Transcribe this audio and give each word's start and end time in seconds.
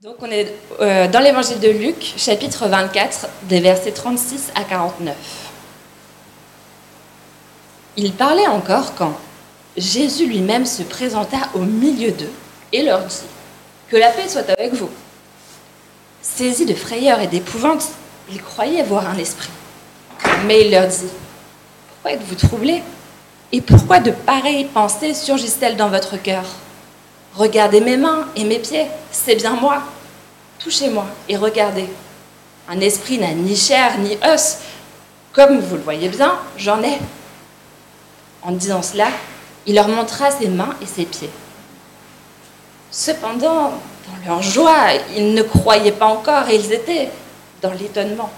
Donc 0.00 0.14
on 0.20 0.30
est 0.30 0.54
euh, 0.80 1.08
dans 1.08 1.18
l'évangile 1.18 1.58
de 1.58 1.70
Luc, 1.70 2.14
chapitre 2.16 2.68
24, 2.68 3.26
des 3.48 3.58
versets 3.58 3.90
36 3.90 4.52
à 4.54 4.62
49. 4.62 5.16
Il 7.96 8.12
parlait 8.12 8.46
encore 8.46 8.94
quand 8.94 9.18
Jésus 9.76 10.28
lui-même 10.28 10.66
se 10.66 10.84
présenta 10.84 11.38
au 11.54 11.62
milieu 11.62 12.12
d'eux 12.12 12.30
et 12.72 12.84
leur 12.84 13.00
dit 13.06 13.24
Que 13.88 13.96
la 13.96 14.10
paix 14.10 14.28
soit 14.28 14.48
avec 14.48 14.72
vous. 14.72 14.88
Saisis 16.22 16.64
de 16.64 16.74
frayeur 16.74 17.18
et 17.18 17.26
d'épouvante, 17.26 17.88
ils 18.30 18.40
croyaient 18.40 18.84
voir 18.84 19.10
un 19.10 19.18
esprit. 19.18 19.50
Mais 20.46 20.64
il 20.64 20.70
leur 20.70 20.86
dit 20.86 21.10
Pourquoi 21.88 22.12
êtes-vous 22.12 22.36
troublés? 22.36 22.84
Et 23.50 23.60
pourquoi 23.60 23.98
de 23.98 24.12
pareilles 24.12 24.66
pensées 24.66 25.12
surgissent-elles 25.12 25.76
dans 25.76 25.88
votre 25.88 26.22
cœur? 26.22 26.44
Regardez 27.38 27.80
mes 27.80 27.96
mains 27.96 28.26
et 28.34 28.42
mes 28.42 28.58
pieds, 28.58 28.88
c'est 29.12 29.36
bien 29.36 29.52
moi. 29.52 29.80
Touchez-moi 30.58 31.06
et 31.28 31.36
regardez. 31.36 31.88
Un 32.68 32.80
esprit 32.80 33.16
n'a 33.16 33.32
ni 33.32 33.54
chair 33.54 33.96
ni 33.98 34.18
os. 34.28 34.58
Comme 35.32 35.60
vous 35.60 35.76
le 35.76 35.82
voyez 35.82 36.08
bien, 36.08 36.36
j'en 36.56 36.82
ai. 36.82 36.98
En 38.42 38.50
disant 38.50 38.82
cela, 38.82 39.06
il 39.66 39.76
leur 39.76 39.86
montra 39.86 40.32
ses 40.32 40.48
mains 40.48 40.74
et 40.82 40.86
ses 40.86 41.04
pieds. 41.04 41.30
Cependant, 42.90 43.70
dans 43.70 44.26
leur 44.26 44.42
joie, 44.42 44.94
ils 45.16 45.32
ne 45.32 45.42
croyaient 45.42 45.92
pas 45.92 46.06
encore 46.06 46.48
et 46.48 46.56
ils 46.56 46.72
étaient 46.72 47.08
dans 47.62 47.72
l'étonnement. 47.72 48.32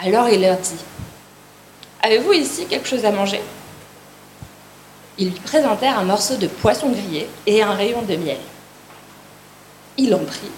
Alors 0.00 0.28
il 0.28 0.42
leur 0.42 0.58
dit, 0.58 0.78
Avez-vous 2.04 2.34
ici 2.34 2.66
quelque 2.66 2.86
chose 2.86 3.04
à 3.04 3.10
manger? 3.10 3.42
Ils 5.18 5.30
lui 5.30 5.40
présentèrent 5.40 5.98
un 5.98 6.04
morceau 6.04 6.36
de 6.36 6.46
poisson 6.46 6.90
grillé 6.90 7.28
et 7.46 7.62
un 7.62 7.72
rayon 7.72 8.02
de 8.02 8.16
miel. 8.16 8.38
Il 9.96 10.14
en 10.14 10.18
prit 10.18 10.50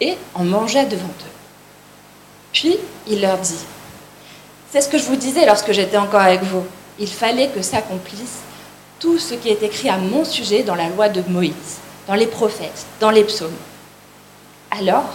et 0.00 0.16
en 0.34 0.44
mangea 0.44 0.84
devant 0.84 1.06
eux. 1.06 1.36
Puis 2.52 2.76
il 3.08 3.20
leur 3.20 3.38
dit, 3.38 3.64
C'est 4.70 4.80
ce 4.80 4.88
que 4.88 4.98
je 4.98 5.04
vous 5.04 5.16
disais 5.16 5.46
lorsque 5.46 5.72
j'étais 5.72 5.96
encore 5.96 6.20
avec 6.20 6.42
vous. 6.42 6.64
Il 7.00 7.08
fallait 7.08 7.48
que 7.48 7.62
s'accomplisse 7.62 8.38
tout 8.98 9.18
ce 9.18 9.34
qui 9.34 9.48
est 9.48 9.62
écrit 9.62 9.88
à 9.88 9.96
mon 9.96 10.24
sujet 10.24 10.62
dans 10.62 10.74
la 10.74 10.88
loi 10.88 11.08
de 11.08 11.22
Moïse, 11.28 11.78
dans 12.06 12.14
les 12.14 12.26
prophètes, 12.26 12.86
dans 13.00 13.10
les 13.10 13.24
psaumes. 13.24 13.50
Alors, 14.70 15.12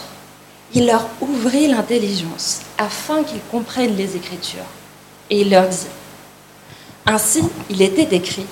il 0.73 0.87
leur 0.87 1.07
ouvrit 1.21 1.67
l'intelligence 1.67 2.61
afin 2.77 3.23
qu'ils 3.23 3.43
comprennent 3.51 3.95
les 3.95 4.15
Écritures. 4.15 4.65
Et 5.29 5.41
il 5.41 5.49
leur 5.49 5.67
dit, 5.67 5.87
Ainsi 7.05 7.43
il 7.69 7.81
était 7.81 8.15
écrit, 8.15 8.45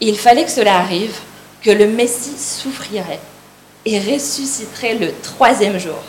il 0.00 0.18
fallait 0.18 0.44
que 0.44 0.50
cela 0.50 0.78
arrive, 0.78 1.16
que 1.62 1.70
le 1.70 1.86
Messie 1.86 2.38
souffrirait 2.38 3.20
et 3.84 3.98
ressusciterait 3.98 4.94
le 4.94 5.12
troisième 5.22 5.78
jour, 5.78 6.02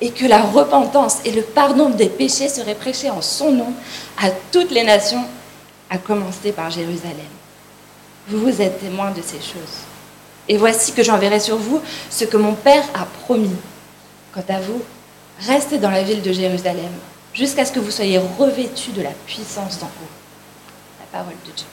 et 0.00 0.10
que 0.10 0.26
la 0.26 0.42
repentance 0.42 1.18
et 1.24 1.30
le 1.30 1.42
pardon 1.42 1.90
des 1.90 2.08
péchés 2.08 2.48
seraient 2.48 2.74
prêchés 2.74 3.10
en 3.10 3.22
son 3.22 3.52
nom 3.52 3.72
à 4.18 4.30
toutes 4.50 4.70
les 4.70 4.84
nations, 4.84 5.24
à 5.90 5.98
commencer 5.98 6.52
par 6.52 6.70
Jérusalem. 6.70 7.16
Vous 8.28 8.40
vous 8.40 8.62
êtes 8.62 8.80
témoins 8.80 9.10
de 9.10 9.22
ces 9.22 9.38
choses. 9.38 9.82
Et 10.48 10.56
voici 10.56 10.92
que 10.92 11.02
j'enverrai 11.02 11.40
sur 11.40 11.56
vous 11.56 11.80
ce 12.10 12.24
que 12.24 12.36
mon 12.36 12.54
Père 12.54 12.84
a 12.94 13.04
promis. 13.24 13.56
Quant 14.32 14.44
à 14.48 14.60
vous, 14.60 14.82
restez 15.40 15.78
dans 15.78 15.90
la 15.90 16.02
ville 16.02 16.22
de 16.22 16.32
Jérusalem 16.32 16.92
jusqu'à 17.34 17.64
ce 17.64 17.72
que 17.72 17.80
vous 17.80 17.90
soyez 17.90 18.18
revêtus 18.18 18.92
de 18.92 19.02
la 19.02 19.12
puissance 19.26 19.78
d'en 19.78 19.86
haut. 19.86 20.10
La 21.00 21.18
parole 21.18 21.36
de 21.46 21.52
Dieu. 21.52 21.66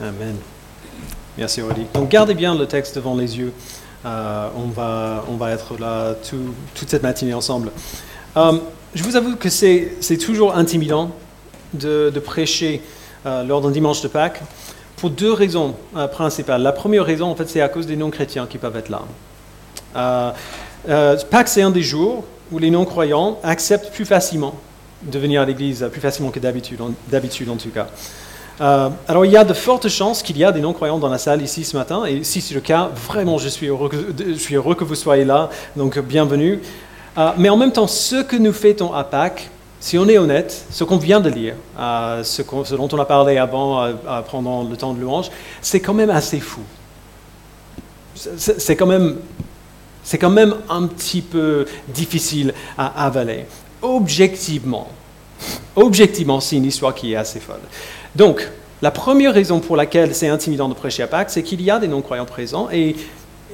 Amen. 0.00 0.36
Merci 1.38 1.62
Aurélie. 1.62 1.86
Donc 1.94 2.08
gardez 2.08 2.34
bien 2.34 2.54
le 2.54 2.66
texte 2.66 2.96
devant 2.96 3.16
les 3.16 3.38
yeux. 3.38 3.52
Euh, 4.04 4.48
on, 4.56 4.68
va, 4.68 5.24
on 5.28 5.36
va 5.36 5.52
être 5.52 5.78
là 5.78 6.14
tout- 6.28 6.54
toute 6.74 6.90
cette 6.90 7.02
matinée 7.02 7.34
ensemble. 7.34 7.70
Euh, 8.36 8.58
je 8.94 9.02
vous 9.02 9.16
avoue 9.16 9.36
que 9.36 9.48
c'est 9.48 10.18
toujours 10.20 10.56
intimidant 10.56 11.10
de, 11.72 12.10
prêcher 12.24 12.82
euh, 13.26 13.42
lors 13.44 13.60
d'un 13.60 13.70
dimanche 13.70 14.02
de 14.02 14.08
Pâques 14.08 14.40
pour 14.96 15.10
deux 15.10 15.32
raisons 15.32 15.74
principales. 16.12 16.62
La 16.62 16.72
première 16.72 17.04
raison, 17.04 17.26
en 17.26 17.34
fait, 17.34 17.48
c'est 17.48 17.60
à 17.60 17.68
cause 17.68 17.86
des 17.86 17.96
non-chrétiens 17.96 18.46
qui 18.46 18.58
peuvent 18.58 18.76
être 18.76 18.90
là. 18.90 20.34
Pâques, 21.30 21.48
c'est 21.48 21.62
un 21.62 21.70
des 21.70 21.82
jours 21.82 22.24
où 22.52 22.58
les 22.58 22.70
non-croyants 22.70 23.38
acceptent 23.42 23.92
plus 23.92 24.04
facilement 24.04 24.54
de 25.02 25.18
venir 25.18 25.42
à 25.42 25.44
l'église, 25.44 25.86
plus 25.90 26.00
facilement 26.00 26.30
que 26.30 26.38
d'habitude, 26.38 26.80
d'habitude 27.10 27.48
en 27.50 27.56
tout 27.56 27.70
cas. 27.70 27.88
Euh, 28.60 28.88
alors 29.08 29.24
il 29.24 29.32
y 29.32 29.36
a 29.36 29.44
de 29.44 29.52
fortes 29.52 29.88
chances 29.88 30.22
qu'il 30.22 30.38
y 30.38 30.44
a 30.44 30.52
des 30.52 30.60
non-croyants 30.60 30.98
dans 30.98 31.08
la 31.08 31.18
salle 31.18 31.42
ici 31.42 31.64
ce 31.64 31.76
matin, 31.76 32.04
et 32.04 32.22
si 32.22 32.40
c'est 32.40 32.54
le 32.54 32.60
cas, 32.60 32.88
vraiment 33.08 33.36
je 33.36 33.48
suis 33.48 33.66
heureux 33.66 33.88
que, 33.88 34.84
vous 34.84 34.94
soyez 34.94 35.24
là, 35.24 35.50
donc 35.76 35.98
bienvenue. 35.98 36.60
Euh, 37.18 37.30
mais 37.36 37.48
en 37.48 37.56
même 37.56 37.72
temps, 37.72 37.86
ce 37.86 38.22
que 38.22 38.36
nous 38.36 38.52
fêtons 38.52 38.92
à 38.92 39.04
Pâques, 39.04 39.50
si 39.80 39.98
on 39.98 40.08
est 40.08 40.18
honnête, 40.18 40.66
ce 40.70 40.84
qu'on 40.84 40.96
vient 40.96 41.20
de 41.20 41.28
lire, 41.28 41.54
euh, 41.78 42.22
ce, 42.22 42.42
ce 42.64 42.74
dont 42.74 42.88
on 42.92 42.98
a 42.98 43.04
parlé 43.04 43.38
avant, 43.38 43.88
pendant 44.30 44.62
le 44.62 44.76
temps 44.76 44.94
de 44.94 45.00
louange, 45.00 45.30
c'est 45.60 45.80
quand 45.80 45.94
même 45.94 46.10
assez 46.10 46.40
fou. 46.40 46.62
C'est 48.14 48.76
quand 48.76 48.86
même 48.86 49.16
c'est 50.04 50.18
quand 50.18 50.30
même 50.30 50.54
un 50.68 50.86
petit 50.86 51.22
peu 51.22 51.64
difficile 51.88 52.52
à 52.76 53.06
avaler. 53.06 53.46
Objectivement, 53.82 54.88
objectivement, 55.74 56.40
c'est 56.40 56.56
une 56.56 56.66
histoire 56.66 56.94
qui 56.94 57.14
est 57.14 57.16
assez 57.16 57.40
folle. 57.40 57.60
Donc, 58.16 58.48
la 58.82 58.90
première 58.90 59.32
raison 59.32 59.60
pour 59.60 59.76
laquelle 59.76 60.14
c'est 60.14 60.28
intimidant 60.28 60.68
de 60.68 60.74
prêcher 60.74 61.02
à 61.02 61.06
Pâques, 61.06 61.30
c'est 61.30 61.42
qu'il 61.42 61.62
y 61.62 61.70
a 61.70 61.78
des 61.78 61.88
non-croyants 61.88 62.26
présents 62.26 62.68
et, 62.70 62.96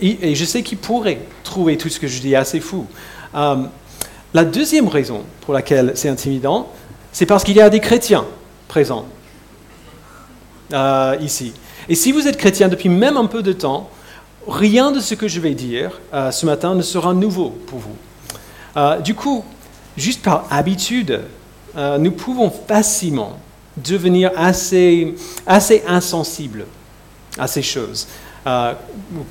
je 0.03 0.45
sais 0.45 0.63
qu'ils 0.63 0.79
pourraient 0.79 1.21
trouver 1.45 1.77
tout 1.77 1.89
ce 1.89 2.01
que 2.01 2.07
je 2.07 2.21
dis 2.21 2.35
assez 2.35 2.59
fou. 2.59 2.87
Euh, 3.35 3.57
la 4.35 4.45
deuxième 4.45 4.89
raison 4.89 5.23
pour 5.43 5.55
laquelle 5.55 5.93
c'est 5.95 6.09
intimidant, 6.09 6.69
c'est 7.13 7.27
parce 7.27 7.45
qu'il 7.45 7.57
y 7.57 7.61
a 7.61 7.71
des 7.71 7.81
chrétiens 7.81 8.25
présents 8.67 9.07
euh, 10.73 11.17
ici. 11.21 11.53
Et 11.89 11.95
si 11.95 12.13
vous 12.13 12.27
êtes 12.27 12.37
chrétien 12.37 12.69
depuis 12.69 12.89
même 12.89 13.17
un 13.17 13.27
peu 13.27 13.43
de 13.43 13.53
temps, 13.53 13.91
rien 14.49 14.91
de 14.91 15.01
ce 15.01 15.15
que 15.15 15.29
je 15.29 15.41
vais 15.41 15.55
dire 15.55 16.01
euh, 16.15 16.31
ce 16.31 16.47
matin 16.47 16.75
ne 16.75 16.83
sera 16.83 17.15
nouveau 17.15 17.51
pour 17.67 17.79
vous. 17.79 17.97
Du 19.03 19.15
coup, 19.15 19.45
juste 19.97 20.23
par 20.23 20.47
habitude, 20.49 21.23
nous 21.77 22.13
pouvons 22.13 22.51
facilement 22.51 23.37
devenir 23.85 24.31
assez, 24.37 25.15
assez 25.47 25.83
insensibles 25.87 26.67
à 27.39 27.47
ces 27.47 27.63
choses. 27.63 28.07
Euh, 28.47 28.73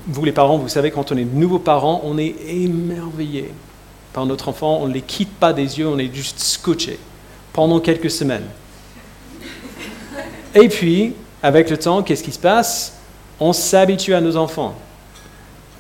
vous 0.08 0.26
les 0.26 0.32
parents, 0.32 0.58
vous 0.58 0.70
savez, 0.70 0.92
quand 0.92 1.12
on 1.12 1.18
est 1.18 1.26
nouveaux 1.26 1.60
parents, 1.60 2.02
on 2.04 2.18
est 2.18 2.36
émerveillé 2.48 3.52
par 4.14 4.26
notre 4.26 4.50
enfant, 4.50 4.80
on 4.82 4.88
ne 4.88 4.94
les 4.94 5.02
quitte 5.02 5.34
pas 5.36 5.54
des 5.54 5.80
yeux, 5.80 5.88
on 5.88 5.98
est 5.98 6.14
juste 6.14 6.40
scotché 6.40 7.00
pendant 7.54 7.80
quelques 7.80 8.12
semaines. 8.12 8.46
Et 10.56 10.68
puis, 10.68 11.14
avec 11.42 11.70
le 11.70 11.78
temps, 11.78 12.04
qu'est-ce 12.04 12.24
qui 12.24 12.32
se 12.32 12.40
passe? 12.40 12.98
On 13.40 13.54
s'habitue 13.54 14.14
à 14.14 14.22
nos 14.22 14.36
enfants. 14.36 14.76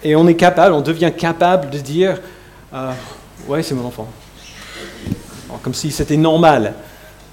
Et 0.04 0.16
on 0.16 0.28
est 0.28 0.36
capable, 0.36 0.74
on 0.74 0.82
devient 0.82 1.12
capable 1.16 1.70
de 1.70 1.80
dire 1.80 2.22
euh, 2.74 2.92
Ouais, 3.48 3.64
c'est 3.64 3.76
mon 3.76 3.86
enfant. 3.86 4.08
Comme 5.62 5.74
si 5.74 5.92
c'était 5.92 6.18
normal. 6.18 6.74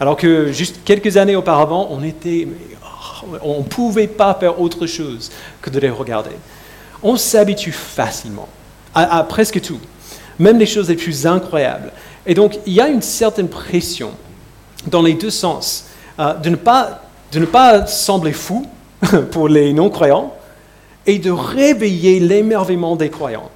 Alors 0.00 0.16
que 0.16 0.52
juste 0.52 0.80
quelques 0.84 1.16
années 1.16 1.36
auparavant, 1.36 1.88
on 1.90 2.02
était. 2.02 2.48
oh, 2.82 3.38
on 3.42 3.58
ne 3.58 3.64
pouvait 3.64 4.06
pas 4.06 4.34
faire 4.34 4.60
autre 4.60 4.86
chose 4.86 5.30
que 5.62 5.70
de 5.70 5.78
les 5.78 5.90
regarder. 5.90 6.30
On 7.02 7.16
s'habitue 7.16 7.72
facilement 7.72 8.48
à, 8.94 9.22
presque 9.24 9.60
tout, 9.60 9.78
même 10.38 10.58
les 10.58 10.66
choses 10.66 10.88
les 10.88 10.96
plus 10.96 11.26
incroyables. 11.26 11.92
Et 12.26 12.34
donc, 12.34 12.58
il 12.66 12.72
y 12.72 12.80
a 12.80 12.88
une 12.88 13.02
certaine 13.02 13.48
pression 13.48 14.12
dans 14.86 15.02
les 15.02 15.14
deux 15.14 15.30
sens 15.30 15.86
euh, 16.18 16.32
de, 16.34 16.48
ne 16.48 16.56
pas, 16.56 17.02
de 17.32 17.38
ne 17.38 17.44
pas 17.44 17.86
sembler 17.86 18.32
fou 18.32 18.66
pour 19.30 19.48
les 19.48 19.72
non-croyants 19.74 20.32
et 21.06 21.18
de 21.18 21.30
réveiller 21.30 22.18
l'émerveillement 22.20 22.96
des 22.96 23.10
croyants 23.10 23.50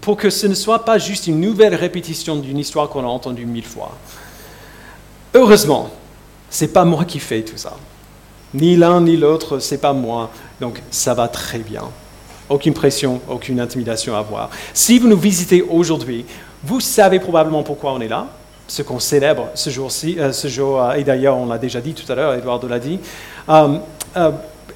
pour 0.00 0.18
que 0.18 0.28
ce 0.28 0.46
ne 0.46 0.54
soit 0.54 0.84
pas 0.84 0.98
juste 0.98 1.26
une 1.26 1.40
nouvelle 1.40 1.74
répétition 1.74 2.36
d'une 2.36 2.58
histoire 2.58 2.90
qu'on 2.90 3.04
a 3.04 3.08
entendue 3.08 3.46
mille 3.46 3.64
fois. 3.64 3.96
Heureusement, 5.34 5.90
c'est 6.48 6.72
pas 6.72 6.84
moi 6.84 7.04
qui 7.04 7.18
fais 7.18 7.42
tout 7.42 7.56
ça. 7.56 7.72
Ni 8.54 8.76
l'un 8.76 9.00
ni 9.00 9.16
l'autre, 9.16 9.58
c'est 9.58 9.78
pas 9.78 9.92
moi. 9.92 10.30
Donc 10.60 10.80
ça 10.92 11.12
va 11.12 11.26
très 11.26 11.58
bien. 11.58 11.82
Aucune 12.48 12.72
pression, 12.72 13.20
aucune 13.28 13.58
intimidation 13.58 14.14
à 14.14 14.20
avoir. 14.20 14.50
Si 14.72 15.00
vous 15.00 15.08
nous 15.08 15.18
visitez 15.18 15.62
aujourd'hui, 15.62 16.24
vous 16.62 16.78
savez 16.78 17.18
probablement 17.18 17.64
pourquoi 17.64 17.92
on 17.92 18.00
est 18.00 18.08
là, 18.08 18.28
ce 18.68 18.82
qu'on 18.82 19.00
célèbre 19.00 19.48
ce 19.54 19.70
jour-ci, 19.70 20.16
euh, 20.20 20.32
ce 20.32 20.46
jour, 20.46 20.80
euh, 20.80 20.92
et 20.92 21.02
d'ailleurs 21.02 21.36
on 21.36 21.46
l'a 21.46 21.58
déjà 21.58 21.80
dit 21.80 21.94
tout 21.94 22.10
à 22.10 22.14
l'heure, 22.14 22.34
Eduardo 22.34 22.68
l'a 22.68 22.78
dit. 22.78 23.00
Euh, 23.48 23.78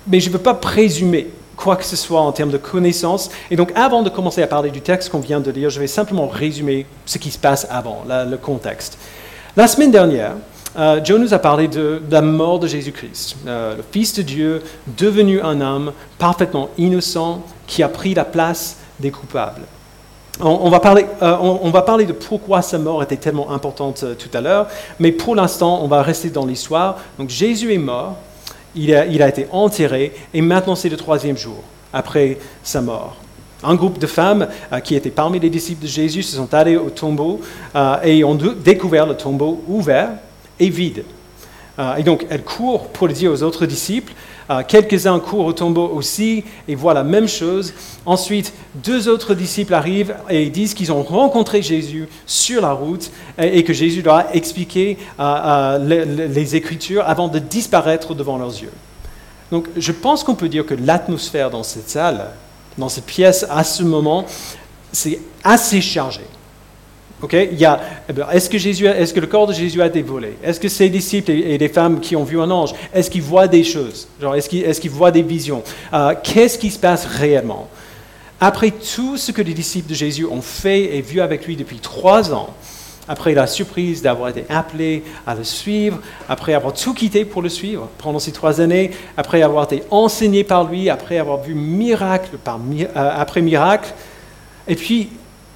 mais 0.08 0.18
je 0.18 0.28
ne 0.28 0.32
veux 0.32 0.42
pas 0.42 0.54
présumer 0.54 1.28
quoi 1.56 1.76
que 1.76 1.84
ce 1.84 1.94
soit 1.94 2.20
en 2.20 2.32
termes 2.32 2.50
de 2.50 2.58
connaissances. 2.58 3.30
Et 3.50 3.56
donc, 3.56 3.70
avant 3.76 4.02
de 4.02 4.10
commencer 4.10 4.42
à 4.42 4.48
parler 4.48 4.70
du 4.70 4.80
texte 4.80 5.10
qu'on 5.10 5.20
vient 5.20 5.40
de 5.40 5.50
lire, 5.52 5.70
je 5.70 5.78
vais 5.78 5.86
simplement 5.86 6.26
résumer 6.26 6.86
ce 7.06 7.18
qui 7.18 7.30
se 7.30 7.38
passe 7.38 7.66
avant, 7.70 8.04
le 8.08 8.36
contexte. 8.36 8.98
La 9.58 9.66
semaine 9.66 9.90
dernière, 9.90 10.34
euh, 10.78 11.00
Joe 11.02 11.18
nous 11.18 11.34
a 11.34 11.40
parlé 11.40 11.66
de, 11.66 12.00
la 12.12 12.22
mort 12.22 12.60
de 12.60 12.68
Jésus-Christ, 12.68 13.38
euh, 13.48 13.74
le 13.74 13.82
Fils 13.90 14.14
de 14.14 14.22
Dieu 14.22 14.62
devenu 14.96 15.40
un 15.40 15.60
homme 15.60 15.92
parfaitement 16.16 16.70
innocent 16.78 17.42
qui 17.66 17.82
a 17.82 17.88
pris 17.88 18.14
la 18.14 18.24
place 18.24 18.76
des 19.00 19.10
coupables. 19.10 19.62
On, 20.38 20.70
va, 20.70 20.78
parler, 20.78 21.06
euh, 21.22 21.36
on, 21.40 21.70
va 21.70 21.82
parler 21.82 22.06
de 22.06 22.12
pourquoi 22.12 22.62
sa 22.62 22.78
mort 22.78 23.02
était 23.02 23.16
tellement 23.16 23.50
importante 23.50 24.04
tout 24.16 24.30
à 24.32 24.40
l'heure, 24.40 24.68
mais 25.00 25.10
pour 25.10 25.34
l'instant, 25.34 25.80
on 25.82 25.88
va 25.88 26.02
rester 26.02 26.30
dans 26.30 26.46
l'histoire. 26.46 26.98
Donc 27.18 27.28
Jésus 27.28 27.74
est 27.74 27.78
mort, 27.78 28.14
il 28.76 28.94
a, 28.94 29.06
il 29.06 29.20
a 29.24 29.28
été 29.28 29.48
enterré, 29.50 30.14
et 30.34 30.40
maintenant 30.40 30.76
c'est 30.76 30.88
le 30.88 30.96
troisième 30.96 31.36
jour 31.36 31.64
après 31.92 32.38
sa 32.62 32.80
mort. 32.80 33.16
Un 33.62 33.74
groupe 33.74 33.98
de 33.98 34.06
femmes 34.06 34.48
qui 34.84 34.94
étaient 34.94 35.10
parmi 35.10 35.40
les 35.40 35.50
disciples 35.50 35.82
de 35.82 35.88
Jésus 35.88 36.22
se 36.22 36.36
sont 36.36 36.54
allés 36.54 36.76
au 36.76 36.90
tombeau 36.90 37.40
et 38.04 38.22
ont 38.22 38.36
découvert 38.36 39.04
le 39.06 39.16
tombeau 39.16 39.62
ouvert 39.66 40.10
est 40.60 40.68
vide. 40.68 41.04
Euh, 41.78 41.96
et 41.96 42.02
donc, 42.02 42.26
elle 42.28 42.42
court 42.42 42.88
pour 42.88 43.06
le 43.06 43.12
dire 43.12 43.30
aux 43.30 43.42
autres 43.42 43.66
disciples. 43.66 44.12
Euh, 44.50 44.62
quelques-uns 44.66 45.20
courent 45.20 45.46
au 45.46 45.52
tombeau 45.52 45.88
aussi 45.88 46.42
et 46.66 46.74
voient 46.74 46.94
la 46.94 47.04
même 47.04 47.28
chose. 47.28 47.72
Ensuite, 48.06 48.52
deux 48.74 49.08
autres 49.08 49.34
disciples 49.34 49.74
arrivent 49.74 50.14
et 50.28 50.48
disent 50.50 50.74
qu'ils 50.74 50.90
ont 50.90 51.02
rencontré 51.02 51.62
Jésus 51.62 52.08
sur 52.26 52.62
la 52.62 52.72
route 52.72 53.10
et, 53.38 53.62
que 53.62 53.72
Jésus 53.72 54.02
leur 54.02 54.16
a 54.16 54.34
expliqué 54.34 54.98
euh, 55.20 55.78
les, 56.28 56.56
Écritures 56.56 57.04
avant 57.06 57.28
de 57.28 57.38
disparaître 57.38 58.14
devant 58.14 58.38
leurs 58.38 58.60
yeux. 58.60 58.72
Donc, 59.52 59.66
je 59.76 59.92
pense 59.92 60.24
qu'on 60.24 60.34
peut 60.34 60.48
dire 60.48 60.66
que 60.66 60.74
l'atmosphère 60.74 61.50
dans 61.50 61.62
cette 61.62 61.88
salle, 61.88 62.30
dans 62.78 62.88
cette 62.88 63.06
pièce, 63.06 63.44
à 63.50 63.64
ce 63.64 63.82
moment, 63.82 64.24
c'est 64.92 65.18
assez 65.44 65.80
chargé. 65.80 66.22
Okay? 67.20 67.48
Il 67.50 67.58
y 67.58 67.64
a, 67.64 67.80
eh 68.08 68.12
ben, 68.12 68.26
est-ce, 68.30 68.48
que 68.48 68.58
Jésus, 68.58 68.86
est-ce 68.86 69.12
que 69.12 69.20
le 69.20 69.26
corps 69.26 69.48
de 69.48 69.52
Jésus 69.52 69.82
a 69.82 69.86
été 69.86 70.02
volé? 70.02 70.36
Est-ce 70.42 70.60
que 70.60 70.68
ses 70.68 70.88
disciples 70.88 71.32
et, 71.32 71.58
les 71.58 71.68
femmes 71.68 72.00
qui 72.00 72.14
ont 72.14 72.24
vu 72.24 72.40
un 72.40 72.50
ange, 72.50 72.74
est-ce 72.94 73.10
qu'ils 73.10 73.22
voient 73.22 73.48
des 73.48 73.64
choses? 73.64 74.08
Genre, 74.20 74.36
est-ce, 74.36 74.48
qu'ils, 74.48 74.64
est-ce 74.64 74.80
qu'ils 74.80 74.90
voient 74.90 75.10
des 75.10 75.22
visions? 75.22 75.62
Euh, 75.92 76.14
Qu'est-ce 76.22 76.58
qui 76.58 76.70
se 76.70 76.78
passe 76.78 77.04
réellement? 77.06 77.68
Après 78.40 78.70
tout 78.70 79.16
ce 79.16 79.32
que 79.32 79.42
les 79.42 79.52
disciples 79.52 79.90
de 79.90 79.94
Jésus 79.96 80.24
ont 80.24 80.42
fait 80.42 80.96
et 80.96 81.00
vu 81.00 81.20
avec 81.20 81.44
lui 81.44 81.56
depuis 81.56 81.78
trois 81.80 82.32
ans, 82.32 82.50
après 83.08 83.34
la 83.34 83.46
surprise 83.46 84.02
d'avoir 84.02 84.28
été 84.28 84.44
appelés 84.48 85.02
à 85.26 85.34
le 85.34 85.42
suivre, 85.42 85.98
après 86.28 86.54
avoir 86.54 86.74
tout 86.74 86.92
quitté 86.92 87.24
pour 87.24 87.40
le 87.40 87.48
suivre 87.48 87.88
pendant 87.98 88.18
ces 88.18 88.32
trois 88.32 88.60
années, 88.60 88.90
après 89.16 89.42
avoir 89.42 89.64
été 89.64 89.82
enseigné 89.90 90.44
par 90.44 90.64
lui, 90.64 90.90
après 90.90 91.18
avoir 91.18 91.40
vu 91.40 91.54
miracle 91.54 92.38
euh, 92.46 92.86
après 92.94 93.40
miracle, 93.40 93.94
et 94.66 94.76
puis 94.76 95.08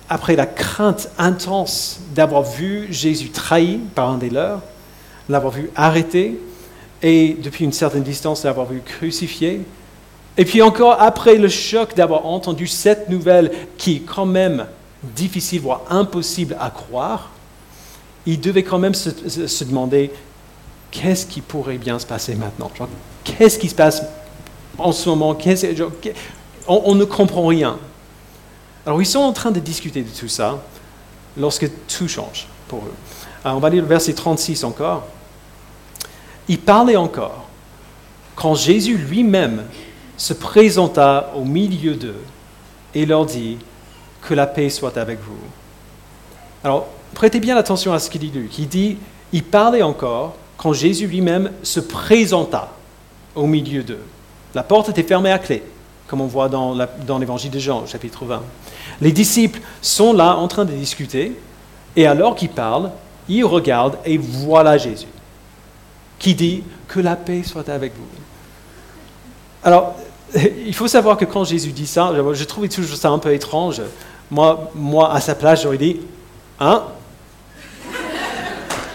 après 0.09 0.35
la 0.35 0.47
crainte 0.47 1.11
intense 1.19 2.01
d'avoir 2.15 2.43
vu 2.43 2.87
Jésus 2.91 3.29
trahi 3.29 3.79
par 3.95 4.11
un 4.11 4.19
des 4.19 4.31
leurs, 4.31 4.63
l'avoir 5.29 5.53
vu 5.53 5.71
arrêté, 5.77 6.39
et 7.03 7.37
depuis 7.43 7.65
une 7.65 7.73
certaine 7.73 8.03
distance 8.03 8.45
l'avoir 8.45 8.67
vu 8.67 8.81
crucifié, 8.81 9.61
et 10.39 10.45
puis 10.47 10.63
encore 10.63 11.01
après 11.01 11.37
le 11.37 11.49
choc 11.49 11.95
d'avoir 11.95 12.25
entendu 12.25 12.67
cette 12.67 13.11
nouvelle 13.11 13.53
qui 13.77 13.97
est 13.97 14.01
quand 14.07 14.25
même 14.25 14.67
difficile, 15.03 15.61
voire 15.61 15.83
impossible 15.91 16.57
à 16.59 16.71
croire, 16.71 17.31
il 18.27 18.41
devait 18.41 18.63
quand 18.63 18.79
même 18.79 18.95
se, 18.95 19.65
demander 19.65 20.11
qu'est-ce 20.91 21.27
qui 21.27 21.41
pourrait 21.41 21.79
bien 21.79 21.99
se 21.99 22.07
passer 22.07 22.35
maintenant? 22.35 22.71
Qu'est-ce 23.25 23.59
qui 23.59 23.69
se 23.69 23.75
passe 23.75 24.03
en 24.79 24.93
ce 24.93 25.09
moment? 25.09 25.37
On 26.69 26.95
ne 26.95 27.05
comprend 27.05 27.47
rien. 27.47 27.79
Alors 28.87 29.01
ils 29.01 29.07
sont 29.07 29.21
en 29.21 29.33
train 29.33 29.51
de 29.51 29.61
discuter 29.61 30.03
de 30.03 30.09
tout 30.09 30.29
ça 30.29 30.63
lorsque 31.37 31.71
tout 31.87 32.09
change 32.09 32.47
pour 32.69 32.81
eux. 32.81 32.95
on 33.45 33.59
va 33.59 33.71
lire 33.71 33.83
le 33.83 33.89
verset 33.89 34.13
36 34.13 34.65
encore. 34.65 35.07
Il 36.49 36.59
parlait 36.59 36.97
encore 36.97 37.47
quand 38.35 38.55
Jésus 38.55 38.97
lui-même 38.97 39.65
se 40.17 40.33
présenta 40.33 41.33
au 41.37 41.45
milieu 41.45 41.95
d'eux 41.95 42.21
et 42.95 43.07
leur 43.07 43.27
dit 43.27 43.59
que 44.23 44.35
la 44.35 44.47
paix 44.47 44.69
soit 44.69 44.97
avec 44.97 45.19
vous. 45.21 45.39
Alors, 46.65 46.89
prêtez 47.15 47.41
bien 47.41 47.57
attention 47.57 47.93
à 47.93 47.99
ce 47.99 48.11
qu'il 48.11 48.21
dit. 48.21 48.33
Il 48.59 48.69
dit, 48.69 48.99
il 49.33 49.43
parlait 49.43 49.83
encore 49.83 50.37
quand 50.57 50.73
Jésus 50.73 51.07
lui-même 51.07 51.51
se 51.63 51.81
présenta 51.81 52.69
au 53.35 53.47
milieu 53.47 53.83
d'eux. 53.83 54.03
La 54.55 54.63
porte 54.63 54.91
était 54.91 55.03
fermée 55.03 55.33
à 55.33 55.39
clé, 55.39 55.63
comme 56.07 56.21
on 56.21 56.27
voit 56.27 56.49
dans 56.49 57.19
l'évangile 57.19 57.51
de 57.51 57.59
Jean, 57.59 57.87
chapitre 57.87 58.25
20. 58.25 58.43
Les 59.01 59.13
disciples 59.13 59.61
sont 59.81 60.13
là 60.13 60.37
en 60.37 60.47
train 60.49 60.65
de 60.65 60.73
discuter, 60.73 61.33
et 61.97 62.07
alors 62.07 62.35
qu'ils 62.35 62.51
parlent, 62.51 62.91
ils 63.29 63.45
regardent 63.45 63.99
et 64.05 64.19
voilà 64.19 64.79
Jésus, 64.79 65.07
qui 66.19 66.35
dit 66.35 66.63
que 66.89 67.01
la 67.01 67.17
paix 67.17 67.43
soit 67.43 67.69
avec 67.69 67.93
vous. 67.97 68.07
Alors, 69.65 69.95
il 70.67 70.75
faut 70.75 70.89
savoir 70.89 71.17
que 71.17 71.25
quand 71.25 71.45
Jésus 71.45 71.73
dit 71.73 71.87
ça, 71.87 72.13
je 72.33 72.45
trouvais 72.45 72.69
toujours 72.69 72.97
ça 72.97 73.11
un 73.11 73.19
peu 73.19 73.33
étrange. 73.33 73.83
Moi, 74.31 74.71
moi 74.75 75.13
à 75.13 75.21
sa 75.21 75.35
place, 75.35 75.63
j'aurais 75.63 75.79
dit, 75.79 76.01
hein? 76.61 76.83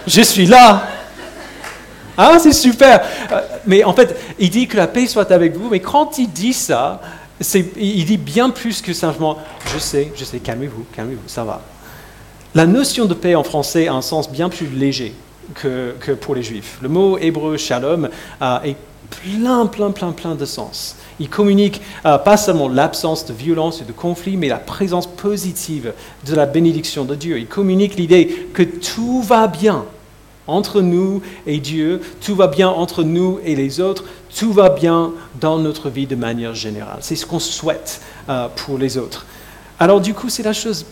Je 0.08 0.22
suis 0.22 0.46
là 0.46 0.88
ah, 2.20 2.40
c'est 2.40 2.54
super. 2.54 3.02
Euh, 3.32 3.42
mais 3.68 3.84
en 3.84 3.94
fait, 3.94 4.18
il 4.40 4.50
dit 4.50 4.68
que 4.68 4.76
la 4.76 4.88
paix 4.88 5.06
soit 5.06 5.32
avec 5.32 5.56
vous, 5.56 5.70
mais 5.70 5.80
quand 5.80 6.18
il 6.18 6.28
dit 6.28 6.54
ça, 6.54 7.00
il 7.78 8.06
dit 8.06 8.18
bien 8.18 8.50
plus 8.50 8.82
que 8.82 8.92
simplement 8.92 9.38
je 9.72 9.78
sais, 9.78 10.12
je 10.16 10.26
sais, 10.26 10.40
calmez-vous, 10.40 10.86
calmez-vous, 10.96 11.28
ça 11.28 11.44
va. 11.44 11.62
La 12.56 12.66
notion 12.66 13.06
de 13.06 13.14
paix 13.14 13.36
en 13.36 13.44
français 13.44 13.88
a 13.88 13.94
un 13.94 14.02
sens 14.02 14.32
bien 14.32 14.50
plus 14.50 14.66
léger 14.66 15.14
que, 15.54 15.94
pour 16.20 16.34
les 16.34 16.42
juifs. 16.42 16.80
Le 16.82 16.90
mot 16.90 17.20
hébreu 17.20 17.56
shalom 17.58 18.10
euh, 18.42 18.60
est 18.64 18.78
plein, 19.12 19.68
plein, 19.68 19.92
plein, 19.92 20.12
plein 20.12 20.34
de 20.34 20.46
sens. 20.46 20.96
Il 21.20 21.30
communique 21.30 21.82
euh, 22.04 22.18
pas 22.18 22.38
seulement 22.38 22.68
l'absence 22.68 23.28
de 23.28 23.34
violence 23.34 23.82
et 23.82 23.86
de 23.86 23.92
conflit, 23.92 24.38
mais 24.38 24.48
la 24.48 24.58
présence 24.58 25.06
positive 25.06 25.94
de 26.26 26.36
la 26.36 26.48
bénédiction 26.48 27.06
de 27.06 27.14
Dieu. 27.14 27.38
Il 27.38 27.48
communique 27.48 27.96
l'idée 27.96 28.50
que 28.56 28.64
tout 28.64 29.22
va 29.22 29.46
bien 29.46 29.86
entre 30.48 30.82
nous 30.82 31.22
et 31.46 31.60
Dieu, 31.60 32.02
tout 32.22 32.36
va 32.36 32.48
bien 32.48 32.70
entre 32.70 33.04
nous 33.04 33.40
et 33.44 33.56
les 33.56 33.80
autres, 33.80 34.06
tout 34.36 34.54
va 34.54 34.70
bien 34.70 35.12
dans 35.40 35.60
notre 35.60 35.90
vie 35.90 36.08
de 36.08 36.16
manière 36.16 36.56
générale. 36.56 37.00
C'est 37.02 37.16
ce 37.16 37.26
qu'on 37.26 37.40
souhaite 37.40 38.02
euh, 38.30 38.48
pour 38.56 38.78
les 38.78 38.98
autres. 38.98 39.26
Alors 39.80 40.02
du 40.02 40.14
coup, 40.14 40.30
c'est 40.30 40.44
la 40.44 40.54
chose 40.54 40.86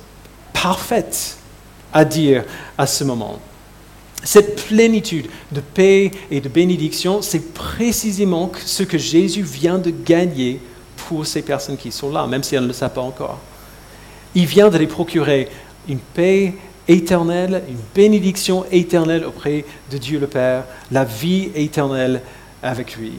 parfaite 0.53 1.37
à 1.93 2.05
dire 2.05 2.43
à 2.77 2.85
ce 2.85 3.03
moment. 3.03 3.39
Cette 4.23 4.65
plénitude 4.67 5.27
de 5.51 5.61
paix 5.61 6.11
et 6.31 6.41
de 6.41 6.49
bénédiction, 6.49 7.21
c'est 7.21 7.53
précisément 7.53 8.51
ce 8.65 8.83
que 8.83 8.97
Jésus 8.97 9.43
vient 9.43 9.77
de 9.77 9.91
gagner 9.91 10.59
pour 11.07 11.27
ces 11.27 11.43
personnes 11.43 11.77
qui 11.77 11.91
sont 11.91 12.11
là, 12.11 12.25
même 12.25 12.41
si 12.41 12.55
elles 12.55 12.63
ne 12.63 12.67
le 12.67 12.73
savent 12.73 12.93
pas 12.93 13.01
encore. 13.01 13.39
Il 14.33 14.47
vient 14.47 14.69
de 14.69 14.77
les 14.77 14.88
procurer 14.88 15.47
une 15.88 16.00
paix 16.00 16.55
éternelle, 16.88 17.63
une 17.68 17.77
bénédiction 17.94 18.65
éternelle 18.72 19.25
auprès 19.25 19.65
de 19.92 19.98
Dieu 19.98 20.20
le 20.20 20.27
Père, 20.27 20.63
la 20.92 21.04
vie 21.04 21.51
éternelle 21.56 22.22
avec 22.62 22.96
lui. 22.96 23.13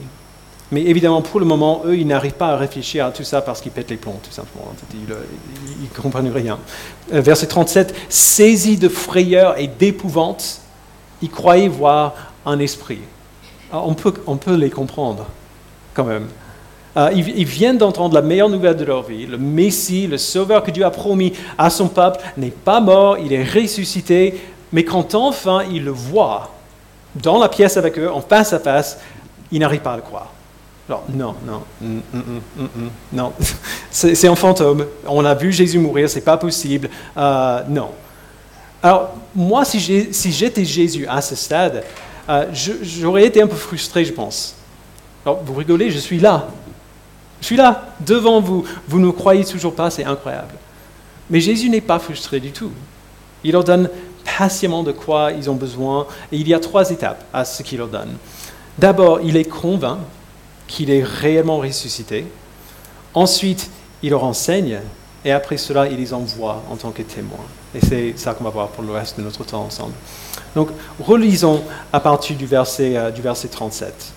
Mais 0.72 0.82
évidemment, 0.82 1.22
pour 1.22 1.38
le 1.38 1.46
moment, 1.46 1.82
eux, 1.84 1.96
ils 1.96 2.06
n'arrivent 2.06 2.32
pas 2.32 2.48
à 2.48 2.56
réfléchir 2.56 3.06
à 3.06 3.12
tout 3.12 3.22
ça 3.22 3.40
parce 3.40 3.60
qu'ils 3.60 3.70
pètent 3.70 3.90
les 3.90 3.96
plombs, 3.96 4.18
tout 4.22 4.32
simplement. 4.32 4.72
Ils 4.92 5.00
ne 5.08 6.02
comprennent 6.02 6.30
rien. 6.30 6.58
Euh, 7.12 7.20
verset 7.20 7.46
37, 7.46 7.94
saisis 8.08 8.76
de 8.76 8.88
frayeur 8.88 9.58
et 9.58 9.68
d'épouvante, 9.68 10.60
ils 11.22 11.30
croyaient 11.30 11.68
voir 11.68 12.14
un 12.44 12.58
esprit. 12.58 12.98
on, 13.72 13.94
peut, 13.94 14.14
on 14.26 14.36
peut 14.36 14.56
les 14.56 14.70
comprendre, 14.70 15.26
quand 15.94 16.04
même. 16.04 16.26
Euh, 16.96 17.10
ils, 17.14 17.44
viennent 17.44 17.76
d'entendre 17.76 18.14
la 18.14 18.22
meilleure 18.22 18.48
nouvelle 18.48 18.76
de 18.76 18.84
leur 18.84 19.02
vie. 19.02 19.26
Le 19.26 19.36
Messie, 19.36 20.06
le 20.06 20.16
Sauveur 20.16 20.62
que 20.62 20.70
Dieu 20.70 20.84
a 20.84 20.90
promis 20.90 21.34
à 21.58 21.68
son 21.68 21.88
peuple, 21.88 22.20
n'est 22.38 22.48
pas 22.50 22.80
mort, 22.80 23.18
il 23.18 23.34
est 23.34 23.44
ressuscité. 23.44 24.40
Mais 24.72 24.82
quand 24.82 25.14
enfin 25.14 25.62
ils 25.70 25.84
le 25.84 25.90
voient 25.90 26.50
dans 27.14 27.38
la 27.38 27.50
pièce 27.50 27.76
avec 27.76 27.98
eux, 27.98 28.10
en 28.10 28.22
face 28.22 28.54
à 28.54 28.58
face, 28.58 28.98
ils 29.52 29.60
n'arrivent 29.60 29.80
pas 29.80 29.92
à 29.92 29.96
le 29.96 30.02
croire. 30.02 30.32
Alors, 30.88 31.04
non, 31.12 31.34
non, 31.44 31.62
mm, 31.80 32.00
mm, 32.14 32.62
mm, 32.62 32.90
non, 33.12 33.32
c'est 33.90 34.28
un 34.28 34.36
fantôme. 34.36 34.86
On 35.06 35.24
a 35.24 35.34
vu 35.34 35.52
Jésus 35.52 35.78
mourir, 35.78 36.08
c'est 36.08 36.20
pas 36.20 36.36
possible. 36.36 36.88
Euh, 37.16 37.62
non. 37.68 37.90
Alors, 38.82 39.14
moi, 39.34 39.64
si 39.64 39.80
j'étais 39.80 40.64
Jésus 40.64 41.06
à 41.08 41.20
ce 41.20 41.34
stade, 41.34 41.82
euh, 42.28 42.46
j'aurais 42.82 43.24
été 43.24 43.42
un 43.42 43.48
peu 43.48 43.56
frustré, 43.56 44.04
je 44.04 44.12
pense. 44.12 44.54
Alors, 45.24 45.42
vous 45.44 45.54
rigolez, 45.54 45.90
je 45.90 45.98
suis 45.98 46.20
là. 46.20 46.46
Je 47.40 47.46
suis 47.46 47.56
là, 47.56 47.88
devant 48.00 48.40
vous. 48.40 48.64
Vous 48.88 48.98
ne 48.98 49.10
croyez 49.10 49.44
toujours 49.44 49.74
pas, 49.74 49.90
c'est 49.90 50.04
incroyable. 50.04 50.54
Mais 51.30 51.40
Jésus 51.40 51.68
n'est 51.68 51.80
pas 51.80 51.98
frustré 51.98 52.40
du 52.40 52.52
tout. 52.52 52.72
Il 53.44 53.52
leur 53.52 53.64
donne 53.64 53.90
patiemment 54.38 54.82
de 54.82 54.92
quoi 54.92 55.32
ils 55.32 55.50
ont 55.50 55.54
besoin. 55.54 56.06
Et 56.32 56.36
il 56.36 56.48
y 56.48 56.54
a 56.54 56.60
trois 56.60 56.90
étapes 56.90 57.24
à 57.32 57.44
ce 57.44 57.62
qu'il 57.62 57.78
leur 57.78 57.88
donne. 57.88 58.16
D'abord, 58.78 59.20
il 59.22 59.36
est 59.36 59.44
convainc 59.44 59.98
qu'il 60.66 60.90
est 60.90 61.02
réellement 61.02 61.58
ressuscité. 61.58 62.26
Ensuite, 63.14 63.70
il 64.02 64.10
leur 64.10 64.24
enseigne 64.24 64.80
et 65.24 65.32
après 65.32 65.56
cela, 65.56 65.88
il 65.88 65.96
les 65.96 66.14
envoie 66.14 66.62
en 66.70 66.76
tant 66.76 66.92
que 66.92 67.02
témoins. 67.02 67.38
Et 67.74 67.80
c'est 67.80 68.14
ça 68.16 68.34
qu'on 68.34 68.44
va 68.44 68.50
voir 68.50 68.68
pour 68.68 68.84
le 68.84 68.92
reste 68.92 69.18
de 69.18 69.24
notre 69.24 69.42
temps 69.44 69.62
ensemble. 69.64 69.94
Donc, 70.54 70.68
relisons 71.00 71.62
à 71.92 71.98
partir 71.98 72.36
du 72.36 72.46
verset, 72.46 72.96
euh, 72.96 73.10
du 73.10 73.22
verset 73.22 73.48
37. 73.48 74.12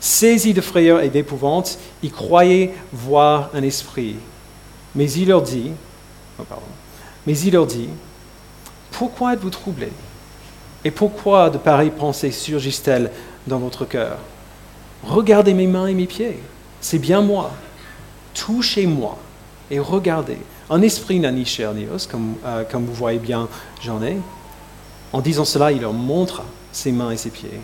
Saisis 0.00 0.54
de 0.54 0.60
frayeur 0.60 1.00
et 1.00 1.08
d'épouvante, 1.08 1.78
ils 2.02 2.12
croyaient 2.12 2.74
voir 2.92 3.50
un 3.54 3.62
esprit. 3.62 4.16
Mais 4.94 5.10
il 5.10 5.28
leur 5.28 5.42
dit, 5.42 5.72
oh, 6.38 6.44
mais 7.26 7.38
il 7.38 7.52
leur 7.52 7.66
dit, 7.66 7.88
pourquoi 8.92 9.34
êtes-vous 9.34 9.50
troublés? 9.50 9.92
Et 10.84 10.90
pourquoi 10.90 11.50
de 11.50 11.58
pareilles 11.58 11.90
pensées 11.90 12.30
surgissent-elles 12.30 13.10
dans 13.46 13.58
votre 13.58 13.84
cœur? 13.84 14.18
Regardez 15.04 15.54
mes 15.54 15.66
mains 15.66 15.88
et 15.88 15.94
mes 15.94 16.06
pieds, 16.06 16.38
c'est 16.80 16.98
bien 16.98 17.20
moi. 17.20 17.50
Touchez-moi 18.34 19.18
et 19.70 19.78
regardez. 19.78 20.38
Un 20.70 20.82
esprit 20.82 21.18
n'a 21.18 21.32
ni 21.32 21.44
chair 21.44 21.74
ni 21.74 21.86
os, 21.86 22.06
comme, 22.06 22.34
euh, 22.44 22.64
comme 22.64 22.84
vous 22.84 22.94
voyez 22.94 23.18
bien, 23.18 23.48
j'en 23.82 24.02
ai. 24.02 24.18
En 25.12 25.20
disant 25.20 25.44
cela, 25.44 25.72
il 25.72 25.80
leur 25.80 25.92
montre 25.92 26.42
ses 26.72 26.92
mains 26.92 27.10
et 27.10 27.16
ses 27.16 27.30
pieds. 27.30 27.60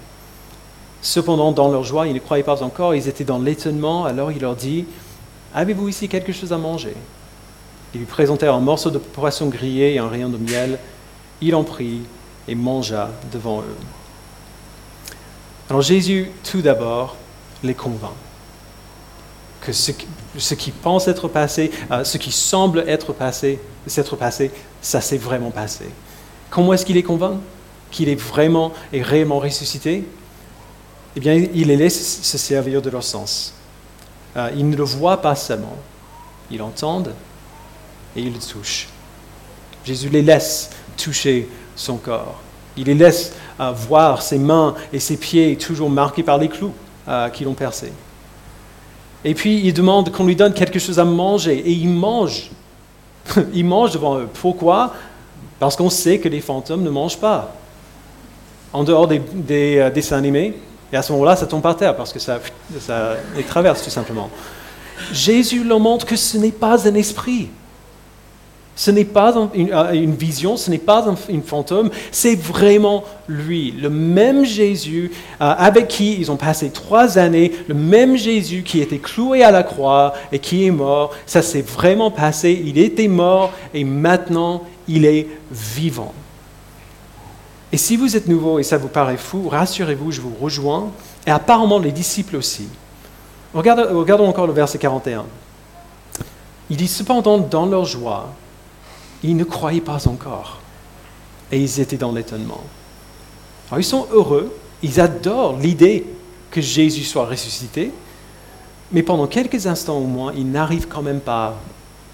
Cependant, 1.04 1.52
dans 1.52 1.70
leur 1.70 1.84
joie, 1.84 2.06
ils 2.06 2.14
ne 2.14 2.18
croyaient 2.18 2.42
pas 2.42 2.62
encore, 2.62 2.94
ils 2.94 3.08
étaient 3.08 3.24
dans 3.24 3.38
l'étonnement, 3.38 4.06
alors 4.06 4.32
il 4.32 4.40
leur 4.40 4.56
dit, 4.56 4.86
Avez-vous 5.54 5.88
ici 5.88 6.08
quelque 6.08 6.32
chose 6.32 6.50
à 6.54 6.56
manger? 6.56 6.94
Ils 7.94 7.98
lui 7.98 8.06
présentèrent 8.06 8.54
un 8.54 8.60
morceau 8.60 8.90
de 8.90 8.96
poisson 8.96 9.48
grillé 9.48 9.94
et 9.94 9.98
un 9.98 10.08
rayon 10.08 10.30
de 10.30 10.38
miel. 10.38 10.78
Il 11.42 11.54
en 11.54 11.62
prit 11.62 12.00
et 12.48 12.54
mangea 12.54 13.10
devant 13.30 13.60
eux. 13.60 13.76
Alors 15.68 15.82
Jésus, 15.82 16.30
tout 16.42 16.62
d'abord, 16.62 17.16
les 17.62 17.74
convainc 17.74 18.14
que 19.60 19.72
ce, 19.72 20.54
qui 20.54 20.70
pense 20.70 21.08
être 21.08 21.28
passé, 21.28 21.70
euh, 21.90 22.04
ce 22.04 22.18
qui 22.18 22.32
semble 22.32 22.84
être 22.86 23.12
passé, 23.12 23.58
s'être 23.86 24.16
passé, 24.16 24.50
ça 24.82 25.00
s'est 25.00 25.16
vraiment 25.16 25.50
passé. 25.50 25.86
Comment 26.50 26.72
est-ce 26.72 26.84
qu'il 26.84 26.96
les 26.96 27.02
convainc? 27.02 27.38
Qu'il 27.90 28.08
est 28.08 28.20
vraiment 28.20 28.72
et 28.92 29.02
réellement 29.02 29.38
ressuscité? 29.38 30.04
Eh 31.16 31.20
bien, 31.20 31.34
il 31.34 31.68
les 31.68 31.76
laisse 31.76 32.22
se 32.22 32.38
servir 32.38 32.82
de 32.82 32.90
leur 32.90 33.02
sens. 33.02 33.54
Euh, 34.36 34.50
ils 34.56 34.68
ne 34.68 34.76
le 34.76 34.82
voient 34.82 35.20
pas 35.20 35.36
seulement, 35.36 35.76
ils 36.50 36.58
l'entendent 36.58 37.14
et 38.16 38.20
ils 38.22 38.32
le 38.32 38.38
touchent. 38.38 38.88
Jésus 39.84 40.08
les 40.08 40.22
laisse 40.22 40.70
toucher 40.96 41.48
son 41.76 41.96
corps. 41.96 42.40
Il 42.76 42.86
les 42.86 42.94
laisse 42.94 43.32
euh, 43.60 43.70
voir 43.70 44.22
ses 44.22 44.38
mains 44.38 44.74
et 44.92 44.98
ses 44.98 45.16
pieds 45.16 45.56
toujours 45.56 45.90
marqués 45.90 46.22
par 46.22 46.38
les 46.38 46.48
clous 46.48 46.72
qui 47.34 47.44
l'ont 47.44 47.52
percé. 47.52 47.92
Et 49.24 49.34
puis 49.34 49.60
il 49.64 49.72
demande 49.72 50.12
qu'on 50.12 50.26
lui 50.26 50.36
donne 50.36 50.52
quelque 50.52 50.78
chose 50.78 50.98
à 50.98 51.04
manger. 51.04 51.58
Et 51.58 51.72
il 51.72 51.88
mange. 51.88 52.50
il 53.54 53.64
mange 53.64 53.92
devant 53.92 54.18
eux. 54.18 54.28
Pourquoi? 54.32 54.92
Parce 55.58 55.76
qu'on 55.76 55.90
sait 55.90 56.18
que 56.18 56.28
les 56.28 56.40
fantômes 56.40 56.82
ne 56.82 56.90
mangent 56.90 57.18
pas. 57.18 57.54
En 58.72 58.84
dehors 58.84 59.08
des, 59.08 59.22
euh, 59.50 59.90
dessins 59.90 60.18
animés. 60.18 60.54
Et 60.94 60.96
à 60.96 61.02
ce 61.02 61.10
moment-là, 61.10 61.34
ça 61.34 61.46
tombe 61.46 61.60
par 61.60 61.76
terre 61.76 61.96
parce 61.96 62.12
que 62.12 62.20
ça, 62.20 62.38
ça 62.78 63.16
les 63.36 63.42
traverse 63.42 63.82
tout 63.82 63.90
simplement. 63.90 64.30
Jésus 65.12 65.64
leur 65.64 65.80
montre 65.80 66.06
que 66.06 66.14
ce 66.14 66.38
n'est 66.38 66.52
pas 66.52 66.88
un 66.88 66.94
esprit. 66.94 67.48
Ce 68.76 68.92
n'est 68.92 69.04
pas 69.04 69.36
euh, 69.36 69.92
une, 69.92 70.14
vision, 70.14 70.56
ce 70.56 70.70
n'est 70.70 70.78
pas 70.78 71.08
un, 71.08 71.16
fantôme, 71.44 71.90
c'est 72.12 72.36
vraiment 72.36 73.02
lui, 73.26 73.72
le 73.72 73.90
même 73.90 74.44
Jésus 74.44 75.10
euh, 75.40 75.54
avec 75.58 75.88
qui 75.88 76.14
ils 76.14 76.30
ont 76.30 76.36
passé 76.36 76.70
trois 76.70 77.18
années, 77.18 77.50
le 77.66 77.74
même 77.74 78.16
Jésus 78.16 78.62
qui 78.62 78.80
était 78.80 78.98
cloué 78.98 79.42
à 79.42 79.50
la 79.50 79.64
croix 79.64 80.14
et 80.30 80.38
qui 80.38 80.64
est 80.64 80.70
mort. 80.70 81.10
Ça 81.26 81.42
s'est 81.42 81.62
vraiment 81.62 82.12
passé, 82.12 82.62
il 82.64 82.78
était 82.78 83.08
mort 83.08 83.52
et 83.74 83.82
maintenant 83.82 84.62
il 84.86 85.04
est 85.06 85.26
vivant. 85.50 86.14
Et 87.74 87.76
si 87.76 87.96
vous 87.96 88.14
êtes 88.14 88.28
nouveau 88.28 88.60
et 88.60 88.62
ça 88.62 88.78
vous 88.78 88.86
paraît 88.86 89.16
fou, 89.16 89.48
rassurez-vous, 89.48 90.12
je 90.12 90.20
vous 90.20 90.32
rejoins, 90.40 90.92
et 91.26 91.30
apparemment 91.32 91.80
les 91.80 91.90
disciples 91.90 92.36
aussi. 92.36 92.68
Regardons, 93.52 94.28
encore 94.28 94.46
le 94.46 94.52
verset 94.52 94.78
41. 94.78 95.24
Il 96.70 96.76
dit 96.76 96.86
cependant 96.86 97.36
dans 97.36 97.66
leur 97.66 97.84
joie, 97.84 98.32
ils 99.24 99.36
ne 99.36 99.42
croyaient 99.42 99.80
pas 99.80 100.06
encore. 100.06 100.60
Et 101.50 101.58
ils 101.58 101.80
étaient 101.80 101.96
dans 101.96 102.12
l'étonnement. 102.12 102.62
Alors 103.68 103.80
ils 103.80 103.84
sont 103.84 104.06
heureux, 104.12 104.56
ils 104.84 105.00
adorent 105.00 105.58
l'idée 105.58 106.06
que 106.52 106.60
Jésus 106.60 107.02
soit 107.02 107.26
ressuscité, 107.26 107.90
mais 108.92 109.02
pendant 109.02 109.26
quelques 109.26 109.66
instants 109.66 109.98
au 109.98 110.06
moins, 110.06 110.32
ils 110.36 110.48
n'arrivent 110.48 110.86
quand 110.86 111.02
même 111.02 111.18
pas 111.18 111.56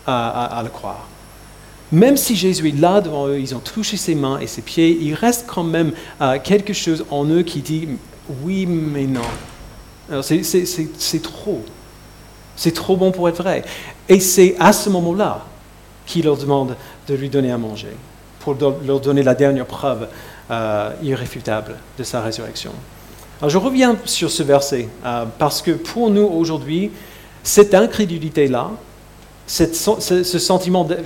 à, 0.06 0.62
le 0.64 0.70
croire. 0.70 1.06
Même 1.92 2.16
si 2.16 2.36
Jésus 2.36 2.68
est 2.68 2.80
là 2.80 3.00
devant 3.00 3.26
eux, 3.26 3.40
ils 3.40 3.54
ont 3.54 3.60
touché 3.60 3.96
ses 3.96 4.14
mains 4.14 4.38
et 4.38 4.46
ses 4.46 4.62
pieds, 4.62 4.96
il 5.00 5.14
reste 5.14 5.46
quand 5.46 5.64
même 5.64 5.92
euh, 6.20 6.38
quelque 6.42 6.72
chose 6.72 7.04
en 7.10 7.24
eux 7.26 7.42
qui 7.42 7.60
dit 7.60 7.88
oui, 8.44 8.66
mais 8.66 9.06
non. 9.06 9.20
C'est 10.22 11.22
trop. 11.22 11.62
C'est 12.56 12.74
trop 12.74 12.96
bon 12.96 13.10
pour 13.10 13.28
être 13.28 13.42
vrai. 13.42 13.64
Et 14.08 14.20
c'est 14.20 14.56
à 14.58 14.72
ce 14.72 14.88
moment-là 14.90 15.46
qu'il 16.06 16.24
leur 16.24 16.36
demande 16.36 16.76
de 17.08 17.14
lui 17.14 17.28
donner 17.28 17.50
à 17.50 17.58
manger, 17.58 17.96
pour 18.40 18.56
leur 18.84 19.00
donner 19.00 19.22
la 19.22 19.34
dernière 19.34 19.66
preuve 19.66 20.08
euh, 20.50 20.90
irréfutable 21.02 21.76
de 21.98 22.02
sa 22.02 22.20
résurrection. 22.20 22.72
Alors 23.40 23.50
je 23.50 23.58
reviens 23.58 23.96
sur 24.04 24.30
ce 24.30 24.42
verset, 24.42 24.88
euh, 25.04 25.24
parce 25.38 25.62
que 25.62 25.70
pour 25.70 26.10
nous 26.10 26.26
aujourd'hui, 26.26 26.90
cette 27.42 27.74
incrédulité-là, 27.74 28.72
ce, 29.50 30.38
sentiment 30.38 30.84
de, 30.84 30.98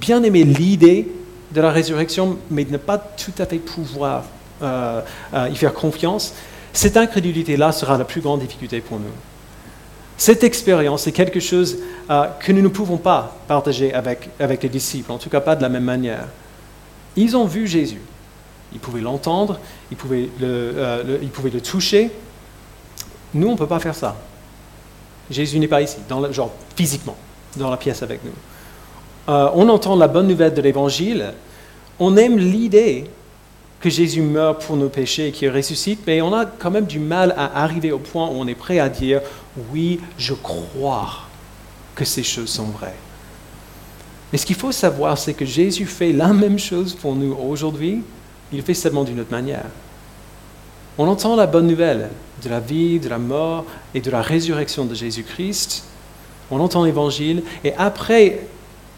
bien 0.00 0.22
aimer 0.22 0.44
l'idée 0.44 1.08
de 1.52 1.60
la 1.60 1.70
résurrection, 1.70 2.38
mais 2.50 2.64
de 2.64 2.72
ne 2.72 2.78
pas 2.78 2.96
tout 2.96 3.32
à 3.38 3.44
fait 3.44 3.58
pouvoir 3.58 4.24
euh, 4.62 5.02
y 5.50 5.56
faire 5.56 5.74
confiance, 5.74 6.32
cette 6.72 6.96
incrédulité-là 6.96 7.72
sera 7.72 7.98
la 7.98 8.04
plus 8.04 8.20
grande 8.20 8.40
difficulté 8.40 8.80
pour 8.80 8.98
nous. 8.98 9.10
Cette 10.16 10.44
expérience 10.44 11.06
est 11.06 11.12
quelque 11.12 11.40
chose 11.40 11.78
euh, 12.10 12.26
que 12.40 12.52
nous 12.52 12.62
ne 12.62 12.68
pouvons 12.68 12.96
pas 12.96 13.36
partager 13.48 13.92
avec, 13.92 14.30
les 14.62 14.68
disciples, 14.68 15.12
en 15.12 15.18
tout 15.18 15.30
cas 15.30 15.40
pas 15.40 15.56
de 15.56 15.62
la 15.62 15.68
même 15.68 15.84
manière. 15.84 16.26
Ils 17.16 17.36
ont 17.36 17.46
vu 17.46 17.66
Jésus. 17.66 18.00
Ils 18.72 18.80
pouvaient 18.80 19.00
l'entendre, 19.00 19.58
ils, 19.90 19.96
pouvaient 19.96 20.28
le, 20.40 20.72
euh, 20.76 21.60
toucher. 21.62 22.10
Nous, 23.34 23.48
on 23.48 23.52
ne 23.52 23.58
peut 23.58 23.66
pas 23.66 23.80
faire 23.80 23.94
ça. 23.94 24.16
Jésus 25.30 25.58
n'est 25.58 25.68
pas 25.68 25.82
ici, 25.82 25.96
genre 26.30 26.52
physiquement, 26.76 27.16
dans 27.56 27.70
la 27.70 27.76
pièce 27.76 28.02
avec 28.02 28.24
nous. 28.24 28.32
Euh, 29.28 29.50
on 29.54 29.68
entend 29.68 29.96
la 29.96 30.08
bonne 30.08 30.26
nouvelle 30.26 30.54
de 30.54 30.62
l'Évangile. 30.62 31.34
On 31.98 32.16
aime 32.16 32.38
l'idée 32.38 33.04
que 33.80 33.88
Jésus 33.88 34.22
meurt 34.22 34.64
pour 34.64 34.76
nos 34.76 34.88
péchés 34.88 35.28
et 35.28 35.32
qu'il 35.32 35.50
ressuscite, 35.50 36.00
mais 36.06 36.20
on 36.20 36.34
a 36.34 36.44
quand 36.44 36.70
même 36.70 36.86
du 36.86 36.98
mal 36.98 37.34
à 37.36 37.62
arriver 37.62 37.92
au 37.92 37.98
point 37.98 38.26
où 38.26 38.32
on 38.34 38.46
est 38.46 38.54
prêt 38.54 38.78
à 38.78 38.88
dire 38.88 39.22
oui, 39.72 40.00
je 40.18 40.34
crois 40.34 41.20
que 41.94 42.04
ces 42.04 42.22
choses 42.22 42.50
sont 42.50 42.66
vraies. 42.66 42.96
Mais 44.32 44.38
ce 44.38 44.46
qu'il 44.46 44.56
faut 44.56 44.72
savoir, 44.72 45.18
c'est 45.18 45.34
que 45.34 45.44
Jésus 45.44 45.86
fait 45.86 46.12
la 46.12 46.28
même 46.28 46.58
chose 46.58 46.94
pour 46.94 47.16
nous 47.16 47.32
aujourd'hui, 47.32 48.02
il 48.52 48.58
le 48.58 48.64
fait 48.64 48.74
seulement 48.74 49.04
d'une 49.04 49.20
autre 49.20 49.30
manière. 49.30 49.66
On 50.98 51.08
entend 51.08 51.34
la 51.34 51.46
bonne 51.46 51.66
nouvelle 51.66 52.10
de 52.42 52.48
la 52.48 52.60
vie, 52.60 53.00
de 53.00 53.08
la 53.08 53.18
mort 53.18 53.64
et 53.94 54.00
de 54.00 54.10
la 54.10 54.22
résurrection 54.22 54.84
de 54.84 54.94
Jésus-Christ. 54.94 55.84
On 56.50 56.60
entend 56.60 56.84
l'évangile 56.84 57.42
et 57.64 57.74
après, 57.74 58.40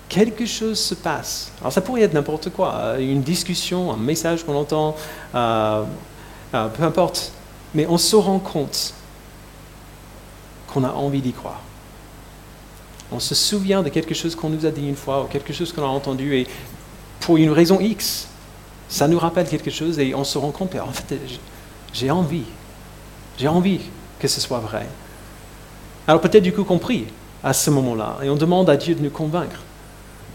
quelque 0.09 0.45
chose 0.45 0.79
se 0.79 0.95
passe. 0.95 1.51
Alors 1.61 1.73
ça 1.73 1.81
pourrait 1.81 2.03
être 2.03 2.13
n'importe 2.13 2.51
quoi, 2.51 2.75
euh, 2.75 2.99
une 2.99 3.23
discussion, 3.23 3.91
un 3.91 3.97
message 3.97 4.45
qu'on 4.45 4.55
entend, 4.55 4.95
euh, 5.35 5.85
euh, 6.55 6.69
peu 6.69 6.83
importe. 6.83 7.33
Mais 7.75 7.87
on 7.87 7.97
se 7.97 8.15
rend 8.15 8.39
compte 8.39 8.93
qu'on 10.69 10.85
a 10.85 10.91
envie 10.91 11.23
d'y 11.23 11.33
croire. 11.33 11.61
On 13.11 13.21
se 13.21 13.35
souvient 13.35 13.83
de 13.83 13.89
quelque 13.89 14.15
chose 14.15 14.35
qu'on 14.35 14.51
nous 14.51 14.67
a 14.67 14.71
dit 14.71 14.87
une 14.87 14.97
fois 14.97 15.23
ou 15.23 15.27
quelque 15.29 15.55
chose 15.55 15.73
qu'on 15.73 15.83
a 15.83 15.87
entendu 15.87 16.35
et 16.37 16.47
pour 17.21 17.39
une 17.39 17.51
raison 17.51 17.81
X, 17.81 18.29
ça 18.91 19.09
nous 19.09 19.19
rappelle 19.19 19.49
quelque 19.49 19.71
chose 19.71 19.99
et 19.99 20.15
on 20.15 20.25
se 20.25 20.37
rend 20.37 20.51
compte, 20.51 20.75
en 20.75 20.93
fait, 20.93 21.19
j'ai 21.95 22.11
envie, 22.11 22.45
j'ai 23.39 23.49
envie 23.49 23.81
que 24.19 24.29
ce 24.29 24.41
soit 24.43 24.59
vrai. 24.59 24.87
Alors 26.07 26.21
peut-être 26.21 26.43
du 26.43 26.53
coup 26.53 26.65
compris 26.65 27.07
à 27.45 27.53
ce 27.53 27.71
moment-là 27.71 28.19
et 28.23 28.31
on 28.31 28.37
demande 28.37 28.71
à 28.71 28.77
Dieu 28.77 28.95
de 28.95 29.03
nous 29.03 29.11
convaincre. 29.11 29.61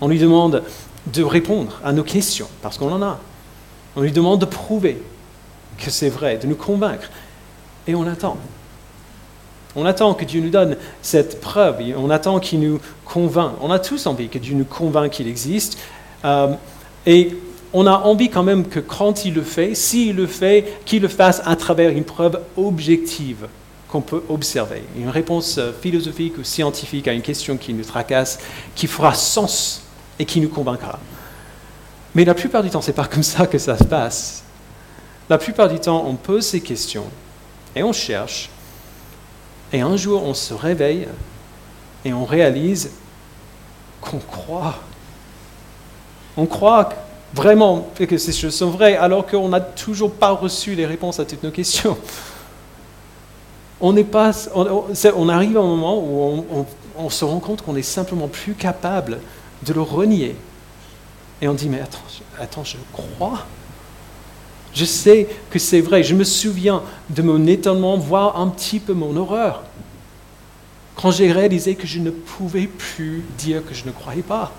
On 0.01 0.07
lui 0.07 0.19
demande 0.19 0.63
de 1.13 1.23
répondre 1.23 1.79
à 1.83 1.93
nos 1.93 2.03
questions, 2.03 2.47
parce 2.61 2.77
qu'on 2.77 2.91
en 2.91 3.01
a. 3.01 3.19
On 3.95 4.01
lui 4.01 4.11
demande 4.11 4.41
de 4.41 4.45
prouver 4.45 5.01
que 5.77 5.89
c'est 5.89 6.09
vrai, 6.09 6.37
de 6.37 6.47
nous 6.47 6.55
convaincre. 6.55 7.09
Et 7.87 7.95
on 7.95 8.05
attend. 8.05 8.37
On 9.75 9.85
attend 9.85 10.13
que 10.13 10.25
Dieu 10.25 10.41
nous 10.41 10.49
donne 10.49 10.75
cette 11.01 11.39
preuve, 11.39 11.77
on 11.95 12.09
attend 12.09 12.39
qu'il 12.39 12.59
nous 12.59 12.79
convainc. 13.05 13.53
On 13.61 13.71
a 13.71 13.79
tous 13.79 14.07
envie 14.07 14.27
que 14.27 14.39
Dieu 14.39 14.55
nous 14.55 14.65
convainc 14.65 15.11
qu'il 15.11 15.27
existe. 15.27 15.77
Euh, 16.25 16.53
et 17.05 17.35
on 17.73 17.85
a 17.85 17.91
envie 17.91 18.29
quand 18.29 18.43
même 18.43 18.67
que 18.67 18.79
quand 18.79 19.23
il 19.25 19.33
le 19.33 19.43
fait, 19.43 19.75
s'il 19.75 20.15
le 20.15 20.27
fait, 20.27 20.79
qu'il 20.85 21.01
le 21.01 21.07
fasse 21.07 21.41
à 21.45 21.55
travers 21.55 21.91
une 21.91 22.03
preuve 22.03 22.41
objective 22.57 23.47
qu'on 23.87 24.01
peut 24.01 24.23
observer, 24.29 24.83
une 24.97 25.09
réponse 25.09 25.57
euh, 25.57 25.71
philosophique 25.81 26.37
ou 26.37 26.43
scientifique 26.43 27.07
à 27.07 27.13
une 27.13 27.21
question 27.21 27.57
qui 27.57 27.73
nous 27.73 27.85
tracasse, 27.85 28.39
qui 28.75 28.87
fera 28.87 29.13
sens 29.13 29.83
et 30.19 30.25
qui 30.25 30.41
nous 30.41 30.49
convaincra. 30.49 30.99
Mais 32.13 32.25
la 32.25 32.33
plupart 32.33 32.63
du 32.63 32.69
temps, 32.69 32.81
ce 32.81 32.87
n'est 32.87 32.95
pas 32.95 33.05
comme 33.05 33.23
ça 33.23 33.47
que 33.47 33.57
ça 33.57 33.77
se 33.77 33.83
passe. 33.83 34.43
La 35.29 35.37
plupart 35.37 35.69
du 35.69 35.79
temps, 35.79 36.03
on 36.05 36.15
pose 36.15 36.45
ces 36.45 36.61
questions 36.61 37.05
et 37.75 37.83
on 37.83 37.93
cherche, 37.93 38.49
et 39.71 39.81
un 39.81 39.97
jour, 39.97 40.23
on 40.23 40.33
se 40.33 40.53
réveille 40.53 41.07
et 42.05 42.13
on 42.13 42.25
réalise 42.25 42.91
qu'on 44.01 44.19
croit. 44.19 44.75
On 46.37 46.45
croit 46.45 46.89
vraiment 47.33 47.89
que 47.95 48.17
ces 48.17 48.31
choses 48.31 48.55
sont 48.55 48.69
vraies, 48.69 48.95
alors 48.95 49.25
qu'on 49.25 49.49
n'a 49.49 49.59
toujours 49.59 50.13
pas 50.13 50.31
reçu 50.31 50.75
les 50.75 50.85
réponses 50.85 51.19
à 51.19 51.25
toutes 51.25 51.43
nos 51.43 51.51
questions. 51.51 51.97
On, 53.79 53.93
pas, 54.03 54.31
on, 54.55 55.29
arrive 55.29 55.57
à 55.57 55.61
un 55.61 55.63
moment 55.63 55.99
où 55.99 56.65
on, 56.97 57.09
se 57.09 57.23
rend 57.23 57.39
compte 57.39 57.61
qu'on 57.61 57.75
est 57.75 57.83
simplement 57.83 58.27
plus 58.27 58.53
capable 58.53 59.19
de 59.63 59.73
le 59.73 59.81
renier. 59.81 60.35
Et 61.41 61.47
on 61.47 61.53
dit, 61.53 61.69
mais 61.69 61.81
attends, 61.81 61.99
attends 62.39 62.63
je 62.63 62.77
crois. 62.91 63.45
Je 64.73 64.85
sais 64.85 65.27
que 65.49 65.59
c'est 65.59 65.81
vrai. 65.81 66.03
Je 66.03 66.15
me 66.15 66.23
souviens 66.23 66.81
de 67.09 67.21
mon 67.21 67.45
étonnement, 67.45 67.97
voire 67.97 68.39
un 68.39 68.47
petit 68.47 68.79
peu 68.79 68.93
mon 68.93 69.15
horreur, 69.15 69.63
quand 70.95 71.11
j'ai 71.11 71.31
réalisé 71.31 71.75
que 71.75 71.85
je 71.85 71.99
ne 71.99 72.09
pouvais 72.09 72.65
plus 72.65 73.23
dire 73.37 73.63
que 73.63 73.75
je 73.75 73.85
ne 73.85 73.91
croyais 73.91 74.23
pas. 74.23 74.51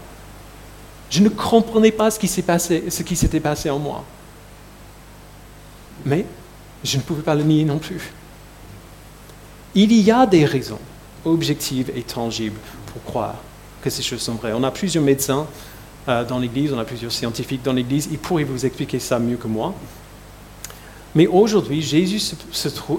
Je 1.10 1.22
ne 1.22 1.28
comprenais 1.28 1.90
pas 1.90 2.10
ce 2.10 2.18
qui 2.18 2.28
passé, 2.42 2.84
ce 2.90 3.02
qui 3.02 3.16
s'était 3.16 3.40
passé 3.40 3.70
en 3.70 3.78
moi. 3.78 4.04
Mais 6.04 6.24
je 6.84 6.96
ne 6.96 7.02
pouvais 7.02 7.22
pas 7.22 7.34
le 7.34 7.42
nier 7.42 7.64
non 7.64 7.78
plus. 7.78 8.12
Il 9.74 9.92
y 9.92 10.10
a 10.10 10.26
des 10.26 10.44
raisons 10.44 10.78
objectives 11.24 11.90
et 11.94 12.02
tangibles 12.02 12.58
pour 12.92 13.02
croire 13.04 13.36
que 13.82 13.90
ces 13.90 14.02
choses 14.02 14.22
sont 14.22 14.34
vraies. 14.34 14.52
On 14.54 14.62
a 14.64 14.70
plusieurs 14.70 15.04
médecins 15.04 15.46
euh, 16.08 16.24
dans 16.24 16.38
l'Église, 16.38 16.72
on 16.72 16.78
a 16.78 16.84
plusieurs 16.84 17.12
scientifiques 17.12 17.62
dans 17.62 17.72
l'Église, 17.72 18.08
ils 18.10 18.18
pourraient 18.18 18.44
vous 18.44 18.64
expliquer 18.64 18.98
ça 18.98 19.18
mieux 19.18 19.36
que 19.36 19.46
moi. 19.46 19.74
Mais 21.14 21.26
aujourd'hui, 21.26 21.82
Jésus 21.82 22.18
se, 22.18 22.34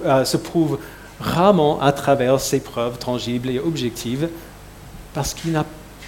euh, 0.06 0.26
se, 0.26 0.38
prouve 0.38 0.80
rarement 1.20 1.82
à 1.82 1.92
travers 1.92 2.40
ses 2.40 2.60
preuves 2.60 2.98
tangibles 2.98 3.50
et 3.50 3.60
objectives 3.60 4.30
parce 5.14 5.34
qu'il 5.34 5.52
n'a 5.52 5.66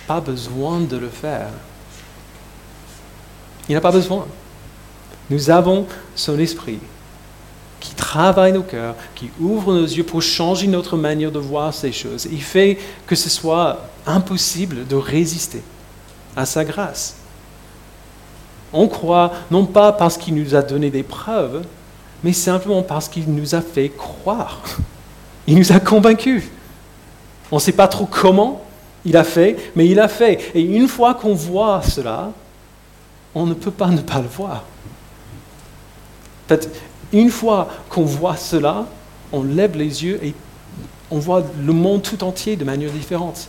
pas 0.07 0.21
besoin 0.21 0.79
de 0.79 0.97
le 0.97 1.09
faire. 1.09 1.49
Il 3.67 3.75
n'a 3.75 3.81
pas 3.81 3.91
besoin. 3.91 4.27
Nous 5.29 5.49
avons 5.49 5.87
son 6.15 6.37
esprit 6.39 6.79
qui 7.81 7.95
travaille 7.95 8.53
nos 8.53 8.61
cœurs, 8.61 8.95
qui 9.15 9.31
ouvre 9.41 9.73
nos 9.73 9.83
yeux 9.83 10.03
pour 10.03 10.21
changer 10.21 10.67
notre 10.67 10.95
manière 10.95 11.31
de 11.31 11.39
voir 11.39 11.73
ces 11.73 11.91
choses. 11.91 12.27
Il 12.31 12.41
fait 12.41 12.77
que 13.07 13.15
ce 13.15 13.29
soit 13.29 13.79
impossible 14.05 14.87
de 14.87 14.95
résister 14.95 15.63
à 16.37 16.45
sa 16.45 16.63
grâce. 16.63 17.17
On 18.71 18.87
croit 18.87 19.33
non 19.49 19.65
pas 19.65 19.91
parce 19.91 20.17
qu'il 20.17 20.35
nous 20.35 20.55
a 20.55 20.61
donné 20.61 20.89
des 20.89 21.03
preuves, 21.03 21.63
mais 22.23 22.33
simplement 22.33 22.83
parce 22.83 23.09
qu'il 23.09 23.25
nous 23.33 23.55
a 23.55 23.61
fait 23.61 23.89
croire. 23.89 24.61
Il 25.47 25.57
nous 25.57 25.71
a 25.71 25.79
convaincus. 25.79 26.43
On 27.51 27.55
ne 27.55 27.61
sait 27.61 27.71
pas 27.71 27.87
trop 27.87 28.05
comment 28.05 28.63
il 29.03 29.17
a 29.17 29.23
fait, 29.23 29.71
mais 29.75 29.87
il 29.87 29.99
a 29.99 30.07
fait. 30.07 30.51
Et 30.53 30.61
une 30.61 30.87
fois 30.87 31.15
qu'on 31.15 31.33
voit 31.33 31.81
cela, 31.81 32.31
on 33.33 33.47
ne 33.47 33.55
peut 33.55 33.71
pas 33.71 33.87
ne 33.87 34.01
pas 34.01 34.19
le 34.19 34.27
voir. 34.27 34.63
Une 37.13 37.29
fois 37.29 37.67
qu'on 37.89 38.03
voit 38.03 38.37
cela, 38.37 38.85
on 39.31 39.43
lève 39.43 39.75
les 39.75 40.03
yeux 40.03 40.19
et 40.23 40.33
on 41.09 41.19
voit 41.19 41.43
le 41.63 41.73
monde 41.73 42.01
tout 42.01 42.23
entier 42.23 42.55
de 42.55 42.63
manière 42.63 42.91
différente. 42.91 43.47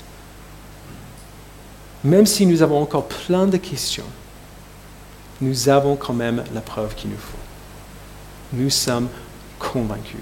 Même 2.05 2.27
si 2.27 2.47
nous 2.47 2.63
avons 2.63 2.81
encore 2.83 3.07
plein 3.07 3.47
de 3.47 3.57
questions, 3.57 4.05
nous 5.41 5.69
avons 5.69 5.97
quand 5.97 6.13
même 6.13 6.43
la 6.53 6.61
preuve 6.61 6.95
qu'il 6.95 7.11
nous 7.11 7.17
faut. 7.17 7.39
Nous 8.53 8.71
sommes 8.71 9.09
convaincus. 9.59 10.21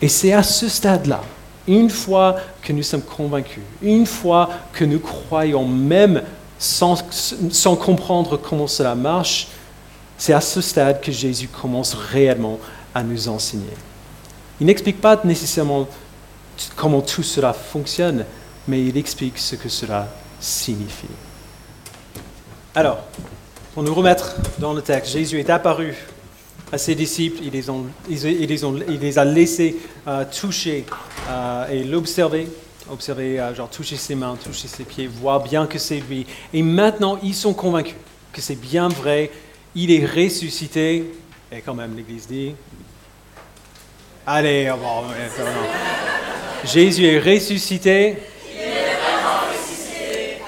Et 0.00 0.08
c'est 0.08 0.32
à 0.32 0.42
ce 0.42 0.68
stade-là, 0.68 1.22
une 1.66 1.88
fois 1.88 2.36
que 2.60 2.72
nous 2.72 2.82
sommes 2.82 3.02
convaincus, 3.02 3.62
une 3.82 4.06
fois 4.06 4.50
que 4.72 4.84
nous 4.84 4.98
croyons 4.98 5.66
même 5.66 6.22
sans, 6.58 6.96
comprendre 7.76 8.36
comment 8.36 8.66
cela 8.66 8.94
marche, 8.94 9.48
c'est 10.18 10.32
à 10.32 10.40
ce 10.40 10.60
stade 10.60 11.00
que 11.00 11.12
Jésus 11.12 11.48
commence 11.48 11.94
réellement 11.94 12.58
à 12.94 13.02
nous 13.02 13.28
enseigner. 13.28 13.72
Il 14.60 14.66
n'explique 14.66 15.00
pas 15.00 15.20
nécessairement 15.24 15.88
comment 16.76 17.00
tout 17.00 17.22
cela 17.22 17.52
fonctionne, 17.52 18.24
mais 18.68 18.84
il 18.84 18.96
explique 18.96 19.38
ce 19.38 19.56
que 19.56 19.68
cela 19.68 20.08
signifie. 20.38 21.06
Alors, 22.74 22.98
pour 23.74 23.82
nous 23.82 23.94
remettre 23.94 24.36
dans 24.58 24.72
le 24.72 24.82
texte, 24.82 25.12
Jésus 25.12 25.38
est 25.40 25.50
apparu 25.50 25.94
à 26.70 26.78
ses 26.78 26.94
disciples, 26.94 27.42
il 27.42 27.52
les, 27.52 29.18
a 29.18 29.24
laissés 29.24 29.76
euh, 30.08 30.24
toucher 30.24 30.86
euh, 31.28 31.68
et 31.68 31.84
l'observer 31.84 32.48
observer, 32.90 33.40
euh, 33.40 33.54
genre 33.54 33.68
toucher 33.68 33.96
ses 33.96 34.14
mains, 34.14 34.36
toucher 34.42 34.68
ses 34.68 34.84
pieds, 34.84 35.06
voir 35.06 35.42
bien 35.42 35.66
que 35.66 35.78
c'est 35.78 36.00
lui. 36.00 36.26
Et 36.52 36.62
maintenant, 36.62 37.18
ils 37.22 37.34
sont 37.34 37.54
convaincus 37.54 37.94
que 38.32 38.40
c'est 38.40 38.60
bien 38.60 38.88
vrai, 38.88 39.30
il 39.74 39.90
est 39.90 40.06
ressuscité. 40.06 41.12
Et 41.50 41.60
quand 41.60 41.74
même, 41.74 41.96
l'Église 41.96 42.26
dit, 42.26 42.54
allez, 44.26 44.72
bon, 44.80 45.04
Jésus 46.64 47.06
est 47.06 47.18
ressuscité. 47.18 48.16
Il 48.54 48.60
est 48.60 48.94
vraiment 48.94 49.40
ressuscité. 49.52 50.38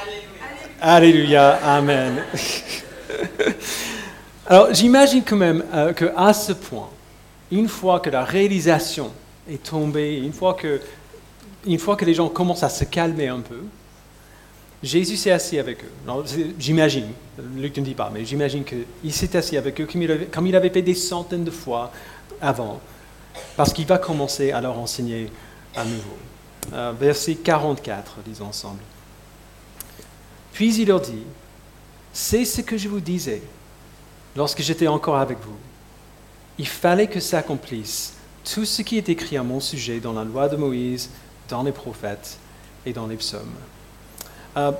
Alléluia. 0.80 1.58
Amen. 1.62 2.24
Alors, 4.46 4.74
j'imagine 4.74 5.22
quand 5.24 5.36
même 5.36 5.64
euh, 5.74 5.92
qu'à 5.92 6.32
ce 6.32 6.52
point, 6.52 6.88
une 7.50 7.68
fois 7.68 8.00
que 8.00 8.10
la 8.10 8.24
réalisation 8.24 9.12
est 9.50 9.62
tombée, 9.62 10.18
une 10.18 10.32
fois 10.32 10.54
que 10.54 10.80
une 11.66 11.78
fois 11.78 11.96
que 11.96 12.04
les 12.04 12.14
gens 12.14 12.28
commencent 12.28 12.62
à 12.62 12.68
se 12.68 12.84
calmer 12.84 13.28
un 13.28 13.40
peu, 13.40 13.62
Jésus 14.84 15.16
s'est 15.16 15.30
assis 15.30 15.58
avec 15.58 15.78
eux. 15.82 16.24
J'imagine, 16.58 17.08
Luc 17.56 17.76
ne 17.78 17.82
dit 17.82 17.94
pas, 17.94 18.10
mais 18.12 18.24
j'imagine 18.24 18.64
qu'il 18.64 19.12
s'est 19.12 19.34
assis 19.34 19.56
avec 19.56 19.80
eux 19.80 19.86
comme 19.86 20.46
il, 20.46 20.56
avait, 20.56 20.70
fait 20.70 20.82
des 20.82 20.94
centaines 20.94 21.44
de 21.44 21.50
fois 21.50 21.90
avant, 22.40 22.80
parce 23.56 23.72
qu'il 23.72 23.86
va 23.86 23.96
commencer 23.96 24.52
à 24.52 24.60
leur 24.60 24.78
enseigner 24.78 25.30
à 25.74 25.84
nouveau. 25.84 26.16
Euh, 26.74 26.92
verset 26.98 27.36
44, 27.36 28.18
disons 28.26 28.46
ensemble. 28.46 28.80
Puis 30.52 30.74
il 30.76 30.88
leur 30.88 31.00
dit, 31.00 31.24
c'est 32.12 32.44
ce 32.44 32.60
que 32.60 32.76
je 32.76 32.88
vous 32.88 33.00
disais 33.00 33.42
lorsque 34.36 34.60
j'étais 34.60 34.86
encore 34.86 35.16
avec 35.16 35.38
vous. 35.40 35.56
Il 36.58 36.68
fallait 36.68 37.08
que 37.08 37.20
s'accomplisse 37.20 38.14
tout 38.44 38.66
ce 38.66 38.82
qui 38.82 38.98
est 38.98 39.08
écrit 39.08 39.38
à 39.38 39.42
mon 39.42 39.60
sujet 39.60 39.98
dans 39.98 40.12
la 40.12 40.24
loi 40.24 40.48
de 40.48 40.56
Moïse, 40.56 41.10
dans 41.48 41.62
les 41.62 41.72
prophètes 41.72 42.38
et 42.84 42.92
dans 42.92 43.06
les 43.06 43.16
psaumes. 43.16 43.56
Euh, 44.56 44.72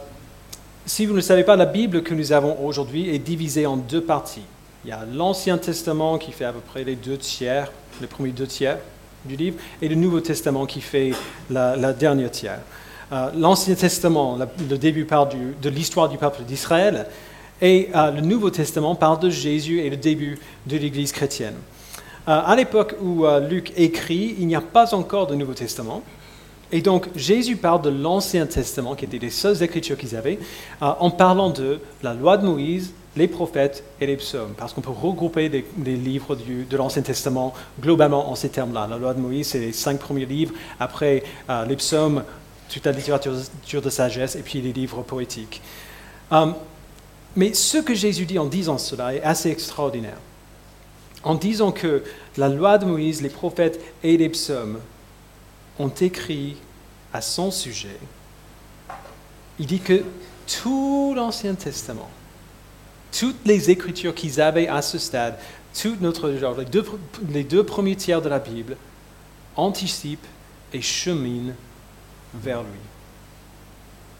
si 0.86 1.06
vous 1.06 1.14
ne 1.14 1.20
savez 1.20 1.44
pas, 1.44 1.56
la 1.56 1.66
Bible 1.66 2.02
que 2.02 2.14
nous 2.14 2.32
avons 2.32 2.64
aujourd'hui 2.64 3.08
est 3.08 3.18
divisée 3.18 3.66
en 3.66 3.76
deux 3.76 4.02
parties. 4.02 4.44
Il 4.84 4.90
y 4.90 4.92
a 4.92 5.04
l'Ancien 5.12 5.58
Testament 5.58 6.18
qui 6.18 6.32
fait 6.32 6.44
à 6.44 6.52
peu 6.52 6.60
près 6.60 6.84
les 6.84 6.94
deux 6.94 7.16
tiers, 7.16 7.72
les 8.00 8.06
premiers 8.06 8.32
deux 8.32 8.46
tiers 8.46 8.78
du 9.24 9.36
livre, 9.36 9.56
et 9.80 9.88
le 9.88 9.94
Nouveau 9.94 10.20
Testament 10.20 10.66
qui 10.66 10.82
fait 10.82 11.12
la, 11.50 11.92
dernière 11.92 12.30
tiers. 12.30 12.60
Euh, 13.12 13.30
L'Ancien 13.36 13.74
Testament, 13.74 14.38
le 14.68 14.76
début 14.76 15.06
parle 15.06 15.30
de 15.60 15.68
l'histoire 15.70 16.08
du 16.10 16.18
peuple 16.18 16.42
d'Israël, 16.42 17.06
et 17.62 17.88
euh, 17.94 18.10
le 18.10 18.20
Nouveau 18.20 18.50
Testament 18.50 18.94
parle 18.94 19.20
de 19.20 19.30
Jésus 19.30 19.80
et 19.80 19.88
le 19.88 19.96
début 19.96 20.38
de 20.66 20.76
l'Église 20.76 21.12
chrétienne. 21.12 21.54
à 22.26 22.54
l'époque 22.54 22.94
où 23.02 23.24
Luc 23.48 23.72
écrit, 23.76 24.36
il 24.38 24.46
n'y 24.46 24.56
a 24.56 24.60
pas 24.60 24.94
encore 24.94 25.26
de 25.26 25.34
Nouveau 25.34 25.54
Testament. 25.54 26.02
Et 26.74 26.82
donc 26.82 27.06
Jésus 27.14 27.54
parle 27.54 27.82
de 27.82 27.88
l'Ancien 27.88 28.46
Testament, 28.46 28.96
qui 28.96 29.04
était 29.04 29.18
les 29.18 29.30
seules 29.30 29.62
écritures 29.62 29.96
qu'ils 29.96 30.16
avaient, 30.16 30.40
euh, 30.82 30.86
en 30.98 31.08
parlant 31.08 31.50
de 31.50 31.78
la 32.02 32.14
loi 32.14 32.36
de 32.36 32.44
Moïse, 32.44 32.92
les 33.14 33.28
prophètes 33.28 33.84
et 34.00 34.06
les 34.06 34.16
psaumes, 34.16 34.54
parce 34.56 34.72
qu'on 34.72 34.80
peut 34.80 34.90
regrouper 34.90 35.48
les, 35.48 35.96
livres 35.96 36.34
de 36.36 36.76
l'Ancien 36.76 37.02
Testament 37.02 37.54
globalement 37.80 38.28
en 38.28 38.34
ces 38.34 38.48
termes-là. 38.48 38.88
La 38.90 38.98
loi 38.98 39.14
de 39.14 39.20
Moïse, 39.20 39.46
c'est 39.46 39.60
les 39.60 39.72
cinq 39.72 40.00
premiers 40.00 40.26
livres, 40.26 40.52
après 40.80 41.22
euh, 41.48 41.64
les 41.64 41.76
psaumes, 41.76 42.24
toute 42.68 42.84
la 42.84 42.90
littérature 42.90 43.34
de 43.80 43.90
sagesse, 43.90 44.34
et 44.34 44.42
puis 44.42 44.60
les 44.60 44.72
livres 44.72 45.02
poétiques. 45.02 45.62
Euh, 46.32 46.46
mais 47.36 47.54
ce 47.54 47.78
que 47.78 47.94
Jésus 47.94 48.26
dit 48.26 48.40
en 48.40 48.46
disant 48.46 48.78
cela 48.78 49.14
est 49.14 49.22
assez 49.22 49.48
extraordinaire. 49.48 50.18
En 51.22 51.36
disant 51.36 51.70
que 51.70 52.02
la 52.36 52.48
loi 52.48 52.78
de 52.78 52.84
Moïse, 52.84 53.22
les 53.22 53.28
prophètes 53.28 53.80
et 54.02 54.16
les 54.16 54.28
psaumes 54.28 54.78
ont 55.78 55.88
écrit 55.88 56.56
à 57.14 57.20
son 57.20 57.52
sujet, 57.52 57.96
il 59.60 59.66
dit 59.66 59.78
que 59.78 60.02
tout 60.60 61.14
l'Ancien 61.14 61.54
Testament, 61.54 62.10
toutes 63.16 63.46
les 63.46 63.70
écritures 63.70 64.14
qu'ils 64.14 64.40
avaient 64.40 64.66
à 64.66 64.82
ce 64.82 64.98
stade, 64.98 65.38
tout 65.80 65.96
notre 66.00 66.32
genre, 66.32 66.56
les 67.30 67.44
deux, 67.44 67.64
premiers 67.64 67.94
tiers 67.94 68.20
de 68.20 68.28
la 68.28 68.40
Bible, 68.40 68.76
anticipe 69.54 70.26
et 70.72 70.82
chemine 70.82 71.54
vers 72.34 72.62
lui. 72.62 72.80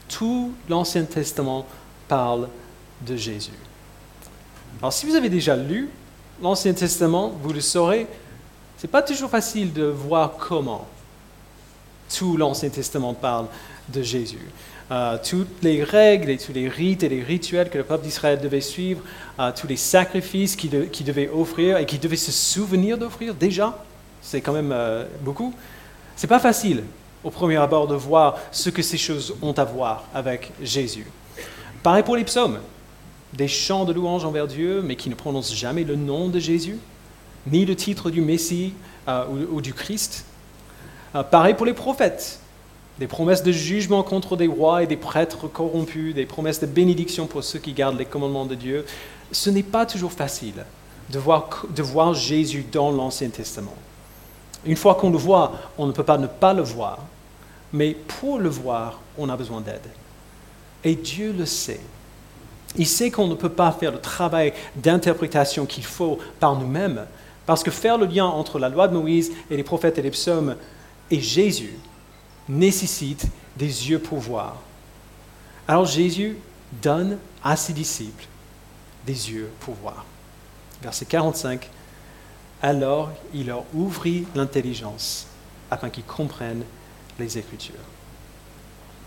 Tout 0.07 0.53
l'Ancien 0.69 1.03
Testament 1.03 1.67
parle 2.07 2.47
de 3.05 3.17
Jésus. 3.17 3.51
Alors 4.79 4.93
si 4.93 5.05
vous 5.05 5.15
avez 5.15 5.29
déjà 5.29 5.57
lu 5.57 5.89
l'Ancien 6.41 6.73
Testament, 6.73 7.33
vous 7.41 7.51
le 7.51 7.61
saurez, 7.61 8.07
ce 8.77 8.87
n'est 8.87 8.91
pas 8.91 9.01
toujours 9.01 9.29
facile 9.29 9.73
de 9.73 9.83
voir 9.83 10.37
comment 10.37 10.87
tout 12.13 12.37
l'Ancien 12.37 12.69
Testament 12.69 13.13
parle 13.13 13.47
de 13.89 14.01
Jésus. 14.01 14.51
Euh, 14.91 15.17
toutes 15.27 15.63
les 15.63 15.83
règles 15.83 16.29
et 16.29 16.37
tous 16.37 16.53
les 16.53 16.69
rites 16.69 17.01
et 17.01 17.09
les 17.09 17.23
rituels 17.23 17.71
que 17.71 17.77
le 17.79 17.83
peuple 17.83 18.03
d'Israël 18.03 18.39
devait 18.39 18.61
suivre, 18.61 19.01
euh, 19.39 19.51
tous 19.55 19.65
les 19.65 19.77
sacrifices 19.77 20.55
qu'il 20.55 20.69
devait 20.69 21.27
offrir 21.29 21.77
et 21.77 21.87
qu'il 21.87 21.99
devait 21.99 22.15
se 22.15 22.31
souvenir 22.31 22.95
d'offrir 22.95 23.33
déjà, 23.33 23.83
c'est 24.21 24.41
quand 24.41 24.53
même 24.53 24.71
euh, 24.71 25.05
beaucoup. 25.21 25.55
C'est 26.15 26.27
pas 26.27 26.39
facile 26.39 26.83
au 27.23 27.31
premier 27.31 27.57
abord 27.57 27.87
de 27.87 27.95
voir 27.95 28.37
ce 28.51 28.69
que 28.69 28.83
ces 28.83 28.97
choses 28.97 29.33
ont 29.41 29.53
à 29.53 29.63
voir 29.63 30.03
avec 30.13 30.51
Jésus. 30.61 31.07
Pareil 31.81 32.03
pour 32.03 32.15
les 32.15 32.23
psaumes, 32.23 32.59
des 33.33 33.47
chants 33.47 33.85
de 33.85 33.93
louange 33.93 34.23
envers 34.23 34.45
Dieu, 34.45 34.83
mais 34.83 34.95
qui 34.95 35.09
ne 35.09 35.15
prononcent 35.15 35.55
jamais 35.55 35.83
le 35.83 35.95
nom 35.95 36.29
de 36.29 36.37
Jésus, 36.37 36.77
ni 37.47 37.65
le 37.65 37.75
titre 37.75 38.11
du 38.11 38.21
Messie 38.21 38.73
ou, 39.07 39.55
ou, 39.55 39.61
du 39.61 39.73
Christ. 39.73 40.25
Pareil 41.23 41.53
pour 41.53 41.65
les 41.65 41.73
prophètes, 41.73 42.39
des 42.99 43.07
promesses 43.07 43.43
de 43.43 43.51
jugement 43.51 44.03
contre 44.03 44.37
des 44.37 44.47
rois 44.47 44.83
et 44.83 44.87
des 44.87 44.97
prêtres 44.97 45.47
corrompus, 45.47 46.15
des 46.15 46.25
promesses 46.25 46.59
de 46.59 46.65
bénédiction 46.65 47.27
pour 47.27 47.43
ceux 47.43 47.59
qui 47.59 47.73
gardent 47.73 47.97
les 47.97 48.05
commandements 48.05 48.45
de 48.45 48.55
Dieu. 48.55 48.85
Ce 49.31 49.49
n'est 49.49 49.63
pas 49.63 49.85
toujours 49.85 50.11
facile 50.11 50.65
de 51.09 51.19
voir, 51.19 51.65
de 51.69 51.83
voir 51.83 52.13
Jésus 52.13 52.65
dans 52.71 52.91
l'Ancien 52.91 53.29
Testament. 53.29 53.75
Une 54.65 54.77
fois 54.77 54.95
qu'on 54.95 55.11
le 55.11 55.17
voit, 55.17 55.53
on 55.77 55.85
ne 55.85 55.91
peut 55.91 56.03
pas 56.03 56.17
ne 56.17 56.27
pas 56.27 56.53
le 56.53 56.63
voir, 56.63 56.99
mais 57.73 57.93
pour 57.93 58.39
le 58.39 58.49
voir, 58.49 58.99
on 59.17 59.29
a 59.29 59.37
besoin 59.37 59.61
d'aide. 59.61 59.87
Et 60.83 60.95
Dieu 60.95 61.33
le 61.37 61.45
sait. 61.45 61.81
Il 62.77 62.87
sait 62.87 63.11
qu'on 63.11 63.27
ne 63.27 63.35
peut 63.35 63.49
pas 63.49 63.71
faire 63.71 63.91
le 63.91 63.99
travail 63.99 64.53
d'interprétation 64.75 65.65
qu'il 65.65 65.85
faut 65.85 66.17
par 66.39 66.55
nous-mêmes, 66.55 67.05
parce 67.45 67.63
que 67.63 67.71
faire 67.71 67.97
le 67.97 68.05
lien 68.05 68.25
entre 68.25 68.57
la 68.57 68.69
loi 68.69 68.87
de 68.87 68.97
Moïse 68.97 69.31
et 69.51 69.57
les 69.57 69.63
prophètes 69.63 69.97
et 69.97 70.01
les 70.01 70.11
psaumes 70.11 70.55
et 71.11 71.21
Jésus, 71.21 71.77
nécessite 72.47 73.27
des 73.57 73.89
yeux 73.89 73.99
pour 73.99 74.19
voir. 74.19 74.57
Alors 75.67 75.85
Jésus 75.85 76.37
donne 76.81 77.17
à 77.43 77.55
ses 77.55 77.73
disciples 77.73 78.25
des 79.05 79.31
yeux 79.31 79.51
pour 79.59 79.75
voir. 79.75 80.05
Verset 80.81 81.05
45, 81.05 81.69
alors 82.61 83.11
il 83.33 83.47
leur 83.47 83.63
ouvrit 83.73 84.25
l'intelligence 84.35 85.27
afin 85.71 85.89
qu'ils 85.89 86.03
comprennent 86.03 86.63
les 87.19 87.37
Écritures. 87.37 87.75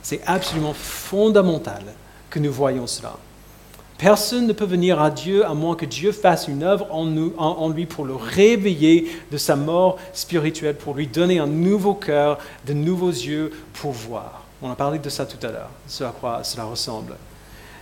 C'est 0.03 0.23
absolument 0.27 0.75
fondamental 0.75 1.83
que 2.31 2.39
nous 2.39 2.53
voyions 2.53 2.87
cela. 2.87 3.17
Personne 3.99 4.47
ne 4.47 4.53
peut 4.53 4.65
venir 4.65 5.03
à 5.03 5.11
Dieu 5.11 5.45
à 5.45 5.55
moins 5.55 5.75
que 5.75 5.85
Dieu 5.85 6.13
fasse 6.13 6.47
une 6.47 6.63
œuvre 6.63 6.87
en, 6.91 7.69
lui 7.69 7.85
pour 7.85 8.05
le 8.05 8.15
réveiller 8.15 9.11
de 9.33 9.37
sa 9.37 9.57
mort 9.57 9.99
spirituelle, 10.13 10.77
pour 10.77 10.95
lui 10.95 11.09
donner 11.09 11.41
un 11.41 11.49
nouveau 11.49 11.95
cœur, 11.95 12.39
de 12.65 12.75
nouveaux 12.75 13.11
yeux 13.11 13.51
pour 13.75 13.91
voir. 13.91 14.45
On 14.63 14.71
a 14.71 14.77
parlé 14.77 15.01
de 15.01 15.09
ça 15.09 15.27
tout 15.27 15.45
à 15.45 15.51
l'heure, 15.51 15.71
cela 15.89 16.65
ressemble. 16.65 17.17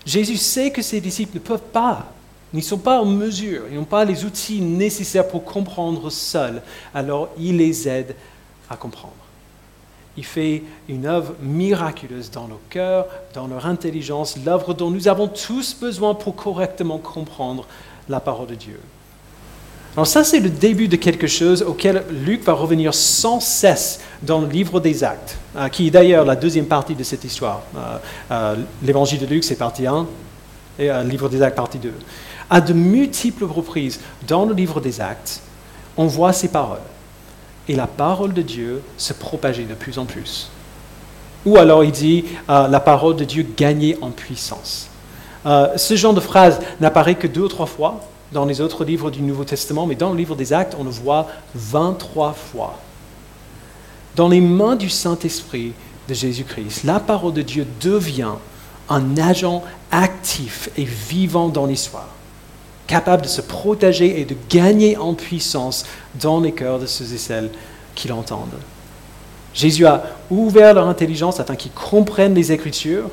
Jésus 0.07 0.39
sait 0.39 0.71
que 0.71 0.81
ses 0.81 1.03
disciples 1.03 1.35
ne 1.35 1.41
peuvent 1.41 1.61
pas, 1.71 2.07
ils 2.55 2.59
ne 2.59 2.63
sont 2.63 2.79
pas 2.79 2.99
en 2.99 3.05
mesure, 3.05 3.65
ils 3.71 3.77
n'ont 3.77 3.85
pas 3.85 4.07
les 4.07 4.25
outils 4.25 4.63
nécessaires 4.63 5.29
pour 5.29 5.45
comprendre 5.45 6.09
seuls, 6.09 6.63
alors 6.95 7.29
il 7.39 7.59
les 7.59 7.87
aide 7.89 8.15
à 8.71 8.77
comprendre 8.77 9.26
il 10.17 10.25
fait 10.25 10.63
une 10.89 11.07
œuvre 11.07 11.35
miraculeuse 11.41 12.31
dans 12.31 12.49
nos 12.49 12.61
cœurs, 12.71 13.07
dans 13.35 13.47
leur 13.47 13.67
intelligence, 13.67 14.37
l'œuvre 14.45 14.75
dont 14.75 14.91
nous 14.91 15.09
avons 15.09 15.29
tous 15.29 15.77
besoin 15.79 16.15
pour 16.15 16.37
correctement 16.37 16.99
comprendre 16.99 17.67
la 18.09 18.21
parole 18.21 18.47
de 18.47 18.55
Dieu. 18.55 18.81
Alors 19.95 20.07
ça, 20.07 20.25
c'est 20.25 20.41
le 20.41 20.51
début 20.51 20.89
de 20.89 20.97
quelque 20.97 21.27
chose 21.27 21.63
auquel 21.63 22.05
Luc 22.11 22.43
va 22.43 22.53
revenir 22.53 22.93
sans 22.93 23.41
cesse 23.41 24.01
dans 24.23 24.41
le 24.41 24.47
livre 24.47 24.79
des 24.79 25.05
actes, 25.05 25.39
euh, 25.57 25.69
qui 25.69 25.87
est 25.87 25.91
d'ailleurs 25.91 26.27
la 26.27 26.37
deuxième 26.37 26.67
partie 26.67 26.95
de 26.95 27.03
cette 27.03 27.25
histoire. 27.25 27.63
Euh, 27.75 27.99
euh, 28.31 28.57
l'évangile 28.83 29.21
de 29.21 29.27
Luc, 29.27 29.43
c'est 29.43 29.57
partie 29.57 29.87
1, 29.87 30.07
et 30.79 30.89
le 30.89 31.09
livre 31.09 31.31
des 31.31 31.41
actes, 31.41 31.57
partie 31.57 31.79
2. 31.79 31.93
À 32.51 32.61
de 32.61 32.75
multiples 32.75 33.45
reprises 33.45 34.01
dans 34.29 34.45
le 34.45 34.53
livre 34.53 34.81
des 34.81 35.01
actes, 35.01 35.41
on 35.97 36.07
voit 36.07 36.35
ces 36.35 36.49
paroles 36.49 36.79
et 37.69 37.75
la 37.75 37.87
parole 37.87 38.33
de 38.33 38.43
Dieu 38.43 38.83
se 38.97 39.13
propageait 39.13 39.65
de 39.65 39.75
plus 39.75 39.99
en 39.99 40.05
plus. 40.05 40.51
Ou 41.45 41.57
alors 41.59 41.85
il 41.85 41.93
dit 41.93 42.25
euh, 42.49 42.69
la 42.69 42.81
parole 42.81 43.17
de 43.17 43.25
Dieu 43.25 43.47
gagnait 43.57 43.97
en 44.01 44.11
puissance. 44.11 44.89
Euh, 45.47 45.77
ce 45.77 45.95
genre 45.95 46.15
de 46.15 46.21
phrase 46.21 46.61
n'apparaît 46.81 47.15
que 47.15 47.27
deux 47.27 47.43
ou 47.43 47.49
trois 47.49 47.67
fois 47.67 48.01
dans 48.33 48.45
les 48.45 48.61
autres 48.61 48.85
livres 48.85 49.11
du 49.11 49.23
Nouveau 49.23 49.45
Testament, 49.45 49.87
mais 49.87 49.95
dans 49.95 50.11
le 50.11 50.17
livre 50.17 50.35
des 50.35 50.53
Actes, 50.53 50.77
on 50.79 50.85
le 50.85 50.91
voit 50.91 51.29
23 51.55 52.33
fois. 52.33 52.79
Dans 54.17 54.29
les 54.29 54.41
mains 54.41 54.75
du 54.75 54.91
Saint-Esprit 54.91 55.73
de 56.09 56.15
Jésus-Christ, 56.15 56.83
la 56.85 56.99
parole 56.99 57.33
de 57.33 57.43
Dieu 57.43 57.67
devient 57.81 58.35
un 58.89 59.17
agent 59.19 59.63
actif 59.93 60.69
et 60.77 60.85
vivant 60.85 61.49
dans 61.49 61.67
l'histoire 61.67 62.16
capable 62.87 63.23
de 63.23 63.29
se 63.29 63.41
protéger 63.41 64.21
et 64.21 64.25
de 64.25 64.37
gagner 64.49 64.97
en 64.97 65.15
puissance 65.15 65.85
dans 66.15 66.41
les 66.41 66.53
cœurs 66.53 66.79
de 66.79 66.87
ceux 66.87 67.13
et 67.13 67.19
celles 67.19 67.51
qui 67.95 68.09
l'entendent. 68.09 68.61
Jésus 69.55 69.87
a 69.87 70.05
ouvert 70.31 70.75
leur 70.75 70.87
intelligence 70.87 71.41
afin 71.41 71.57
qu'ils 71.57 71.73
comprennent 71.73 72.35
les 72.35 72.53
Écritures, 72.53 73.11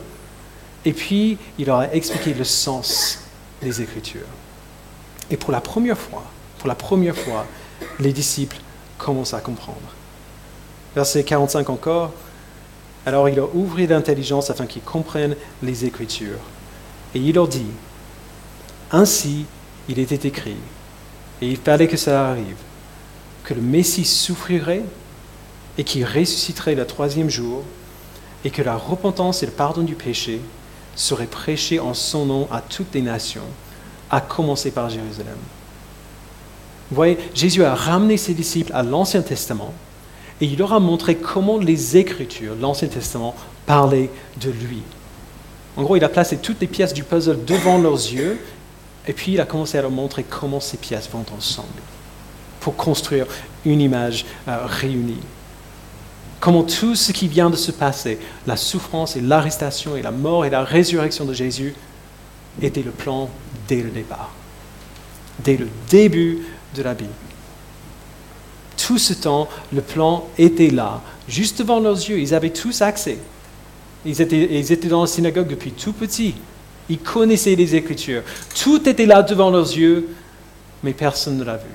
et 0.86 0.94
puis 0.94 1.38
il 1.58 1.68
leur 1.68 1.80
a 1.80 1.94
expliqué 1.94 2.34
le 2.34 2.44
sens 2.44 3.20
des 3.62 3.82
Écritures. 3.82 4.28
Et 5.32 5.38
pour 5.38 5.52
la 5.52 5.62
première 5.62 5.98
fois, 5.98 6.24
pour 6.60 6.68
la 6.68 6.76
première 6.76 7.16
fois, 7.16 7.46
les 8.00 8.12
disciples 8.12 8.58
commencent 8.98 9.34
à 9.34 9.40
comprendre. 9.40 9.80
Verset 10.96 11.24
45 11.24 11.70
encore. 11.70 12.12
Alors 13.06 13.28
il 13.28 13.36
leur 13.36 13.56
ouvrit 13.56 13.88
l'intelligence 13.88 14.50
afin 14.50 14.66
qu'ils 14.66 14.84
comprennent 14.84 15.36
les 15.62 15.86
Écritures. 15.86 16.40
Et 17.16 17.20
il 17.20 17.36
leur 17.36 17.48
dit, 17.48 17.66
Ainsi 18.92 19.46
il 19.90 20.00
était 20.00 20.28
écrit, 20.28 20.58
et 21.42 21.48
il 21.48 21.58
fallait 21.58 21.88
que 21.88 21.98
ça 21.98 22.30
arrive, 22.30 22.58
que 23.44 23.54
le 23.54 23.62
Messie 23.62 24.06
souffrirait 24.06 24.84
et 25.78 25.84
qu'il 25.84 26.06
ressusciterait 26.06 26.76
le 26.76 26.86
troisième 26.86 27.30
jour, 27.30 27.64
et 28.46 28.50
que 28.50 28.62
la 28.62 28.76
repentance 28.76 29.42
et 29.44 29.46
le 29.46 29.52
pardon 29.52 29.82
du 29.82 29.96
péché 29.96 30.40
seraient 30.96 31.26
prêchés 31.26 31.80
en 31.80 31.94
son 31.94 32.26
nom 32.26 32.48
à 32.52 32.62
toutes 32.62 32.94
les 32.94 33.02
nations, 33.02 33.42
à 34.12 34.22
commencer 34.22 34.72
par 34.72 34.90
Jérusalem. 34.90 35.38
Vous 36.90 36.96
voyez, 36.96 37.18
Jésus 37.34 37.64
a 37.64 37.74
ramené 37.74 38.18
ses 38.18 38.34
disciples 38.34 38.74
à 38.74 38.84
l'Ancien 38.84 39.22
Testament 39.22 39.74
et 40.42 40.46
il 40.46 40.58
leur 40.58 40.74
a 40.74 40.80
montré 40.80 41.16
comment 41.16 41.58
les 41.58 41.98
Écritures, 41.98 42.56
l'Ancien 42.60 42.88
Testament, 42.88 43.36
parlaient 43.66 44.10
de 44.42 44.50
lui. 44.50 44.82
En 45.78 45.84
gros, 45.84 45.96
il 45.96 46.04
a 46.04 46.10
placé 46.10 46.38
toutes 46.38 46.60
les 46.62 46.68
pièces 46.68 46.94
du 46.94 47.04
puzzle 47.04 47.46
devant 47.46 47.78
leurs 47.78 47.94
yeux 47.94 48.40
et 49.08 49.14
puis 49.14 49.34
il 49.34 49.42
a 49.42 49.46
commencé 49.46 49.78
à 49.78 49.82
leur 49.82 49.92
montrer 49.92 50.24
comment 50.24 50.60
ces 50.60 50.78
pièces 50.78 51.10
vont 51.10 51.26
ensemble 51.36 51.68
pour 52.60 52.76
construire 52.76 53.26
une 53.66 53.82
image 53.82 54.26
euh, 54.48 54.66
réunie. 54.66 55.20
Comment 56.40 56.64
tout 56.64 56.96
ce 56.96 57.12
qui 57.12 57.28
vient 57.28 57.50
de 57.50 57.56
se 57.56 57.72
passer, 57.72 58.20
la 58.48 58.58
souffrance 58.58 59.16
et 59.16 59.22
l'arrestation 59.22 59.96
et 59.96 60.02
la 60.02 60.12
mort 60.12 60.46
et 60.46 60.50
la 60.50 60.64
résurrection 60.64 61.26
de 61.26 61.34
Jésus, 61.34 61.74
était 62.62 62.82
le 62.82 62.92
plan 62.92 63.30
dès 63.68 63.82
le 63.82 63.90
départ, 63.90 64.32
dès 65.40 65.58
le 65.58 65.68
début 65.90 66.40
de 66.76 66.84
la 66.84 66.94
Bible. 66.94 67.10
Tout 68.78 68.98
ce 68.98 69.14
temps, 69.14 69.48
le 69.72 69.82
plan 69.82 70.28
était 70.38 70.70
là, 70.70 71.02
juste 71.28 71.60
devant 71.60 71.80
leurs 71.80 71.96
yeux. 71.96 72.20
Ils 72.20 72.34
avaient 72.34 72.50
tous 72.50 72.82
accès. 72.82 73.18
Ils 74.06 74.22
étaient, 74.22 74.60
ils 74.60 74.72
étaient 74.72 74.90
dans 74.90 75.02
la 75.02 75.08
synagogue 75.08 75.48
depuis 75.48 75.72
tout 75.72 75.94
petit. 75.94 76.36
Ils 76.90 77.00
connaissaient 77.00 77.56
les 77.56 77.76
Écritures. 77.76 78.24
Tout 78.62 78.88
était 78.88 79.06
là 79.06 79.22
devant 79.22 79.50
leurs 79.50 79.72
yeux, 79.72 80.10
mais 80.84 80.94
personne 80.94 81.38
ne 81.38 81.44
l'a 81.44 81.58
vu. 81.58 81.70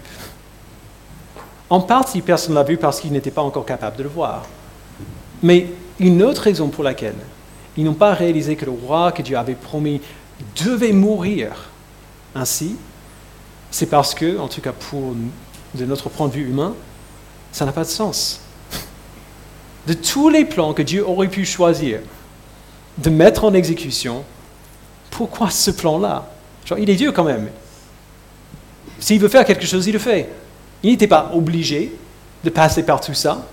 En 1.71 1.81
partie, 1.81 2.21
personne 2.21 2.55
ne 2.55 2.59
l'a 2.59 2.65
vu 2.65 2.77
parce 2.77 3.01
qu'ils 3.01 3.13
n'étaient 3.13 3.31
pas 3.31 3.43
encore 3.43 3.67
capables 3.67 3.97
de 3.97 4.03
le 4.03 4.09
voir. 4.09 4.47
Mais 5.43 5.67
une 5.99 6.23
autre 6.23 6.43
raison 6.43 6.69
pour 6.69 6.85
laquelle 6.85 7.15
ils 7.77 7.85
n'ont 7.85 7.95
pas 7.95 8.15
réalisé 8.15 8.57
que 8.57 8.65
le 8.65 8.73
roi 8.73 9.13
que 9.13 9.23
Dieu 9.23 9.37
avait 9.37 9.55
promis 9.55 10.01
devait 10.65 10.93
mourir 10.93 11.71
ainsi, 12.35 12.77
c'est 13.71 13.87
parce 13.87 14.15
que, 14.15 14.39
en 14.39 14.49
tout 14.49 14.61
cas 14.61 14.73
pour 14.73 15.15
de 15.75 15.85
notre 15.85 16.09
point 16.09 16.29
de 16.29 16.33
vue 16.33 16.49
humain, 16.49 16.75
ça 17.53 17.65
n'a 17.65 17.73
pas 17.73 17.85
de 17.85 17.89
sens. 17.89 18.41
De 19.87 19.93
tous 19.93 20.29
les 20.29 20.45
plans 20.45 20.75
que 20.75 20.83
Dieu 20.83 21.07
aurait 21.07 21.29
pu 21.29 21.45
choisir 21.45 22.01
de 22.99 23.11
mettre 23.11 23.45
en 23.45 23.55
exécution, 23.55 24.25
pourquoi 25.11 25.51
ce 25.51 25.71
plan-là? 25.71 26.27
Il 26.79 26.91
est 26.91 26.97
Dieu 26.97 27.13
quand 27.13 27.25
même. 27.25 27.49
S'il 28.99 29.21
veut 29.21 29.29
faire 29.29 29.45
quelque 29.45 29.67
chose, 29.67 29.87
il 29.87 29.93
le 29.93 29.99
fait. 29.99 30.29
Il 30.83 30.91
n'était 30.91 31.07
pas 31.07 31.31
obligé, 31.35 31.97
de 32.45 32.51
passer 32.51 32.85
par 32.85 33.01
tout 33.01 33.15
ça. 33.15 33.47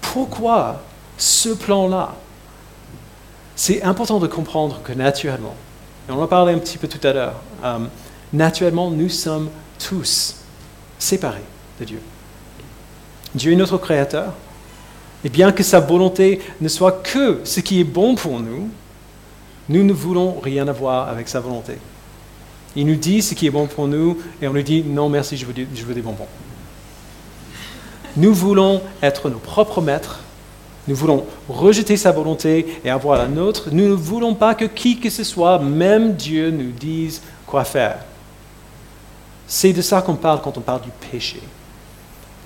Pourquoi 0.00 0.82
ce 1.18 1.50
plan-là? 1.50 2.14
C'est 3.56 3.82
important 3.82 4.18
de 4.18 4.26
comprendre 4.26 4.80
que 4.82 4.92
naturellement, 4.92 5.54
et 6.08 6.12
on 6.12 6.22
en 6.22 6.26
parlait 6.26 6.52
un 6.52 6.58
petit 6.58 6.78
peu 6.78 6.88
tout 6.88 7.04
à 7.06 7.12
l'heure, 7.12 7.40
euh, 7.64 7.78
naturellement, 8.32 8.90
nous 8.90 9.08
sommes 9.08 9.48
tous 9.78 10.36
séparés 10.98 11.44
de 11.80 11.84
Dieu. 11.84 12.00
Dieu 13.34 13.52
est 13.52 13.56
notre 13.56 13.78
Créateur, 13.78 14.32
et 15.24 15.28
bien 15.28 15.52
que 15.52 15.62
sa 15.62 15.80
volonté 15.80 16.40
ne 16.60 16.68
soit 16.68 17.02
que 17.02 17.40
ce 17.44 17.60
qui 17.60 17.80
est 17.80 17.84
bon 17.84 18.14
pour 18.14 18.40
nous, 18.40 18.68
nous 19.68 19.84
ne 19.84 19.92
voulons 19.92 20.40
rien 20.40 20.68
avoir 20.68 21.08
avec 21.08 21.28
sa 21.28 21.40
volonté. 21.40 21.74
Il 22.76 22.86
nous 22.86 22.96
dit 22.96 23.22
ce 23.22 23.34
qui 23.34 23.46
est 23.46 23.50
bon 23.50 23.66
pour 23.66 23.86
nous 23.86 24.18
et 24.42 24.48
on 24.48 24.52
lui 24.52 24.64
dit 24.64 24.82
non 24.82 25.08
merci, 25.08 25.36
je 25.36 25.46
veux, 25.46 25.54
des 25.54 26.02
bonbons. 26.02 26.26
Nous 28.16 28.34
voulons 28.34 28.82
être 29.02 29.30
nos 29.30 29.38
propres 29.38 29.80
maîtres. 29.80 30.20
Nous 30.86 30.94
voulons 30.94 31.24
rejeter 31.48 31.96
sa 31.96 32.12
volonté 32.12 32.80
et 32.84 32.90
avoir 32.90 33.18
la 33.18 33.26
nôtre. 33.26 33.68
Nous 33.72 33.88
ne 33.88 33.94
voulons 33.94 34.34
pas 34.34 34.54
que 34.54 34.66
qui 34.66 35.00
que 35.00 35.08
ce 35.08 35.24
soit, 35.24 35.58
même 35.58 36.14
Dieu, 36.14 36.50
nous 36.50 36.72
dise 36.72 37.22
quoi 37.46 37.64
faire. 37.64 37.98
C'est 39.46 39.72
de 39.72 39.82
ça 39.82 40.02
qu'on 40.02 40.16
parle 40.16 40.40
quand 40.42 40.58
on 40.58 40.60
parle 40.60 40.82
du 40.82 40.90
péché. 41.10 41.40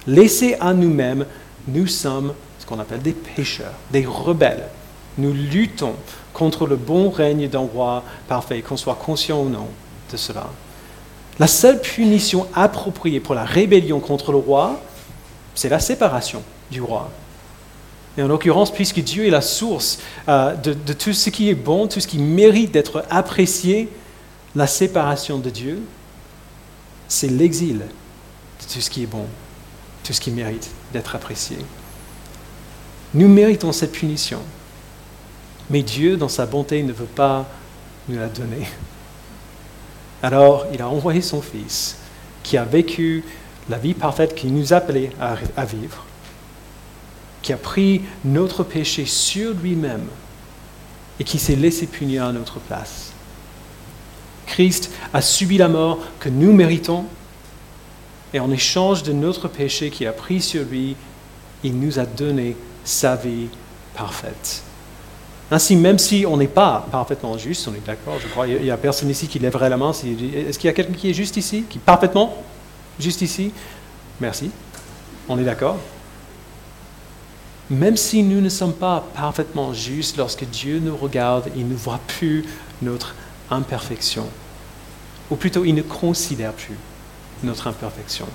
Laissés 0.06 0.56
à 0.60 0.72
nous-mêmes, 0.72 1.26
nous 1.66 1.86
sommes 1.86 2.32
ce 2.58 2.66
qu'on 2.66 2.78
appelle 2.78 3.02
des 3.02 3.12
pécheurs, 3.12 3.74
des 3.90 4.06
rebelles. 4.06 4.68
Nous 5.16 5.32
luttons 5.32 5.94
contre 6.38 6.68
le 6.68 6.76
bon 6.76 7.10
règne 7.10 7.48
d'un 7.48 7.58
roi 7.58 8.04
parfait, 8.28 8.62
qu'on 8.62 8.76
soit 8.76 8.94
conscient 8.94 9.40
ou 9.42 9.48
non 9.48 9.66
de 10.12 10.16
cela. 10.16 10.46
La 11.40 11.48
seule 11.48 11.80
punition 11.80 12.46
appropriée 12.54 13.18
pour 13.18 13.34
la 13.34 13.44
rébellion 13.44 13.98
contre 13.98 14.30
le 14.30 14.38
roi, 14.38 14.80
c'est 15.56 15.68
la 15.68 15.80
séparation 15.80 16.42
du 16.70 16.80
roi. 16.80 17.10
Et 18.16 18.22
en 18.22 18.28
l'occurrence, 18.28 18.72
puisque 18.72 19.00
Dieu 19.00 19.26
est 19.26 19.30
la 19.30 19.40
source 19.40 19.98
euh, 20.28 20.54
de, 20.54 20.74
de, 20.74 20.92
tout 20.92 21.12
ce 21.12 21.30
qui 21.30 21.48
est 21.50 21.54
bon, 21.54 21.88
tout 21.88 22.00
ce 22.00 22.06
qui 22.06 22.18
mérite 22.18 22.70
d'être 22.70 23.04
apprécié, 23.10 23.88
la 24.54 24.66
séparation 24.66 25.38
de 25.38 25.50
Dieu, 25.50 25.82
c'est 27.08 27.28
l'exil 27.28 27.78
de 27.78 28.72
tout 28.72 28.80
ce 28.80 28.90
qui 28.90 29.02
est 29.02 29.06
bon, 29.06 29.24
tout 30.04 30.12
ce 30.12 30.20
qui 30.20 30.30
mérite 30.30 30.70
d'être 30.92 31.16
apprécié. 31.16 31.58
Nous 33.14 33.28
méritons 33.28 33.72
cette 33.72 33.92
punition, 33.92 34.40
mais 35.70 35.82
Dieu, 35.82 36.16
dans 36.16 36.28
sa 36.28 36.46
bonté, 36.46 36.82
ne 36.82 36.92
veut 36.92 37.04
pas 37.04 37.46
nous 38.08 38.18
la 38.18 38.28
donner. 38.28 38.66
Alors, 40.22 40.66
il 40.72 40.82
a 40.82 40.88
envoyé 40.88 41.20
son 41.22 41.42
Fils, 41.42 41.98
qui 42.42 42.56
a 42.56 42.64
vécu 42.64 43.24
la 43.68 43.78
vie 43.78 43.94
parfaite 43.94 44.34
qu'il 44.34 44.54
nous 44.54 44.72
appelait 44.72 45.10
à, 45.20 45.64
vivre, 45.64 46.04
qui 47.42 47.52
a 47.52 47.56
pris 47.56 48.02
notre 48.24 48.64
péché 48.64 49.04
sur 49.04 49.52
lui-même 49.54 50.06
et 51.20 51.24
qui 51.24 51.38
s'est 51.38 51.56
laissé 51.56 51.86
punir 51.86 52.24
à 52.24 52.32
notre 52.32 52.58
place. 52.58 53.12
Christ 54.46 54.90
a 55.12 55.20
subi 55.20 55.58
la 55.58 55.68
mort 55.68 55.98
que 56.18 56.30
nous 56.30 56.52
méritons 56.52 57.04
et 58.32 58.40
en 58.40 58.50
échange 58.50 59.02
de 59.02 59.12
notre 59.12 59.48
péché 59.48 59.90
qu'il 59.90 60.06
a 60.06 60.12
pris 60.12 60.40
sur 60.40 60.64
lui, 60.64 60.96
il 61.62 61.78
nous 61.78 61.98
a 61.98 62.06
donné 62.06 62.56
sa 62.84 63.16
vie 63.16 63.48
parfaite. 63.94 64.62
Ainsi, 65.50 65.76
même 65.76 65.98
si 65.98 66.26
on 66.26 66.36
n'est 66.36 66.46
pas 66.46 66.86
parfaitement 66.92 67.38
juste, 67.38 67.66
on 67.68 67.74
est 67.74 67.86
d'accord, 67.86 68.18
je 68.20 68.28
crois, 68.28 68.46
il 68.46 68.62
n'y 68.62 68.70
a 68.70 68.76
personne 68.76 69.08
ici 69.08 69.28
qui 69.28 69.38
lèverait 69.38 69.70
la 69.70 69.78
main. 69.78 69.92
Est-ce 69.92 70.58
qu'il 70.58 70.68
y 70.68 70.70
a 70.70 70.74
quelqu'un 70.74 70.92
qui 70.92 71.08
est 71.08 71.14
juste 71.14 71.36
ici, 71.38 71.64
parfaitement 71.86 72.36
juste 73.00 73.22
ici? 73.22 73.52
Merci, 74.20 74.50
on 75.28 75.38
est 75.38 75.44
d'accord. 75.44 75.78
Même 77.70 77.96
si 77.96 78.22
nous 78.22 78.40
ne 78.40 78.48
sommes 78.48 78.74
pas 78.74 79.06
parfaitement 79.14 79.72
justes, 79.72 80.16
lorsque 80.16 80.44
Dieu 80.44 80.80
nous 80.80 80.96
regarde, 80.96 81.50
il 81.56 81.68
ne 81.68 81.74
voit 81.74 82.00
plus 82.06 82.44
notre 82.82 83.14
imperfection. 83.50 84.26
Ou 85.30 85.36
plutôt, 85.36 85.64
il 85.64 85.74
ne 85.74 85.82
considère 85.82 86.52
plus 86.52 86.76
notre 87.42 87.66
imperfection. 87.66 88.26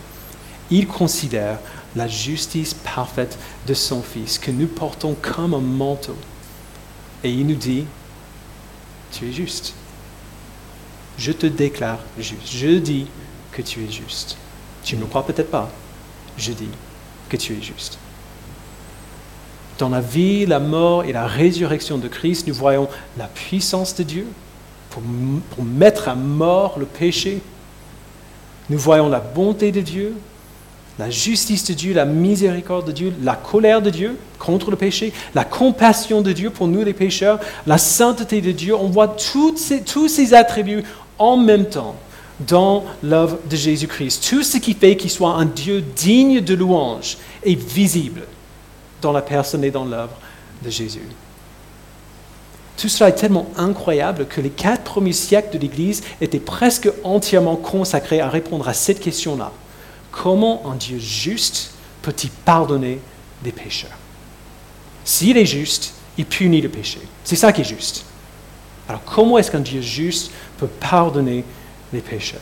Il 0.69 0.87
considère 0.87 1.59
la 1.95 2.07
justice 2.07 2.73
parfaite 2.73 3.37
de 3.67 3.73
son 3.73 4.01
Fils 4.01 4.39
que 4.39 4.51
nous 4.51 4.67
portons 4.67 5.15
comme 5.21 5.53
un 5.53 5.59
manteau. 5.59 6.15
Et 7.23 7.31
il 7.31 7.47
nous 7.47 7.55
dit, 7.55 7.85
tu 9.11 9.29
es 9.29 9.31
juste. 9.31 9.73
Je 11.17 11.31
te 11.31 11.45
déclare 11.45 11.99
juste. 12.17 12.51
Je 12.51 12.79
dis 12.79 13.07
que 13.51 13.61
tu 13.61 13.83
es 13.83 13.91
juste. 13.91 14.37
Tu 14.83 14.95
ne 14.95 15.01
me 15.01 15.05
crois 15.05 15.25
peut-être 15.25 15.51
pas. 15.51 15.69
Je 16.37 16.51
dis 16.51 16.69
que 17.29 17.37
tu 17.37 17.53
es 17.53 17.61
juste. 17.61 17.97
Dans 19.77 19.89
la 19.89 20.01
vie, 20.01 20.45
la 20.45 20.59
mort 20.59 21.03
et 21.03 21.13
la 21.13 21.27
résurrection 21.27 21.97
de 21.97 22.07
Christ, 22.07 22.47
nous 22.47 22.53
voyons 22.53 22.89
la 23.17 23.27
puissance 23.27 23.95
de 23.95 24.03
Dieu 24.03 24.27
pour, 24.89 25.01
pour 25.51 25.63
mettre 25.63 26.09
à 26.09 26.15
mort 26.15 26.77
le 26.77 26.85
péché. 26.85 27.41
Nous 28.69 28.77
voyons 28.77 29.09
la 29.09 29.19
bonté 29.19 29.71
de 29.71 29.81
Dieu 29.81 30.15
la 30.99 31.09
justice 31.09 31.65
de 31.65 31.73
Dieu, 31.73 31.93
la 31.93 32.05
miséricorde 32.05 32.87
de 32.87 32.91
Dieu, 32.91 33.13
la 33.23 33.35
colère 33.35 33.81
de 33.81 33.89
Dieu 33.89 34.17
contre 34.37 34.69
le 34.69 34.77
péché, 34.77 35.11
la 35.33 35.43
compassion 35.43 36.21
de 36.21 36.31
Dieu 36.31 36.49
pour 36.49 36.67
nous 36.67 36.83
les 36.83 36.93
pécheurs, 36.93 37.39
la 37.65 37.77
sainteté 37.77 38.41
de 38.41 38.51
Dieu. 38.51 38.75
On 38.75 38.89
voit 38.89 39.07
tous 39.07 39.57
ces 39.57 40.33
attributs 40.33 40.83
en 41.17 41.37
même 41.37 41.65
temps 41.65 41.95
dans 42.39 42.83
l'œuvre 43.01 43.39
de 43.49 43.55
Jésus-Christ. 43.55 44.27
Tout 44.29 44.43
ce 44.43 44.57
qui 44.57 44.73
fait 44.73 44.97
qu'il 44.97 45.09
soit 45.09 45.31
un 45.31 45.45
Dieu 45.45 45.83
digne 45.95 46.41
de 46.41 46.53
louange 46.53 47.17
est 47.43 47.55
visible 47.55 48.23
dans 49.01 49.11
la 49.11 49.21
personne 49.21 49.63
et 49.63 49.71
dans 49.71 49.85
l'œuvre 49.85 50.15
de 50.63 50.69
Jésus. 50.69 51.01
Tout 52.77 52.89
cela 52.89 53.09
est 53.09 53.15
tellement 53.15 53.47
incroyable 53.55 54.25
que 54.25 54.41
les 54.41 54.49
quatre 54.49 54.83
premiers 54.83 55.13
siècles 55.13 55.57
de 55.57 55.61
l'Église 55.61 56.03
étaient 56.21 56.39
presque 56.39 56.89
entièrement 57.03 57.55
consacrés 57.55 58.19
à 58.19 58.29
répondre 58.29 58.67
à 58.67 58.73
cette 58.73 58.99
question-là. 58.99 59.51
Comment 60.13 60.71
un 60.71 60.75
Dieu 60.75 60.99
juste 60.99 61.71
peut-il 62.03 62.29
pardonner 62.29 62.99
des 63.43 63.51
pécheurs? 63.51 63.97
S'il 65.03 65.37
est 65.37 65.45
juste, 65.45 65.95
il 66.17 66.25
punit 66.25 66.61
le 66.61 66.69
péché. 66.69 66.99
C'est 67.23 67.35
ça 67.35 67.51
qui 67.51 67.61
est 67.61 67.65
juste. 67.65 68.05
Alors 68.87 69.01
comment 69.03 69.37
est-ce 69.37 69.49
qu'un 69.49 69.59
Dieu 69.59 69.81
juste 69.81 70.31
peut 70.57 70.67
pardonner 70.67 71.43
les 71.91 72.01
pécheurs? 72.01 72.39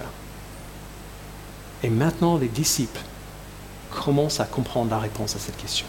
Et 1.82 1.90
maintenant, 1.90 2.38
les 2.38 2.50
disciples 2.50 3.00
commencent 3.90 4.42
à 4.42 4.46
comprendre 4.46 4.92
la 4.92 5.00
réponse 5.00 5.36
à 5.36 5.40
cette 5.40 5.58
question. 5.58 5.88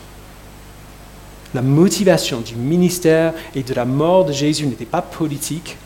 La 1.55 1.62
motivation 1.62 2.40
du 2.40 2.55
ministère 2.55 3.35
et 3.55 3.62
de 3.62 3.75
la 3.75 3.85
mort 3.85 4.25
de 4.25 4.33
Jésus 4.33 4.66
n'était 4.66 4.87
pas 4.87 5.03
politique. 5.03 5.77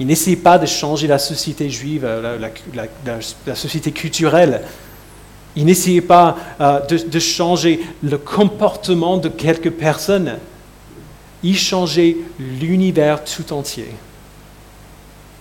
Il 0.00 0.06
n'essayait 0.06 0.36
pas 0.36 0.58
de 0.58 0.66
changer 0.66 1.06
la 1.06 1.18
société 1.18 1.70
juive, 1.70 2.04
la, 2.04 3.18
la 3.46 3.54
société 3.54 3.92
culturelle 3.92 4.62
il 5.58 5.64
n'essayait 5.64 6.00
pas 6.00 6.36
euh, 6.60 6.78
de, 6.86 7.18
changer 7.18 7.80
le 8.04 8.16
comportement 8.16 9.16
de 9.16 9.28
quelques 9.28 9.72
personnes. 9.72 10.38
Il 11.42 11.58
changeait 11.58 12.16
l'univers 12.38 13.24
tout 13.24 13.52
entier. 13.52 13.88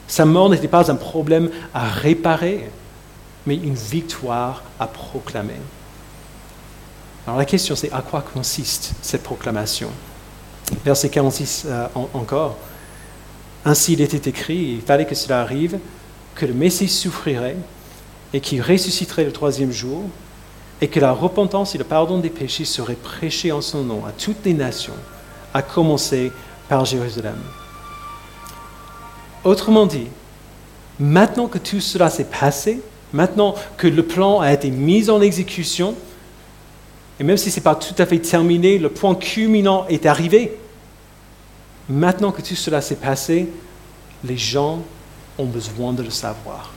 Sa 0.07 0.25
mort 0.25 0.49
n'était 0.49 0.67
pas 0.67 0.89
un 0.89 0.95
problème 0.95 1.51
à 1.71 1.87
réparer, 1.87 2.67
mais 3.45 3.57
une 3.57 3.75
victoire 3.75 4.63
à 4.79 4.87
proclamer. 4.87 5.61
Alors 7.27 7.37
la 7.37 7.45
question 7.45 7.75
c'est 7.75 7.91
à 7.91 8.01
quoi 8.01 8.23
consiste 8.23 8.93
cette 9.03 9.21
proclamation? 9.21 9.89
Verset 10.83 11.09
46 11.09 11.65
euh, 11.67 11.87
encore. 12.15 12.57
Ainsi 13.65 13.93
il 13.93 14.01
était 14.01 14.27
écrit, 14.27 14.77
il 14.77 14.81
fallait 14.81 15.05
que 15.05 15.13
cela 15.13 15.41
arrive, 15.41 15.77
que 16.33 16.47
le 16.47 16.53
Messie 16.55 16.87
souffrirait 16.87 17.57
et 18.33 18.41
qui 18.41 18.61
ressusciterait 18.61 19.23
le 19.23 19.31
troisième 19.31 19.71
jour, 19.71 20.03
et 20.81 20.87
que 20.87 20.99
la 20.99 21.11
repentance 21.11 21.73
et 21.73 21.77
le 21.77 21.83
pardon 21.83 22.19
des 22.19 22.29
péchés 22.29 22.65
seraient 22.65 22.95
prêchés 22.95 23.51
en 23.51 23.61
son 23.61 23.83
nom 23.83 24.05
à 24.05 24.11
toutes 24.11 24.45
les 24.45 24.53
nations, 24.53 24.93
à 25.53 25.61
commencer 25.61 26.31
par 26.69 26.85
Jérusalem. 26.85 27.37
Autrement 29.43 29.85
dit, 29.85 30.07
maintenant 30.99 31.47
que 31.47 31.57
tout 31.57 31.79
cela 31.79 32.09
s'est 32.09 32.25
passé, 32.25 32.81
maintenant 33.13 33.55
que 33.77 33.87
le 33.87 34.03
plan 34.03 34.39
a 34.39 34.51
été 34.51 34.69
mis 34.69 35.09
en 35.09 35.21
exécution, 35.21 35.95
et 37.19 37.23
même 37.23 37.37
si 37.37 37.49
ce 37.49 37.57
n'est 37.57 37.63
pas 37.63 37.75
tout 37.75 37.95
à 37.97 38.05
fait 38.05 38.19
terminé, 38.19 38.77
le 38.77 38.89
point 38.89 39.15
culminant 39.15 39.87
est 39.87 40.05
arrivé. 40.05 40.55
Maintenant 41.89 42.31
que 42.31 42.43
tout 42.43 42.55
cela 42.55 42.81
s'est 42.81 42.97
passé, 42.97 43.49
les 44.23 44.37
gens 44.37 44.81
ont 45.39 45.45
besoin 45.45 45.93
de 45.93 46.03
le 46.03 46.11
savoir 46.11 46.73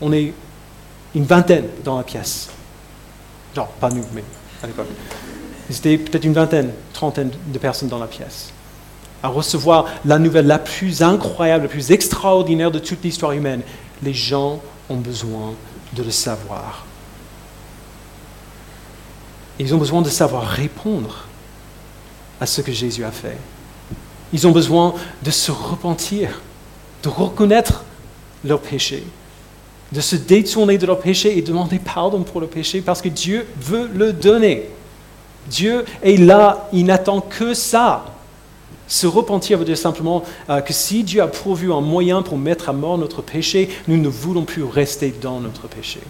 on 0.00 0.12
est 0.12 0.32
une 1.14 1.24
vingtaine 1.24 1.66
dans 1.84 1.96
la 1.96 2.04
pièce. 2.04 2.48
Genre, 3.54 3.68
pas 3.68 3.90
nous, 3.90 4.04
mais 4.12 4.24
à 4.62 4.66
l'époque. 4.66 4.86
C'était 5.70 5.98
peut-être 5.98 6.24
une 6.24 6.32
vingtaine, 6.32 6.72
trentaine 6.92 7.30
de 7.46 7.58
personnes 7.58 7.88
dans 7.88 7.98
la 7.98 8.06
pièce, 8.06 8.52
à 9.22 9.28
recevoir 9.28 9.86
la 10.04 10.18
nouvelle 10.18 10.46
la 10.46 10.58
plus 10.58 11.02
incroyable, 11.02 11.64
la 11.64 11.70
plus 11.70 11.90
extraordinaire 11.90 12.70
de 12.70 12.78
toute 12.78 13.02
l'histoire 13.04 13.32
humaine. 13.32 13.62
Les 14.02 14.14
gens 14.14 14.60
ont 14.88 14.96
besoin 14.96 15.54
de 15.92 16.02
le 16.02 16.10
savoir. 16.10 16.86
Ils 19.58 19.74
ont 19.74 19.78
besoin 19.78 20.02
de 20.02 20.08
savoir 20.08 20.44
répondre 20.44 21.26
à 22.40 22.46
ce 22.46 22.60
que 22.60 22.72
Jésus 22.72 23.04
a 23.04 23.10
fait. 23.10 23.36
Ils 24.32 24.46
ont 24.46 24.52
besoin 24.52 24.94
de 25.22 25.30
se 25.30 25.50
repentir, 25.50 26.40
de 27.02 27.08
reconnaître 27.08 27.84
leur 28.44 28.60
péché, 28.60 29.04
de 29.92 30.00
se 30.00 30.16
détourner 30.16 30.78
de 30.78 30.86
leur 30.86 30.98
péché 30.98 31.38
et 31.38 31.42
demander 31.42 31.78
pardon 31.78 32.22
pour 32.22 32.40
le 32.40 32.46
péché 32.46 32.80
parce 32.80 33.00
que 33.00 33.08
Dieu 33.08 33.46
veut 33.60 33.88
le 33.94 34.12
donner. 34.12 34.68
Dieu 35.48 35.84
est 36.02 36.18
là, 36.18 36.68
il 36.72 36.84
n'attend 36.84 37.20
que 37.20 37.54
ça. 37.54 38.14
Se 38.86 39.06
repentir 39.06 39.58
veut 39.58 39.64
dire 39.64 39.78
simplement 39.78 40.24
euh, 40.48 40.60
que 40.60 40.72
si 40.72 41.04
Dieu 41.04 41.22
a 41.22 41.28
pourvu 41.28 41.72
un 41.72 41.80
moyen 41.80 42.22
pour 42.22 42.38
mettre 42.38 42.68
à 42.68 42.72
mort 42.72 42.98
notre 42.98 43.22
péché, 43.22 43.68
nous 43.86 43.96
ne 43.96 44.08
voulons 44.08 44.44
plus 44.44 44.64
rester 44.64 45.14
dans 45.20 45.40
notre 45.40 45.68
péché. 45.68 46.00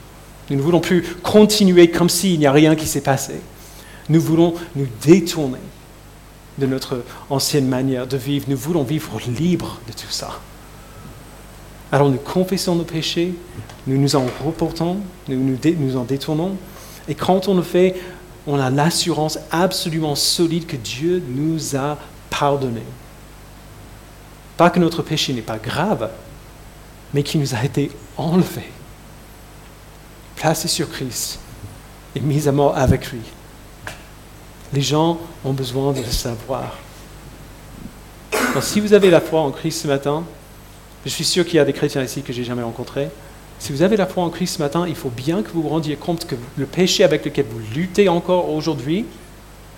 Nous 0.50 0.56
ne 0.56 0.62
voulons 0.62 0.80
plus 0.80 1.02
continuer 1.22 1.90
comme 1.90 2.08
s'il 2.08 2.38
n'y 2.38 2.46
a 2.46 2.52
rien 2.52 2.74
qui 2.74 2.86
s'est 2.86 3.00
passé. 3.00 3.34
Nous 4.08 4.20
voulons 4.20 4.54
nous 4.76 4.86
détourner 5.04 5.58
de 6.56 6.66
notre 6.66 7.02
ancienne 7.30 7.68
manière 7.68 8.06
de 8.06 8.16
vivre. 8.16 8.46
Nous 8.48 8.56
voulons 8.56 8.82
vivre 8.82 9.18
libre 9.38 9.80
de 9.86 9.92
tout 9.92 10.10
ça. 10.10 10.40
Alors 11.90 12.10
nous 12.10 12.18
confessons 12.18 12.74
nos 12.74 12.84
péchés, 12.84 13.34
nous 13.86 13.98
nous 13.98 14.16
en 14.16 14.26
reportons, 14.44 14.98
nous 15.28 15.58
nous, 15.78 15.96
en 15.96 16.04
détournons. 16.04 16.56
Et 17.08 17.14
quand 17.14 17.48
on 17.48 17.54
le 17.54 17.62
fait, 17.62 17.94
on 18.46 18.58
a 18.58 18.68
l'assurance 18.68 19.38
absolument 19.50 20.14
solide 20.14 20.66
que 20.66 20.76
Dieu 20.76 21.22
nous 21.28 21.76
a 21.76 21.96
pardonné. 22.28 22.82
Pas 24.56 24.70
que 24.70 24.78
notre 24.78 25.02
péché 25.02 25.32
n'est 25.32 25.40
pas 25.40 25.58
grave, 25.58 26.10
mais 27.14 27.22
qu'il 27.22 27.40
nous 27.40 27.54
a 27.54 27.64
été 27.64 27.90
enlevé, 28.16 28.68
placé 30.36 30.68
sur 30.68 30.90
Christ 30.90 31.38
et 32.14 32.20
mis 32.20 32.48
à 32.48 32.52
mort 32.52 32.76
avec 32.76 33.10
lui. 33.12 33.20
Les 34.74 34.82
gens 34.82 35.18
ont 35.44 35.54
besoin 35.54 35.92
de 35.92 36.00
le 36.00 36.10
savoir. 36.10 36.76
Donc, 38.52 38.62
si 38.62 38.80
vous 38.80 38.92
avez 38.92 39.10
la 39.10 39.20
foi 39.20 39.40
en 39.40 39.50
Christ 39.50 39.82
ce 39.82 39.88
matin, 39.88 40.24
je 41.04 41.10
suis 41.10 41.24
sûr 41.24 41.44
qu'il 41.44 41.54
y 41.56 41.58
a 41.58 41.64
des 41.64 41.72
chrétiens 41.72 42.02
ici 42.02 42.22
que 42.22 42.32
j'ai 42.32 42.44
jamais 42.44 42.62
rencontrés. 42.62 43.08
Si 43.58 43.72
vous 43.72 43.82
avez 43.82 43.96
la 43.96 44.06
foi 44.06 44.22
en 44.22 44.30
Christ 44.30 44.56
ce 44.56 44.62
matin, 44.62 44.86
il 44.86 44.94
faut 44.94 45.10
bien 45.10 45.42
que 45.42 45.50
vous 45.50 45.62
vous 45.62 45.68
rendiez 45.68 45.96
compte 45.96 46.26
que 46.26 46.36
le 46.56 46.66
péché 46.66 47.02
avec 47.02 47.24
lequel 47.24 47.46
vous 47.50 47.60
luttez 47.74 48.08
encore 48.08 48.50
aujourd'hui, 48.50 49.04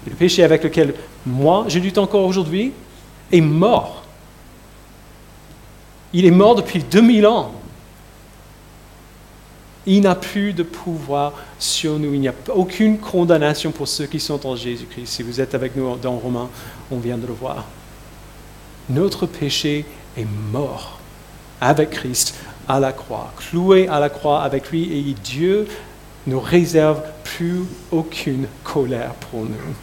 le 0.06 0.14
péché 0.14 0.42
avec 0.42 0.64
lequel 0.64 0.94
moi 1.26 1.64
je 1.68 1.78
lutte 1.78 1.98
encore 1.98 2.26
aujourd'hui, 2.26 2.72
est 3.32 3.40
mort. 3.40 4.04
Il 6.12 6.26
est 6.26 6.30
mort 6.30 6.54
depuis 6.56 6.82
2000 6.82 7.26
ans. 7.26 7.52
Il 9.86 10.02
n'a 10.02 10.14
plus 10.14 10.52
de 10.52 10.62
pouvoir 10.62 11.32
sur 11.58 11.98
nous. 11.98 12.12
Il 12.12 12.20
n'y 12.20 12.28
a 12.28 12.34
aucune 12.54 12.98
condamnation 12.98 13.70
pour 13.70 13.88
ceux 13.88 14.06
qui 14.06 14.20
sont 14.20 14.46
en 14.46 14.56
Jésus-Christ. 14.56 15.06
Si 15.06 15.22
vous 15.22 15.40
êtes 15.40 15.54
avec 15.54 15.74
nous 15.74 15.96
dans 15.96 16.16
Romains, 16.16 16.50
on 16.90 16.98
vient 16.98 17.16
de 17.16 17.26
le 17.26 17.32
voir. 17.32 17.64
Notre 18.90 19.26
péché 19.26 19.86
est 20.18 20.26
mort 20.52 20.99
avec 21.60 21.90
Christ 21.90 22.34
à 22.68 22.80
la 22.80 22.92
croix, 22.92 23.32
cloué 23.36 23.88
à 23.88 23.98
la 24.00 24.08
croix 24.08 24.42
avec 24.42 24.70
lui, 24.70 24.84
et 24.92 25.14
Dieu 25.24 25.66
ne 26.26 26.36
réserve 26.36 27.02
plus 27.24 27.64
aucune 27.90 28.46
colère 28.62 29.14
pour 29.14 29.42
nous. 29.42 29.74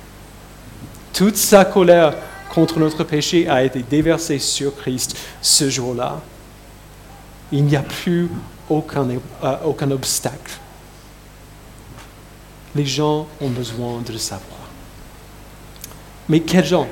Toute 1.14 1.36
sa 1.36 1.66
colère 1.66 2.14
contre 2.50 2.80
notre 2.80 3.04
péché 3.04 3.48
a 3.50 3.64
été 3.64 3.84
déversée 3.84 4.40
sur 4.40 4.76
Christ 4.76 5.18
ce 5.42 5.70
jour-là. 5.70 6.22
Il 7.52 7.66
n'y 7.66 7.76
a 7.76 7.82
plus 7.82 8.30
aucun, 8.70 9.08
euh, 9.44 9.92
obstacle. 9.92 10.54
Les 12.76 12.86
gens 12.86 13.28
ont 13.42 13.50
besoin 13.50 14.02
de 14.02 14.12
le 14.12 14.18
savoir. 14.18 14.60
Mais 16.30 16.42
quels 16.42 16.66
gens 16.66 16.88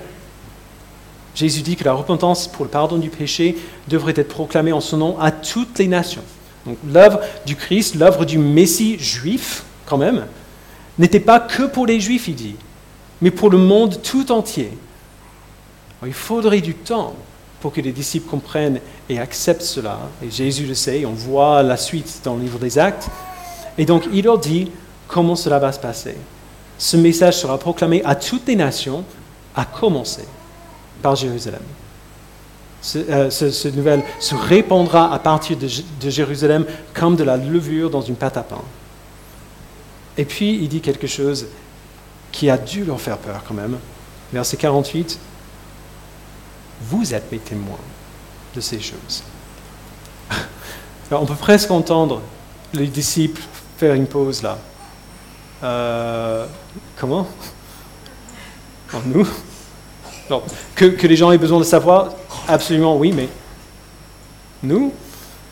Jésus 1.35 1.61
dit 1.61 1.75
que 1.75 1.83
la 1.83 1.93
repentance 1.93 2.47
pour 2.47 2.63
le 2.63 2.71
pardon 2.71 2.97
du 2.97 3.09
péché 3.09 3.57
devrait 3.89 4.13
être 4.15 4.29
proclamée 4.29 4.71
en 4.71 4.79
son 4.79 4.97
nom 4.97 5.19
à 5.19 5.31
toutes 5.31 5.77
les 5.77 5.87
nations. 5.87 6.23
Donc 6.65 6.77
l'œuvre 6.87 7.19
du 7.45 7.57
Christ, 7.57 7.95
l'œuvre 7.95 8.23
du 8.25 8.37
Messie 8.37 8.97
juif, 8.97 9.63
quand 9.85 9.97
même, 9.97 10.25
n'était 10.97 11.19
pas 11.19 11.41
que 11.41 11.63
pour 11.63 11.85
les 11.85 11.99
Juifs, 11.99 12.29
il 12.29 12.35
dit, 12.35 12.55
mais 13.21 13.31
pour 13.31 13.49
le 13.49 13.57
monde 13.57 14.01
tout 14.01 14.31
entier. 14.31 14.71
il 16.05 16.13
faudrait 16.13 16.61
du 16.61 16.73
temps 16.73 17.13
pour 17.59 17.73
que 17.73 17.81
les 17.81 17.91
disciples 17.91 18.29
comprennent 18.29 18.79
et 19.09 19.19
acceptent 19.19 19.61
cela. 19.61 19.99
Et 20.23 20.31
Jésus 20.31 20.65
le 20.65 20.73
sait, 20.73 21.05
on 21.05 21.11
voit 21.11 21.63
la 21.63 21.77
suite 21.77 22.21
dans 22.23 22.35
le 22.35 22.43
livre 22.43 22.59
des 22.59 22.79
Actes. 22.79 23.09
Et 23.77 23.85
donc 23.85 24.03
il 24.13 24.23
leur 24.23 24.37
dit 24.37 24.71
comment 25.07 25.35
cela 25.35 25.59
va 25.59 25.73
se 25.73 25.79
passer. 25.79 26.15
Ce 26.77 26.95
message 26.95 27.37
sera 27.37 27.57
proclamé 27.57 28.01
à 28.05 28.15
toutes 28.15 28.47
les 28.47 28.55
nations, 28.55 29.03
à 29.53 29.65
commencer 29.65 30.25
par 31.05 31.15
Jérusalem. 31.15 31.61
Euh, 32.95 33.29
ce, 33.29 33.67
nouvelle 33.67 34.01
se 34.19 34.33
répandra 34.33 35.13
à 35.13 35.19
partir 35.19 35.55
de, 35.55 36.09
Jérusalem 36.09 36.65
comme 36.95 37.15
de 37.15 37.23
la 37.23 37.37
levure 37.37 37.91
dans 37.91 38.01
une 38.01 38.15
pâte 38.15 38.37
à 38.37 38.41
pain. 38.41 38.63
Et 40.17 40.25
puis 40.25 40.55
il 40.55 40.67
dit 40.67 40.81
quelque 40.81 41.05
chose 41.05 41.45
qui 42.31 42.49
a 42.49 42.57
dû 42.57 42.85
leur 42.85 42.99
faire 42.99 43.19
peur 43.19 43.43
quand 43.47 43.53
même. 43.53 43.77
Verset 44.33 44.57
48 44.57 45.19
vous 46.81 47.13
êtes 47.13 47.31
mes 47.31 47.37
témoins 47.37 47.85
de 48.55 48.59
ces 48.59 48.79
choses. 48.79 49.21
On 51.11 51.27
peut 51.27 51.35
presque 51.35 51.69
entendre 51.69 52.19
les 52.73 52.87
disciples 52.87 53.43
faire 53.77 53.93
une 53.93 54.07
pause 54.07 54.41
là. 54.41 54.57
Euh, 55.63 56.47
comment? 56.97 57.27
En 58.91 59.01
nous? 59.05 59.27
Que, 60.75 61.07
les 61.07 61.15
gens 61.15 61.31
aient 61.31 61.37
besoin 61.37 61.59
de 61.59 61.63
savoir, 61.63 62.13
absolument 62.47 62.97
oui, 62.97 63.13
mais 63.15 63.29
nous, 64.63 64.91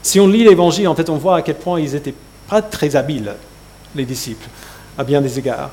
si 0.02 0.20
on 0.20 0.28
lit 0.28 0.44
l'évangile, 0.44 0.88
en 0.88 0.96
fait, 0.96 1.10
on 1.10 1.18
voit 1.18 1.38
à 1.38 1.42
quel 1.42 1.56
point 1.56 1.80
ils 1.80 1.94
n'étaient 1.94 2.16
pas 2.50 2.62
très 2.62 2.96
habiles, 2.96 3.34
les 3.96 4.06
disciples, 4.06 4.48
à 4.98 5.04
bien 5.04 5.22
des 5.22 5.40
égards. 5.40 5.72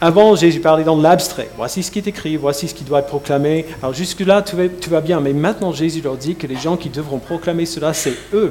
Avant, 0.00 0.34
Jésus 0.34 0.58
parlait 0.58 0.82
dans 0.82 1.00
l'abstrait. 1.00 1.48
Voici 1.56 1.84
ce 1.84 1.92
qui 1.92 2.00
est 2.00 2.08
écrit, 2.08 2.36
voici 2.36 2.66
ce 2.66 2.74
qui 2.74 2.82
doit 2.82 2.98
être 2.98 3.06
proclamé. 3.06 3.66
Alors 3.80 3.94
jusque-là, 3.94 4.42
tout 4.42 4.56
va, 4.90 5.00
bien. 5.00 5.20
Mais 5.20 5.32
maintenant, 5.32 5.70
Jésus 5.70 6.00
leur 6.00 6.16
dit 6.16 6.34
que 6.34 6.48
les 6.48 6.56
gens 6.56 6.76
qui 6.76 6.88
devront 6.88 7.20
proclamer 7.20 7.66
cela, 7.66 7.94
c'est 7.94 8.16
eux. 8.34 8.50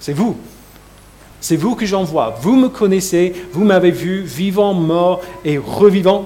C'est 0.00 0.14
vous. 0.14 0.38
C'est 1.38 1.56
vous 1.56 1.74
que 1.74 1.84
j'envoie. 1.84 2.38
Vous 2.40 2.56
me 2.56 2.70
connaissez, 2.70 3.34
vous 3.52 3.64
m'avez 3.64 3.90
vu 3.90 4.22
vivant, 4.22 4.72
mort 4.72 5.20
et 5.44 5.58
revivant. 5.58 6.24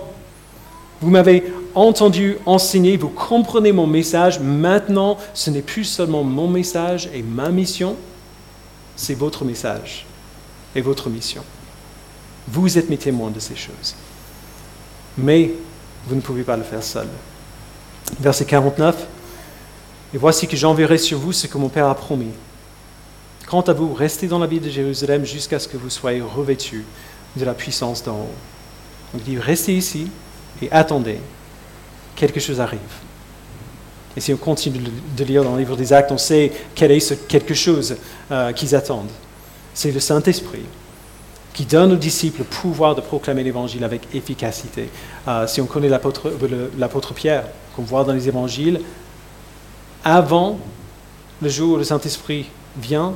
Vous 1.01 1.11
m'avez 1.11 1.43
entendu 1.75 2.37
enseigner, 2.47 2.97
vous 2.97 3.09
comprenez 3.09 3.73
mon 3.73 3.87
message. 3.87 4.41
Maintenant, 4.41 5.19
ce 5.35 5.51
n'est 5.51 5.63
plus 5.63 5.85
seulement 5.85 6.25
mon 6.25 6.49
message 6.49 7.09
et 7.15 7.23
ma 7.23 7.51
mission, 7.51 7.97
c'est 8.97 9.15
votre 9.15 9.45
message 9.45 10.07
et 10.75 10.81
votre 10.81 11.11
mission. 11.11 11.43
Vous 12.49 12.79
êtes 12.79 12.91
mes 12.91 12.99
témoins 12.99 13.31
de 13.31 13.41
ces 13.41 13.57
choses 13.57 13.95
mais 15.17 15.53
vous 16.07 16.15
ne 16.15 16.21
pouvez 16.21 16.43
pas 16.43 16.57
le 16.57 16.63
faire 16.63 16.83
seul. 16.83 17.09
Verset 18.21 18.45
49. 18.45 19.07
Et 20.15 20.19
voici 20.19 20.47
que 20.47 20.57
j'enverrai 20.57 20.99
sur 20.99 21.19
vous 21.19 21.33
ce 21.33 21.47
que 21.47 21.59
mon 21.59 21.69
Père 21.69 21.87
a 21.87 21.95
promis. 21.95 22.33
Quant 23.47 23.63
à 23.63 23.73
vous, 23.73 23.93
restez 23.95 24.27
dans 24.27 24.39
la 24.39 24.47
ville 24.47 24.63
de 24.63 24.71
Jérusalem 24.71 25.25
jusqu'à 25.25 25.59
ce 25.59 25.69
que 25.69 25.77
vous 25.77 25.91
soyez 25.91 26.21
revêtus 26.21 26.85
de 27.37 27.45
la 27.45 27.55
puissance 27.55 28.03
d'en 28.03 28.17
haut. 28.17 28.35
Donc 29.13 29.23
il 29.27 29.35
dit, 29.35 29.39
restez 29.39 29.77
ici 29.77 30.09
et 30.61 30.71
attendez. 30.71 31.19
Quelque 32.17 32.41
chose 32.41 32.61
arrive. 32.61 32.81
Et 34.17 34.21
si 34.21 34.33
on 34.33 34.37
continue 34.37 34.81
de 35.17 35.25
lire 35.25 35.43
dans 35.43 35.53
le 35.53 35.59
livre 35.59 35.77
des 35.77 35.93
actes, 35.93 36.13
on 36.13 36.19
sait 36.19 36.53
quel 36.75 36.91
est 36.91 37.01
ce 37.01 37.15
quelque 37.15 37.55
chose 37.55 37.97
euh, 38.31 38.53
qu'ils 38.53 38.75
attendent. 38.75 39.11
C'est 39.75 39.91
le 39.91 40.01
Saint-Esprit 40.01 40.65
qui 41.55 41.65
donne 41.65 41.93
aux 41.93 41.97
disciples 41.97 42.41
le 42.41 42.45
pouvoir 42.45 42.95
de 42.95 43.01
proclamer 43.01 43.43
l'évangile 43.43 43.85
avec 43.85 44.15
efficacité. 44.15 44.89
Euh, 45.29 45.47
si 45.47 45.61
on 45.61 45.67
connaît 45.67 45.89
l'apôtre 45.89 47.15
Pierre, 47.15 47.45
qu'on 47.77 47.83
voit 47.83 48.05
dans 48.05 48.13
les 48.13 48.29
évangiles, 48.29 48.81
avant 50.05 50.59
le 51.41 51.49
jour 51.49 51.75
où 51.75 51.77
le 51.77 51.85
Saint-Esprit 51.85 52.47
vient 52.77 53.15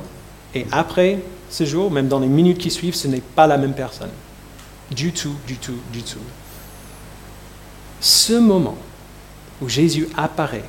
et 0.53 0.65
après 0.71 1.19
ce 1.49 1.65
jour, 1.65 1.91
même 1.91 2.07
dans 2.07 2.19
les 2.19 2.27
minutes 2.27 2.57
qui 2.57 2.71
suivent, 2.71 2.95
ce 2.95 3.07
n'est 3.07 3.21
pas 3.21 3.47
la 3.47 3.57
même 3.57 3.73
personne. 3.73 4.09
Du 4.91 5.11
tout, 5.11 5.35
du 5.45 5.55
tout, 5.55 5.77
du 5.91 6.01
tout. 6.01 6.19
Ce 7.99 8.33
moment 8.33 8.77
où 9.61 9.69
Jésus 9.69 10.07
apparaît 10.15 10.63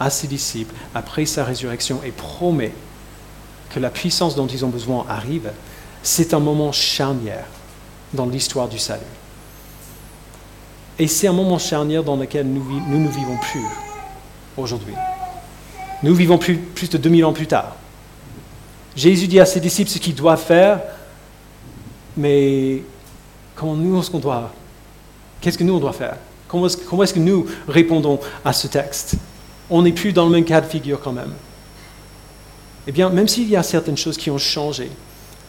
à 0.00 0.10
ses 0.10 0.26
disciples 0.26 0.74
après 0.94 1.26
sa 1.26 1.44
résurrection 1.44 2.00
et 2.04 2.10
promet 2.10 2.72
que 3.70 3.80
la 3.80 3.90
puissance 3.90 4.34
dont 4.34 4.46
ils 4.46 4.64
ont 4.64 4.68
besoin 4.68 5.06
arrive, 5.08 5.50
c'est 6.02 6.34
un 6.34 6.40
moment 6.40 6.72
charnière 6.72 7.46
dans 8.12 8.26
l'histoire 8.26 8.68
du 8.68 8.78
salut. 8.78 9.02
Et 10.98 11.08
c'est 11.08 11.26
un 11.26 11.32
moment 11.32 11.58
charnière 11.58 12.04
dans 12.04 12.16
lequel 12.16 12.46
nous, 12.46 12.62
nous 12.86 13.10
vivons 13.10 13.36
plus 13.38 13.64
aujourd'hui. 14.56 14.94
Nous 16.02 16.14
vivons 16.14 16.38
plus, 16.38 16.58
de 16.90 16.98
2000 16.98 17.24
ans 17.24 17.32
plus 17.32 17.46
tard. 17.46 17.76
Jésus 18.94 19.26
dit 19.26 19.40
à 19.40 19.46
ses 19.46 19.58
disciples 19.58 19.90
ce 19.90 19.98
qu'ils 19.98 20.14
doivent 20.14 20.42
faire, 20.42 20.80
mais 22.16 22.82
comment 23.56 23.74
nous, 23.74 24.00
qu'on 24.02 24.18
doit, 24.18 24.52
qu'est-ce 25.40 25.58
que 25.58 25.64
nous, 25.64 25.74
on 25.74 25.80
doit 25.80 25.92
faire? 25.92 26.16
Comment 26.54 26.66
est-ce, 27.02 27.14
que 27.14 27.18
nous 27.18 27.46
répondons 27.66 28.20
à 28.44 28.52
ce 28.52 28.68
texte? 28.68 29.16
On 29.68 29.82
n'est 29.82 29.90
plus 29.90 30.12
dans 30.12 30.24
le 30.26 30.30
même 30.30 30.44
cas 30.44 30.60
de 30.60 30.66
figure 30.66 31.00
quand 31.00 31.10
même. 31.10 31.32
Eh 32.86 32.92
bien, 32.92 33.10
même 33.10 33.26
s'il 33.26 33.48
y 33.48 33.56
a 33.56 33.64
certaines 33.64 33.96
choses 33.96 34.16
qui 34.16 34.30
ont 34.30 34.38
changé 34.38 34.88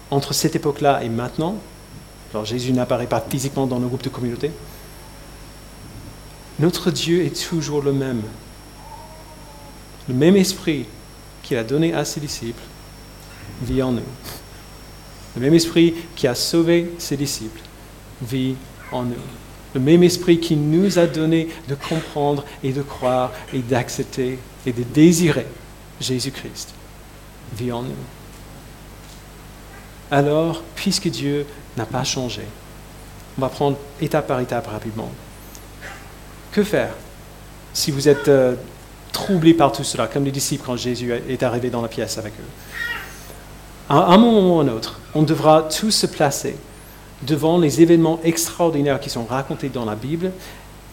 entre 0.09 0.33
cette 0.33 0.55
époque-là 0.55 1.03
et 1.03 1.09
maintenant, 1.09 1.57
alors 2.33 2.43
Jésus 2.43 2.73
n'apparaît 2.73 3.05
pas 3.05 3.21
physiquement 3.21 3.67
dans 3.67 3.79
nos 3.79 3.87
groupes 3.87 4.01
de 4.01 4.09
communauté, 4.09 4.49
notre 6.57 6.89
Dieu 6.89 7.23
est 7.23 7.49
toujours 7.49 7.83
le 7.83 7.93
même. 7.93 8.23
Le 10.09 10.15
même 10.15 10.35
esprit 10.35 10.87
qu'il 11.43 11.57
a 11.57 11.63
donné 11.63 11.93
à 11.93 12.03
ses 12.03 12.19
disciples 12.19 12.63
vit 13.61 13.83
en 13.83 13.91
nous. 13.91 14.01
Le 15.35 15.41
même 15.43 15.53
esprit 15.53 15.93
qui 16.15 16.25
a 16.25 16.33
sauvé 16.33 16.95
ses 16.97 17.15
disciples 17.15 17.61
vit 18.23 18.55
en 18.91 19.03
nous. 19.03 19.44
Le 19.75 19.81
même 19.81 20.03
esprit 20.03 20.39
qui 20.39 20.55
nous 20.55 20.97
a 20.97 21.05
donné 21.05 21.49
de 21.67 21.75
comprendre 21.75 22.45
et 22.63 22.71
de 22.71 22.81
croire 22.81 23.31
et 23.53 23.59
d'accepter 23.59 24.39
et 24.65 24.71
de 24.71 24.83
désirer 24.83 25.45
Jésus-Christ 25.99 26.73
vit 27.55 27.73
en 27.73 27.83
nous. 27.83 27.91
Alors, 30.09 30.63
puisque 30.75 31.09
Dieu 31.09 31.45
n'a 31.77 31.85
pas 31.85 32.05
changé, 32.05 32.43
on 33.37 33.41
va 33.41 33.49
prendre 33.49 33.77
étape 33.99 34.27
par 34.27 34.39
étape 34.39 34.67
rapidement. 34.67 35.11
Que 36.53 36.63
faire 36.63 36.93
si 37.73 37.91
vous 37.91 38.07
êtes 38.07 38.29
euh, 38.29 38.55
troublé 39.11 39.53
par 39.53 39.73
tout 39.73 39.83
cela, 39.83 40.07
comme 40.07 40.23
les 40.23 40.31
disciples 40.31 40.63
quand 40.65 40.77
Jésus 40.77 41.11
est 41.27 41.43
arrivé 41.43 41.69
dans 41.69 41.81
la 41.81 41.89
pièce 41.89 42.17
avec 42.17 42.31
eux? 42.33 42.49
À 43.89 44.13
un 44.13 44.17
moment 44.17 44.55
ou 44.55 44.59
un 44.61 44.69
autre, 44.69 45.01
on 45.13 45.23
devra 45.23 45.63
tous 45.63 45.91
se 45.91 46.07
placer 46.07 46.55
devant 47.25 47.57
les 47.57 47.81
événements 47.81 48.19
extraordinaires 48.23 48.99
qui 48.99 49.09
sont 49.09 49.25
racontés 49.25 49.69
dans 49.69 49.85
la 49.85 49.95
Bible 49.95 50.31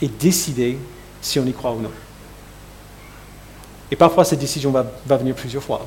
et 0.00 0.08
décider 0.08 0.78
si 1.20 1.38
on 1.38 1.46
y 1.46 1.52
croit 1.52 1.72
ou 1.72 1.80
non. 1.80 1.90
Et 3.90 3.96
parfois, 3.96 4.24
cette 4.24 4.38
décision 4.38 4.70
va, 4.70 4.86
venir 5.18 5.34
plusieurs 5.34 5.62
fois. 5.62 5.86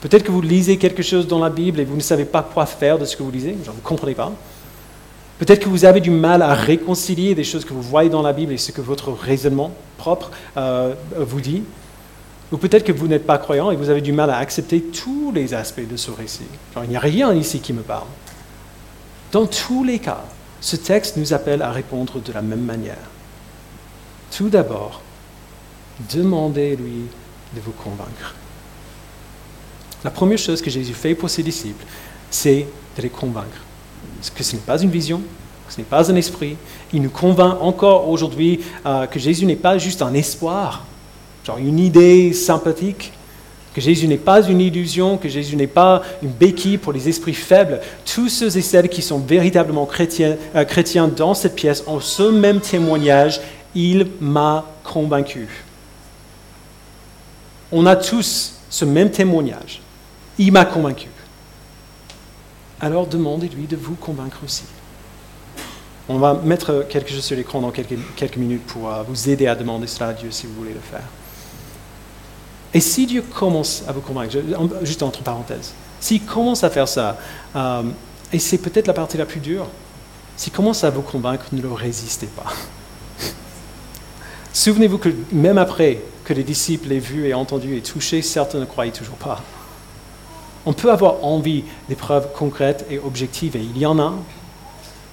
Peut-être 0.00 0.24
que 0.24 0.32
vous 0.32 0.42
lisez 0.42 0.76
quelque 0.76 1.02
chose 1.02 1.26
dans 1.26 1.38
la 1.38 1.48
Bible 1.48 1.80
et 1.80 1.84
vous 1.84 1.96
ne 1.96 2.00
savez 2.00 2.24
pas 2.24 2.42
quoi 2.42 2.66
faire 2.66 2.98
de 2.98 3.04
ce 3.04 3.16
que 3.16 3.22
vous 3.22 3.30
lisez, 3.30 3.52
vous 3.52 3.72
ne 3.72 3.80
comprenez 3.82 4.14
pas. 4.14 4.32
Peut-être 5.38 5.60
que 5.60 5.68
vous 5.68 5.84
avez 5.84 6.00
du 6.00 6.10
mal 6.10 6.42
à 6.42 6.54
réconcilier 6.54 7.34
des 7.34 7.44
choses 7.44 7.64
que 7.64 7.72
vous 7.72 7.82
voyez 7.82 8.10
dans 8.10 8.22
la 8.22 8.32
Bible 8.32 8.52
et 8.52 8.58
ce 8.58 8.72
que 8.72 8.80
votre 8.80 9.12
raisonnement 9.12 9.72
propre 9.96 10.30
euh, 10.56 10.94
vous 11.16 11.40
dit. 11.40 11.62
Ou 12.52 12.56
peut-être 12.56 12.84
que 12.84 12.92
vous 12.92 13.08
n'êtes 13.08 13.26
pas 13.26 13.38
croyant 13.38 13.70
et 13.70 13.76
vous 13.76 13.90
avez 13.90 14.00
du 14.00 14.12
mal 14.12 14.30
à 14.30 14.36
accepter 14.36 14.80
tous 14.80 15.32
les 15.32 15.54
aspects 15.54 15.88
de 15.88 15.96
ce 15.96 16.10
récit. 16.10 16.46
il 16.82 16.90
n'y 16.90 16.96
a 16.96 17.00
rien 17.00 17.32
ici 17.32 17.60
qui 17.60 17.72
me 17.72 17.82
parle. 17.82 18.06
Dans 19.34 19.46
tous 19.46 19.82
les 19.82 19.98
cas, 19.98 20.22
ce 20.60 20.76
texte 20.76 21.16
nous 21.16 21.32
appelle 21.32 21.60
à 21.60 21.72
répondre 21.72 22.20
de 22.20 22.32
la 22.32 22.40
même 22.40 22.60
manière. 22.60 23.10
Tout 24.30 24.48
d'abord, 24.48 25.02
demandez-lui 26.14 27.06
de 27.52 27.60
vous 27.60 27.72
convaincre. 27.72 28.36
La 30.04 30.12
première 30.12 30.38
chose 30.38 30.62
que 30.62 30.70
Jésus 30.70 30.94
fait 30.94 31.16
pour 31.16 31.28
ses 31.28 31.42
disciples, 31.42 31.84
c'est 32.30 32.68
de 32.96 33.02
les 33.02 33.08
convaincre 33.08 33.58
que 34.36 34.44
ce 34.44 34.54
n'est 34.54 34.62
pas 34.62 34.80
une 34.80 34.90
vision, 34.90 35.20
ce 35.68 35.78
n'est 35.78 35.84
pas 35.84 36.12
un 36.12 36.14
esprit. 36.14 36.56
Il 36.92 37.02
nous 37.02 37.10
convainc 37.10 37.60
encore 37.60 38.08
aujourd'hui 38.08 38.60
euh, 38.86 39.06
que 39.06 39.18
Jésus 39.18 39.46
n'est 39.46 39.56
pas 39.56 39.78
juste 39.78 40.00
un 40.00 40.14
espoir, 40.14 40.86
genre 41.44 41.58
une 41.58 41.80
idée 41.80 42.32
sympathique, 42.32 43.12
que 43.74 43.80
Jésus 43.80 44.06
n'est 44.08 44.16
pas 44.16 44.42
une 44.42 44.60
illusion, 44.60 45.18
que 45.18 45.28
Jésus 45.28 45.56
n'est 45.56 45.66
pas 45.66 46.02
une 46.22 46.30
béquille 46.30 46.78
pour 46.78 46.92
les 46.92 47.08
esprits 47.08 47.34
faibles. 47.34 47.80
Tous 48.04 48.28
ceux 48.28 48.56
et 48.56 48.62
celles 48.62 48.88
qui 48.88 49.02
sont 49.02 49.18
véritablement 49.18 49.84
chrétiens, 49.84 50.36
euh, 50.54 50.64
chrétiens 50.64 51.08
dans 51.08 51.34
cette 51.34 51.56
pièce 51.56 51.84
ont 51.86 52.00
ce 52.00 52.22
même 52.22 52.60
témoignage, 52.60 53.40
il 53.74 54.06
m'a 54.20 54.64
convaincu. 54.84 55.48
On 57.72 57.84
a 57.86 57.96
tous 57.96 58.54
ce 58.70 58.84
même 58.84 59.10
témoignage. 59.10 59.80
Il 60.38 60.52
m'a 60.52 60.64
convaincu 60.64 61.08
alors 62.84 63.06
demandez-lui 63.06 63.66
de 63.66 63.76
vous 63.76 63.94
convaincre 63.94 64.40
aussi. 64.44 64.64
On 66.08 66.18
va 66.18 66.34
mettre 66.34 66.84
quelque 66.88 67.10
chose 67.10 67.24
sur 67.24 67.36
l'écran 67.36 67.62
dans 67.62 67.70
quelques, 67.70 68.36
minutes 68.36 68.66
pour 68.66 68.92
euh, 68.92 69.02
vous 69.04 69.30
aider 69.30 69.46
à 69.46 69.54
demander 69.54 69.86
cela 69.86 70.08
à 70.08 70.12
Dieu 70.12 70.30
si 70.30 70.46
vous 70.46 70.52
voulez 70.52 70.74
le 70.74 70.80
faire. 70.80 71.04
Et 72.74 72.80
si 72.80 73.06
Dieu 73.06 73.22
commence 73.22 73.84
à 73.86 73.92
vous 73.92 74.00
convaincre, 74.00 74.36
juste 74.82 75.04
entre 75.04 75.22
parenthèses, 75.22 75.72
s'il 76.00 76.24
commence 76.24 76.64
à 76.64 76.70
faire 76.70 76.88
ça, 76.88 77.16
euh, 77.54 77.82
et 78.32 78.40
c'est 78.40 78.58
peut-être 78.58 78.88
la 78.88 78.92
partie 78.92 79.16
la 79.16 79.26
plus 79.26 79.38
dure, 79.38 79.68
s'il 80.36 80.52
commence 80.52 80.82
à 80.82 80.90
vous 80.90 81.02
convaincre, 81.02 81.46
ne 81.52 81.62
le 81.62 81.72
résistez 81.72 82.26
pas. 82.26 82.52
Souvenez-vous 84.52 84.98
que 84.98 85.10
même 85.30 85.56
après 85.56 86.00
que 86.24 86.34
les 86.34 86.42
disciples 86.42 86.88
l'aient 86.88 86.98
vu 86.98 87.28
et 87.28 87.34
entendu 87.34 87.76
et 87.76 87.80
touché, 87.80 88.22
certains 88.22 88.58
ne 88.58 88.64
croyaient 88.64 88.90
toujours 88.90 89.16
pas. 89.16 89.40
On 90.66 90.72
peut 90.72 90.90
avoir 90.90 91.24
envie 91.24 91.62
des 91.88 91.94
preuves 91.94 92.28
concrètes 92.34 92.86
et 92.90 92.98
objectives, 92.98 93.54
et 93.54 93.60
il 93.60 93.78
y 93.78 93.86
en 93.86 94.00
a, 94.00 94.14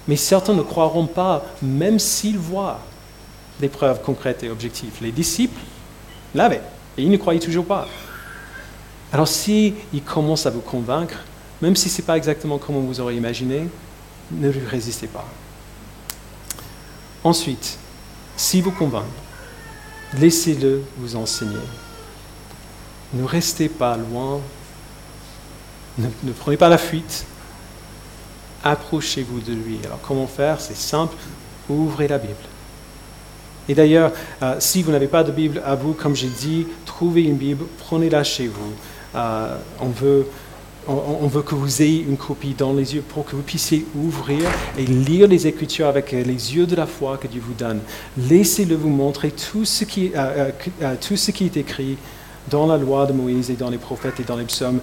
mais 0.07 0.15
certains 0.15 0.53
ne 0.53 0.63
croiront 0.63 1.05
pas, 1.05 1.43
même 1.61 1.99
s'ils 1.99 2.39
voient 2.39 2.79
des 3.59 3.69
preuves 3.69 4.01
concrètes 4.01 4.43
et 4.43 4.49
objectives. 4.49 4.93
Les 5.01 5.11
disciples 5.11 5.61
l'avaient, 6.33 6.63
et 6.97 7.05
ne 7.05 7.17
croyaient 7.17 7.39
toujours 7.39 7.65
pas. 7.65 7.87
Alors 9.13 9.27
s'ils 9.27 9.73
commencent 10.05 10.45
à 10.45 10.49
vous 10.49 10.61
convaincre, 10.61 11.19
même 11.61 11.75
si 11.75 11.89
ce 11.89 12.01
n'est 12.01 12.05
pas 12.05 12.17
exactement 12.17 12.57
comme 12.57 12.85
vous 12.85 12.99
aurez 12.99 13.15
imaginé, 13.15 13.67
ne 14.31 14.49
lui 14.49 14.65
résistez 14.65 15.07
pas. 15.07 15.25
Ensuite, 17.23 17.77
si 18.37 18.61
vous 18.61 18.71
convainc, 18.71 19.05
laissez-le 20.17 20.81
vous 20.97 21.15
enseigner. 21.15 21.55
Ne 23.13 23.23
restez 23.25 23.69
pas 23.69 23.97
loin 23.97 24.41
ne, 25.97 26.31
prenez 26.31 26.57
pas 26.57 26.69
la 26.69 26.77
fuite. 26.77 27.25
Approchez-vous 28.63 29.41
de 29.41 29.53
lui. 29.53 29.79
Alors 29.85 29.99
comment 30.01 30.27
faire? 30.27 30.61
C'est 30.61 30.77
simple. 30.77 31.15
Ouvrez 31.69 32.07
la 32.07 32.17
Bible. 32.17 32.35
Et 33.71 33.73
d'ailleurs, 33.73 34.11
euh, 34.43 34.55
si 34.59 34.83
vous 34.83 34.91
n'avez 34.91 35.07
pas 35.07 35.23
de 35.23 35.31
Bible 35.31 35.61
à 35.65 35.75
vous, 35.75 35.93
comme 35.93 36.13
j'ai 36.13 36.27
dit, 36.27 36.67
trouvez 36.85 37.23
une 37.23 37.37
Bible, 37.37 37.63
prenez-la 37.77 38.21
chez 38.21 38.47
vous. 38.47 38.73
Euh, 39.15 39.55
on, 39.79 39.87
veut, 39.87 40.27
on, 40.89 41.25
veut 41.27 41.41
que 41.41 41.55
vous 41.55 41.81
ayez 41.81 42.01
une 42.01 42.17
copie 42.17 42.53
dans 42.53 42.73
les 42.73 42.95
yeux 42.95 43.01
pour 43.01 43.23
que 43.23 43.33
vous 43.33 43.43
puissiez 43.43 43.85
ouvrir 43.95 44.41
et 44.77 44.85
lire 44.85 45.25
les 45.29 45.47
Écritures 45.47 45.87
avec 45.87 46.11
les 46.11 46.53
yeux 46.53 46.67
de 46.67 46.75
la 46.75 46.85
foi 46.85 47.17
que 47.17 47.27
Dieu 47.27 47.41
vous 47.41 47.53
donne. 47.53 47.79
Laissez-le 48.17 48.75
vous 48.75 48.89
montrer 48.89 49.31
tout 49.31 49.63
ce, 49.63 49.85
qui, 49.85 50.11
euh, 50.17 50.51
tout 50.99 51.15
ce 51.15 51.31
qui 51.31 51.45
est 51.45 51.55
écrit 51.55 51.95
dans 52.49 52.67
la 52.67 52.75
loi 52.75 53.05
de 53.05 53.13
Moïse 53.13 53.49
et 53.51 53.55
dans 53.55 53.69
les 53.69 53.77
prophètes 53.77 54.19
et 54.19 54.23
dans 54.23 54.35
les 54.35 54.43
psaumes 54.43 54.81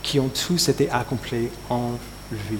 qui 0.00 0.20
ont 0.20 0.28
tous 0.28 0.68
été 0.68 0.88
accomplis 0.90 1.48
en 1.70 1.90
lui. 2.30 2.58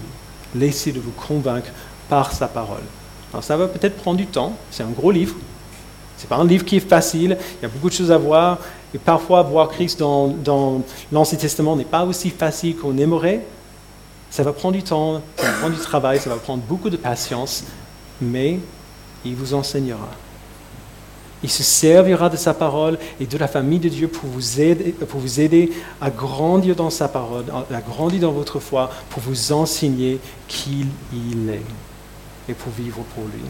Laissez-le 0.57 0.99
vous 0.99 1.13
convaincre 1.13 1.71
par 2.09 2.33
sa 2.33 2.49
parole. 2.49 2.83
Alors 3.33 3.45
ça 3.45 3.57
va 3.57 3.69
peut-être 3.69 3.97
prendre 3.97 4.17
du 4.17 4.27
temps, 4.27 4.57
c'est 4.73 4.83
un 4.83 4.91
gros 4.91 5.13
livre. 5.13 5.37
Ce 6.19 6.25
n'est 6.25 6.29
pas 6.29 6.37
un 6.37 6.47
livre 6.47 6.65
qui 6.65 6.77
est 6.77 6.81
facile, 6.81 7.39
il 7.59 7.63
y 7.63 7.65
a 7.65 7.69
beaucoup 7.69 7.89
de 7.89 7.95
choses 7.95 8.11
à 8.11 8.19
voir. 8.19 8.59
Et 8.93 8.99
parfois, 8.99 9.43
voir 9.43 9.69
Christ 9.69 10.01
dans, 10.01 10.83
l'Ancien 11.13 11.39
Testament 11.39 11.77
n'est 11.77 11.85
pas 11.85 12.05
aussi 12.05 12.31
facile 12.31 12.77
qu'on 12.77 12.99
aimerait. 12.99 13.47
Ça 14.29 14.43
va 14.43 14.53
prendre 14.53 14.75
du 14.75 14.83
temps, 14.83 15.23
ça 15.37 15.45
va 15.45 15.53
prendre 15.53 15.77
du 15.77 15.81
travail, 15.81 16.19
ça 16.19 16.29
va 16.29 16.37
prendre 16.37 16.63
beaucoup 16.65 16.91
de 16.91 16.97
patience, 16.97 17.65
mais 18.21 18.59
il 19.25 19.37
vous 19.37 19.55
enseignera. 19.55 20.09
Il 21.45 21.51
se 21.51 21.63
servira 21.63 22.29
de 22.29 22.37
sa 22.37 22.53
parole 22.53 22.99
et 23.21 23.27
de 23.27 23.39
la 23.39 23.47
famille 23.47 23.79
de 23.79 23.89
Dieu 23.89 24.09
pour 24.09 24.29
vous 24.29 24.61
aider, 24.61 24.91
pour 24.93 25.21
vous 25.21 25.39
aider 25.39 25.71
à 26.01 26.11
grandir 26.11 26.75
dans 26.75 26.91
sa 26.91 27.07
parole, 27.07 27.45
à 27.73 27.81
grandir 27.81 28.21
dans 28.21 28.33
votre 28.33 28.59
foi, 28.59 28.91
pour 29.11 29.23
vous 29.23 29.53
enseigner 29.53 30.19
qui 30.49 30.85
il 31.13 31.49
est 31.49 31.63
et 32.49 32.55
pour 32.55 32.73
vivre 32.73 33.03
pour 33.15 33.23
lui. 33.25 33.45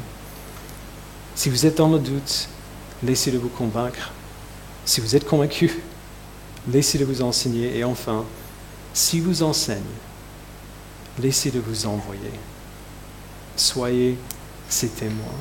Si 1.35 1.49
vous 1.49 1.65
êtes 1.65 1.79
dans 1.79 1.89
le 1.89 1.99
doute, 1.99 2.49
laissez-le 3.03 3.39
vous 3.39 3.49
convaincre. 3.49 4.13
Si 4.85 5.01
vous 5.01 5.17
êtes 5.17 5.27
convaincu, 5.27 5.83
laissez-le 6.71 7.05
vous 7.05 7.23
enseigner. 7.23 7.77
Et 7.77 7.85
enfin, 7.85 8.25
si 8.95 9.21
vous 9.21 9.43
enseigne, 9.43 9.83
laissez-le 11.19 11.61
vous 11.61 11.87
envoyer. 11.87 12.33
Soyez 13.57 14.17
ses 14.69 14.89
témoins 14.89 15.35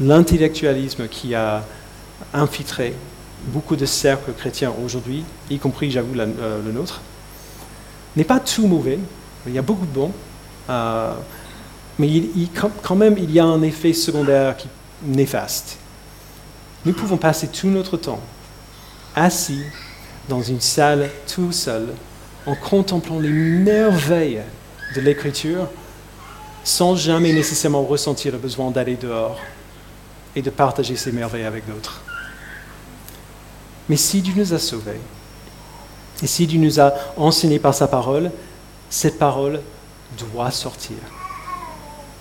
l'intellectualisme 0.00 1.08
qui 1.08 1.34
a 1.34 1.62
infiltré 2.32 2.94
beaucoup 3.46 3.76
de 3.76 3.86
cercles 3.86 4.32
chrétiens 4.32 4.72
aujourd'hui, 4.84 5.24
y 5.50 5.58
compris, 5.58 5.90
j'avoue, 5.90 6.18
euh, 6.18 6.60
le 6.64 6.72
nôtre, 6.72 7.00
n'est 8.16 8.24
pas 8.24 8.40
tout 8.40 8.66
mauvais. 8.66 8.98
Il 9.46 9.52
y 9.52 9.58
a 9.58 9.62
beaucoup 9.62 9.86
de 9.86 9.92
bons. 9.92 10.12
Euh, 10.68 11.12
mais 11.98 12.22
quand 12.82 12.96
même, 12.96 13.16
il 13.18 13.30
y 13.30 13.38
a 13.38 13.44
un 13.44 13.62
effet 13.62 13.92
secondaire 13.92 14.56
qui, 14.56 14.68
néfaste. 15.02 15.78
Nous 16.84 16.92
pouvons 16.92 17.16
passer 17.16 17.48
tout 17.48 17.68
notre 17.68 17.96
temps 17.96 18.20
assis 19.14 19.64
dans 20.28 20.42
une 20.42 20.60
salle 20.60 21.10
tout 21.26 21.52
seul 21.52 21.88
en 22.46 22.54
contemplant 22.54 23.18
les 23.18 23.28
merveilles 23.28 24.42
de 24.94 25.00
l'écriture 25.00 25.68
sans 26.64 26.94
jamais 26.94 27.32
nécessairement 27.32 27.82
ressentir 27.82 28.32
le 28.32 28.38
besoin 28.38 28.70
d'aller 28.70 28.96
dehors 28.96 29.38
et 30.36 30.42
de 30.42 30.50
partager 30.50 30.96
ses 30.96 31.12
merveilles 31.12 31.44
avec 31.44 31.66
d'autres. 31.66 32.02
Mais 33.88 33.96
si 33.96 34.20
Dieu 34.20 34.34
nous 34.36 34.54
a 34.54 34.58
sauvés, 34.58 35.00
et 36.22 36.26
si 36.26 36.46
Dieu 36.46 36.60
nous 36.60 36.80
a 36.80 36.92
enseigné 37.16 37.58
par 37.58 37.74
sa 37.74 37.88
parole, 37.88 38.30
cette 38.88 39.18
parole 39.18 39.60
doit 40.18 40.50
sortir. 40.50 40.96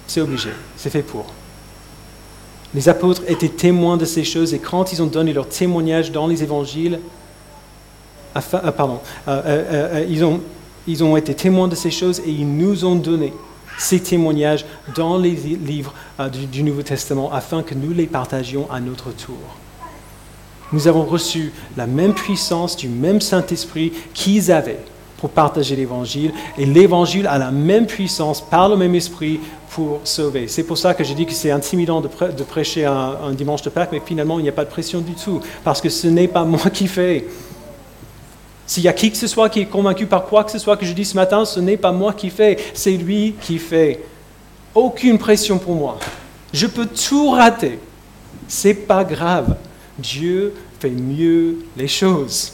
C'est 0.08 0.22
obligé, 0.22 0.52
c'est 0.78 0.90
fait 0.90 1.04
pour. 1.04 1.26
Les 2.76 2.88
apôtres 2.88 3.24
étaient 3.28 3.50
témoins 3.50 3.98
de 3.98 4.06
ces 4.06 4.24
choses 4.24 4.54
et 4.54 4.60
quand 4.60 4.94
ils 4.94 5.02
ont 5.02 5.08
donné 5.08 5.34
leur 5.34 5.48
témoignage 5.48 6.12
dans 6.12 6.28
les 6.28 6.44
évangiles, 6.44 7.00
ah, 8.36 8.42
pardon, 8.72 9.00
euh, 9.28 9.42
euh, 9.46 9.66
euh, 9.72 10.06
ils, 10.08 10.24
ont, 10.24 10.40
ils 10.88 11.04
ont 11.04 11.18
été 11.18 11.34
témoins 11.34 11.68
de 11.68 11.76
ces 11.76 11.90
choses 11.90 12.20
et 12.20 12.30
ils 12.30 12.48
nous 12.48 12.86
ont 12.86 12.96
donné 12.96 13.34
ces 13.80 14.00
témoignages 14.00 14.66
dans 14.96 15.18
les 15.18 15.32
livres 15.32 15.94
du 16.52 16.64
Nouveau 16.64 16.84
Testament 16.84 17.32
afin 17.34 17.64
que 17.64 17.74
nous 17.74 17.94
les 17.94 18.08
partagions 18.08 18.70
à 18.72 18.80
notre 18.80 19.12
tour. 19.12 19.38
Nous 20.72 20.88
avons 20.88 21.06
reçu 21.06 21.54
la 21.76 21.88
même 21.88 22.14
puissance 22.14 22.76
du 22.76 22.90
même 22.90 23.22
Saint-Esprit 23.22 23.94
qu'ils 24.14 24.52
avaient 24.52 24.80
pour 25.20 25.30
partager 25.30 25.76
l'Évangile. 25.76 26.34
Et 26.58 26.66
l'Évangile 26.66 27.28
a 27.28 27.38
la 27.38 27.52
même 27.52 27.88
puissance 27.88 28.42
par 28.42 28.70
le 28.70 28.78
même 28.78 28.96
esprit 28.96 29.40
pour 29.70 30.02
sauver. 30.04 30.48
C'est 30.48 30.64
pour 30.64 30.78
ça 30.78 30.94
que 30.94 31.04
je 31.04 31.14
dis 31.14 31.26
que 31.26 31.34
c'est 31.34 31.52
intimidant 31.52 32.02
de, 32.02 32.08
prêcher 32.44 32.86
un, 32.86 33.32
dimanche 33.32 33.62
de 33.62 33.70
Pâques, 33.70 33.90
mais 33.92 34.02
finalement, 34.04 34.40
il 34.40 34.44
n'y 34.44 34.50
a 34.50 34.54
pas 34.54 34.66
de 34.66 34.70
pression 34.70 35.00
du 35.00 35.14
tout, 35.14 35.42
parce 35.64 35.82
que 35.82 35.90
ce 35.90 36.08
n'est 36.08 36.28
pas 36.28 36.44
moi 36.46 36.70
qui 36.72 36.88
fais. 36.88 37.26
S'il 38.66 38.84
y 38.84 38.88
a 38.88 38.94
qui 38.94 39.10
que 39.12 39.18
ce 39.18 39.28
soit 39.28 39.50
qui 39.50 39.62
est 39.62 39.66
convaincu 39.66 40.06
par 40.06 40.26
quoi 40.26 40.44
que 40.44 40.52
ce 40.52 40.60
soit 40.60 40.78
que 40.78 40.86
je 40.86 40.94
dis 40.94 41.06
ce 41.06 41.16
matin, 41.16 41.46
ce 41.46 41.60
n'est 41.60 41.78
pas 41.78 41.92
moi 41.92 42.14
qui 42.14 42.30
fais, 42.30 42.58
c'est 42.74 42.92
lui 42.92 43.36
qui 43.42 43.58
fait. 43.58 44.04
Aucune 44.76 45.18
pression 45.18 45.58
pour 45.58 45.76
moi. 45.76 45.98
Je 46.54 46.68
peux 46.68 46.86
tout 46.86 47.32
rater. 47.32 47.80
C'est 48.48 48.76
pas 48.76 49.04
grave. 49.04 49.56
Dieu 49.98 50.54
fait 50.80 50.90
mieux 50.90 51.58
les 51.76 51.88
choses. 51.88 52.54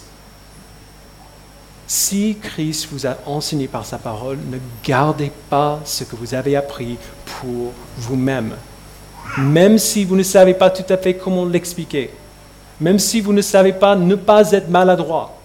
Si 1.88 2.38
Christ 2.42 2.88
vous 2.92 3.06
a 3.06 3.16
enseigné 3.26 3.68
par 3.68 3.86
sa 3.86 3.98
parole, 3.98 4.40
ne 4.50 4.58
gardez 4.84 5.32
pas 5.50 5.80
ce 5.86 6.04
que 6.04 6.16
vous 6.16 6.34
avez 6.34 6.56
appris 6.56 6.98
pour 7.26 7.74
vous-même. 7.98 8.56
Même 9.38 9.78
si 9.78 10.04
vous 10.04 10.16
ne 10.16 10.24
savez 10.24 10.54
pas 10.54 10.70
tout 10.70 10.92
à 10.92 10.98
fait 10.98 11.16
comment 11.16 11.46
l'expliquer, 11.46 12.10
même 12.80 13.00
si 13.00 13.22
vous 13.22 13.34
ne 13.34 13.42
savez 13.42 13.74
pas 13.74 13.96
ne 13.96 14.16
pas 14.16 14.52
être 14.52 14.70
maladroit 14.70 15.38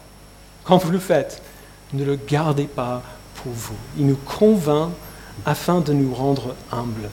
quand 0.65 0.79
vous 0.79 0.91
le 0.91 0.99
faites, 0.99 1.43
ne 1.93 2.05
le 2.05 2.17
gardez 2.17 2.65
pas 2.65 3.03
pour 3.35 3.53
vous. 3.53 3.77
Il 3.99 4.07
nous 4.07 4.19
convainc 4.25 4.91
afin 5.45 5.81
de 5.81 5.93
nous 5.93 6.15
rendre 6.15 6.55
humbles. 6.73 7.11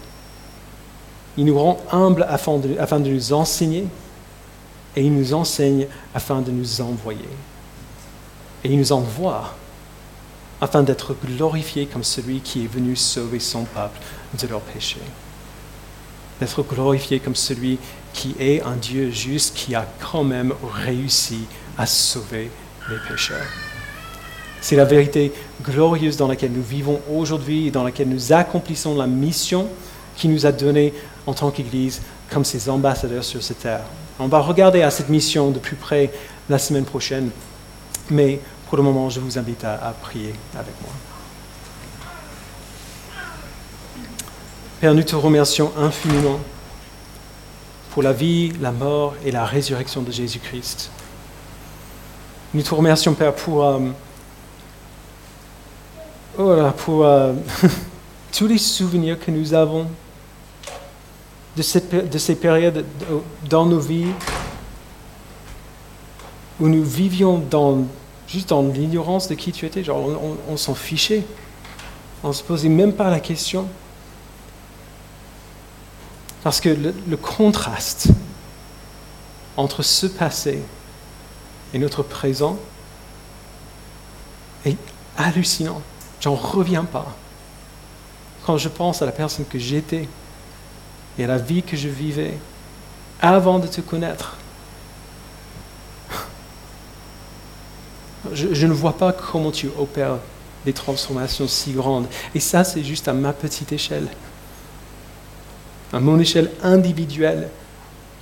Il 1.37 1.45
nous 1.45 1.57
rend 1.57 1.77
humbles 1.91 2.25
afin 2.29 2.57
de, 2.57 2.77
afin 2.79 2.99
de 2.99 3.09
nous 3.09 3.33
enseigner 3.33 3.87
et 4.95 5.01
il 5.01 5.13
nous 5.13 5.33
enseigne 5.33 5.87
afin 6.13 6.41
de 6.41 6.51
nous 6.51 6.81
envoyer. 6.81 7.29
Et 8.63 8.69
il 8.69 8.77
nous 8.77 8.91
envoie 8.91 9.55
afin 10.59 10.83
d'être 10.83 11.15
glorifié 11.25 11.85
comme 11.85 12.03
celui 12.03 12.39
qui 12.39 12.63
est 12.63 12.67
venu 12.67 12.95
sauver 12.95 13.39
son 13.39 13.63
peuple 13.63 13.99
de 14.41 14.47
leurs 14.47 14.61
péchés. 14.61 15.01
D'être 16.39 16.63
glorifié 16.63 17.19
comme 17.19 17.35
celui 17.35 17.77
qui 18.13 18.35
est 18.39 18.61
un 18.63 18.75
Dieu 18.75 19.11
juste 19.11 19.55
qui 19.55 19.75
a 19.75 19.85
quand 19.99 20.23
même 20.23 20.53
réussi 20.85 21.41
à 21.77 21.85
sauver 21.85 22.49
les 22.89 22.97
pécheurs. 23.07 23.45
C'est 24.61 24.75
la 24.75 24.85
vérité 24.85 25.31
glorieuse 25.63 26.17
dans 26.17 26.27
laquelle 26.27 26.51
nous 26.51 26.63
vivons 26.63 26.99
aujourd'hui 27.13 27.67
et 27.67 27.71
dans 27.71 27.83
laquelle 27.83 28.09
nous 28.09 28.33
accomplissons 28.33 28.95
la 28.95 29.07
mission 29.07 29.67
qui 30.15 30.27
nous 30.27 30.45
a 30.47 30.51
donnée 30.51 30.93
en 31.27 31.33
tant 31.33 31.51
qu'Église 31.51 32.01
comme 32.31 32.43
ses 32.43 32.69
ambassadeurs 32.69 33.23
sur 33.23 33.43
cette 33.43 33.59
terre. 33.59 33.83
On 34.19 34.27
va 34.27 34.39
regarder 34.39 34.81
à 34.81 34.89
cette 34.89 35.09
mission 35.09 35.51
de 35.51 35.59
plus 35.59 35.75
près 35.75 36.11
la 36.49 36.57
semaine 36.57 36.85
prochaine, 36.85 37.29
mais 38.09 38.39
pour 38.67 38.77
le 38.77 38.83
moment, 38.83 39.09
je 39.09 39.19
vous 39.19 39.37
invite 39.37 39.63
à, 39.63 39.93
prier 40.01 40.33
avec 40.53 40.73
moi. 40.81 40.91
Père, 44.81 44.93
nous 44.93 45.03
te 45.03 45.15
remercions 45.15 45.71
infiniment 45.77 46.39
pour 47.91 48.03
la 48.03 48.13
vie, 48.13 48.51
la 48.59 48.71
mort 48.71 49.15
et 49.25 49.31
la 49.31 49.45
résurrection 49.45 50.01
de 50.01 50.11
Jésus-Christ. 50.11 50.91
Nous 52.53 52.61
te 52.61 52.73
remercions, 52.75 53.13
Père, 53.13 53.33
pour, 53.33 53.65
euh, 53.65 53.79
oh 56.37 56.55
pour 56.77 57.05
euh, 57.05 57.33
tous 58.31 58.47
les 58.47 58.57
souvenirs 58.57 59.17
que 59.19 59.31
nous 59.31 59.53
avons 59.53 59.87
de, 61.55 62.01
de 62.05 62.17
ces 62.17 62.35
périodes 62.35 62.85
dans 63.49 63.65
nos 63.65 63.79
vies 63.79 64.11
où 66.59 66.67
nous 66.67 66.83
vivions 66.83 67.37
dans, 67.37 67.85
juste 68.27 68.49
dans 68.49 68.61
l'ignorance 68.61 69.27
de 69.27 69.35
qui 69.35 69.51
tu 69.51 69.65
étais. 69.65 69.83
Genre, 69.83 70.19
on, 70.49 70.57
s'en 70.57 70.75
fichait. 70.75 71.23
On 72.23 72.29
ne 72.29 72.33
se 72.33 72.43
posait 72.43 72.69
même 72.69 72.93
pas 72.93 73.09
la 73.09 73.19
question. 73.19 73.67
Parce 76.43 76.59
que 76.61 76.69
le, 76.69 77.17
contraste 77.17 78.09
entre 79.55 79.83
ce 79.83 80.07
passé 80.07 80.59
et 81.73 81.79
notre 81.79 82.03
présent 82.03 82.57
est 84.65 84.77
hallucinant. 85.17 85.81
J'en 86.21 86.35
reviens 86.35 86.85
pas. 86.85 87.15
Quand 88.45 88.57
je 88.57 88.69
pense 88.69 89.01
à 89.01 89.05
la 89.05 89.11
personne 89.11 89.45
que 89.45 89.59
j'étais, 89.59 90.07
et 91.19 91.23
à 91.23 91.27
la 91.27 91.37
vie 91.37 91.63
que 91.63 91.75
je 91.75 91.89
vivais 91.89 92.37
avant 93.21 93.59
de 93.59 93.67
te 93.67 93.81
connaître. 93.81 94.37
Je, 98.33 98.65
ne 98.65 98.73
vois 98.73 98.97
pas 98.97 99.13
comment 99.13 99.51
tu 99.51 99.69
opères 99.77 100.17
des 100.65 100.73
transformations 100.73 101.47
si 101.47 101.71
grandes. 101.71 102.07
Et 102.35 102.39
ça, 102.39 102.63
c'est 102.63 102.83
juste 102.83 103.07
à 103.07 103.13
ma 103.13 103.33
petite 103.33 103.71
échelle. 103.71 104.07
À 105.93 105.99
mon 105.99 106.19
échelle 106.19 106.51
individuelle. 106.63 107.49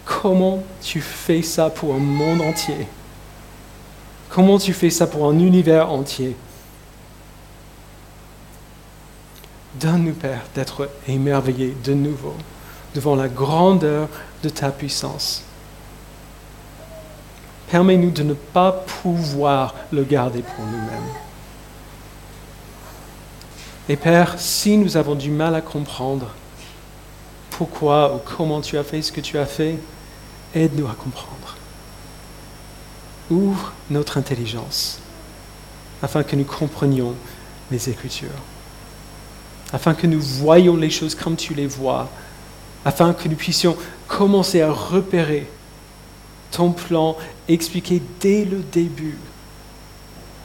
Comment 0.05 0.63
tu 0.83 1.01
fais 1.01 1.41
ça 1.41 1.69
pour 1.69 1.95
un 1.95 1.99
monde 1.99 2.41
entier? 2.41 2.87
Comment 4.29 4.59
tu 4.59 4.73
fais 4.73 4.91
ça 4.91 5.07
pour 5.07 5.27
un 5.27 5.39
univers 5.39 5.91
entier? 5.91 6.35
Donne-nous, 9.79 10.13
Père, 10.13 10.41
d'être 10.53 10.89
émerveillés 11.07 11.75
de 11.83 11.93
nouveau 11.93 12.35
devant 12.93 13.15
la 13.15 13.27
grandeur 13.27 14.07
de 14.43 14.49
ta 14.49 14.69
puissance. 14.69 15.43
Permets-nous 17.75 18.11
de 18.11 18.23
ne 18.23 18.33
pas 18.33 18.71
pouvoir 18.71 19.75
le 19.91 20.05
garder 20.05 20.41
pour 20.41 20.63
nous-mêmes. 20.63 21.11
Et 23.89 23.97
Père, 23.97 24.39
si 24.39 24.77
nous 24.77 24.95
avons 24.95 25.15
du 25.15 25.29
mal 25.29 25.53
à 25.55 25.59
comprendre 25.59 26.27
pourquoi 27.49 28.15
ou 28.15 28.19
comment 28.19 28.61
tu 28.61 28.77
as 28.77 28.85
fait 28.85 29.01
ce 29.01 29.11
que 29.11 29.19
tu 29.19 29.37
as 29.37 29.45
fait, 29.45 29.77
aide-nous 30.55 30.87
à 30.87 30.93
comprendre. 30.93 31.57
Ouvre 33.29 33.73
notre 33.89 34.17
intelligence 34.17 35.01
afin 36.01 36.23
que 36.23 36.37
nous 36.37 36.45
comprenions 36.45 37.13
les 37.71 37.89
Écritures, 37.89 38.29
afin 39.73 39.95
que 39.95 40.07
nous 40.07 40.21
voyions 40.21 40.77
les 40.77 40.89
choses 40.89 41.13
comme 41.13 41.35
tu 41.35 41.53
les 41.53 41.67
vois 41.67 42.07
afin 42.85 43.13
que 43.13 43.27
nous 43.27 43.35
puissions 43.35 43.75
commencer 44.07 44.61
à 44.61 44.71
repérer 44.71 45.49
ton 46.55 46.71
plan 46.71 47.17
expliqué 47.49 48.01
dès 48.21 48.45
le 48.45 48.59
début, 48.59 49.17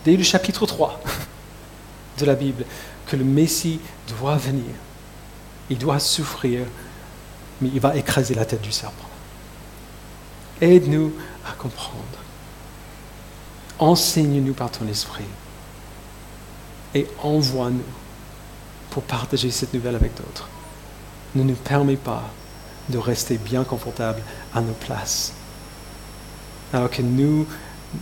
dès 0.05 0.17
le 0.17 0.25
chapitre 0.25 0.67
3 0.67 1.01
de 2.19 2.25
la 2.25 2.35
Bible, 2.35 2.65
que 3.07 3.15
le 3.15 3.23
Messie 3.23 3.79
doit 4.09 4.37
venir. 4.37 4.75
Il 5.71 5.79
doit 5.79 6.01
souffrir, 6.01 6.67
mais 7.61 7.71
il 7.73 7.79
va 7.79 7.97
écraser 7.97 8.35
la 8.35 8.45
tête 8.45 8.61
du 8.61 8.73
serpent. 8.73 9.09
Aide-nous 10.61 11.13
à 11.49 11.53
comprendre. 11.53 11.95
Enseigne-nous 13.79 14.55
par 14.55 14.73
ton 14.73 14.89
esprit 14.89 15.25
et 16.93 17.07
envoie-nous 17.23 17.81
pour 18.91 19.05
partager 19.05 19.53
cette 19.53 19.73
nouvelle 19.75 19.95
avec 19.95 20.17
d'autres 20.17 20.49
ne 21.37 21.45
nous 21.45 21.55
permet 21.55 21.97
pas 21.97 22.25
de 22.89 22.99
rester 22.99 23.39
bien 23.39 23.63
confortables 23.63 24.23
à 24.53 24.61
nos 24.61 24.73
places. 24.73 25.35
Alors 26.73 26.91
que 26.91 27.03
nous, 27.03 27.47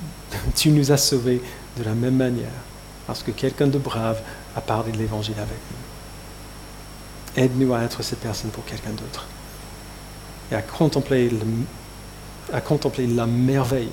tu 0.54 0.70
nous 0.70 0.92
as 0.92 0.98
sauvés 0.98 1.42
de 1.76 1.84
la 1.84 1.94
même 1.94 2.16
manière, 2.16 2.50
parce 3.06 3.22
que 3.22 3.30
quelqu'un 3.30 3.68
de 3.68 3.78
brave 3.78 4.20
a 4.56 4.60
parlé 4.60 4.92
de 4.92 4.98
l'Évangile 4.98 5.38
avec 5.38 5.48
nous. 5.70 7.42
Aide-nous 7.42 7.74
à 7.74 7.82
être 7.82 8.02
cette 8.02 8.20
personne 8.20 8.50
pour 8.50 8.64
quelqu'un 8.64 8.90
d'autre 8.90 9.26
et 10.50 10.54
à 10.54 10.62
contempler, 10.62 11.30
la 13.06 13.26
merveille 13.26 13.90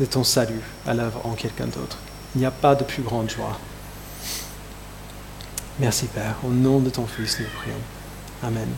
de 0.00 0.04
ton 0.04 0.24
salut 0.24 0.62
à 0.86 0.94
l'œuvre 0.94 1.20
en 1.24 1.32
quelqu'un 1.32 1.66
d'autre. 1.66 1.98
Il 2.34 2.40
n'y 2.40 2.46
a 2.46 2.50
pas 2.50 2.74
de 2.74 2.84
plus 2.84 3.02
grande 3.02 3.30
joie. 3.30 3.58
Merci 5.78 6.06
Père, 6.06 6.36
au 6.44 6.50
nom 6.50 6.80
de 6.80 6.90
ton 6.90 7.06
Fils, 7.06 7.38
nous 7.40 7.46
prions. 7.60 7.76
Amen. 8.42 8.68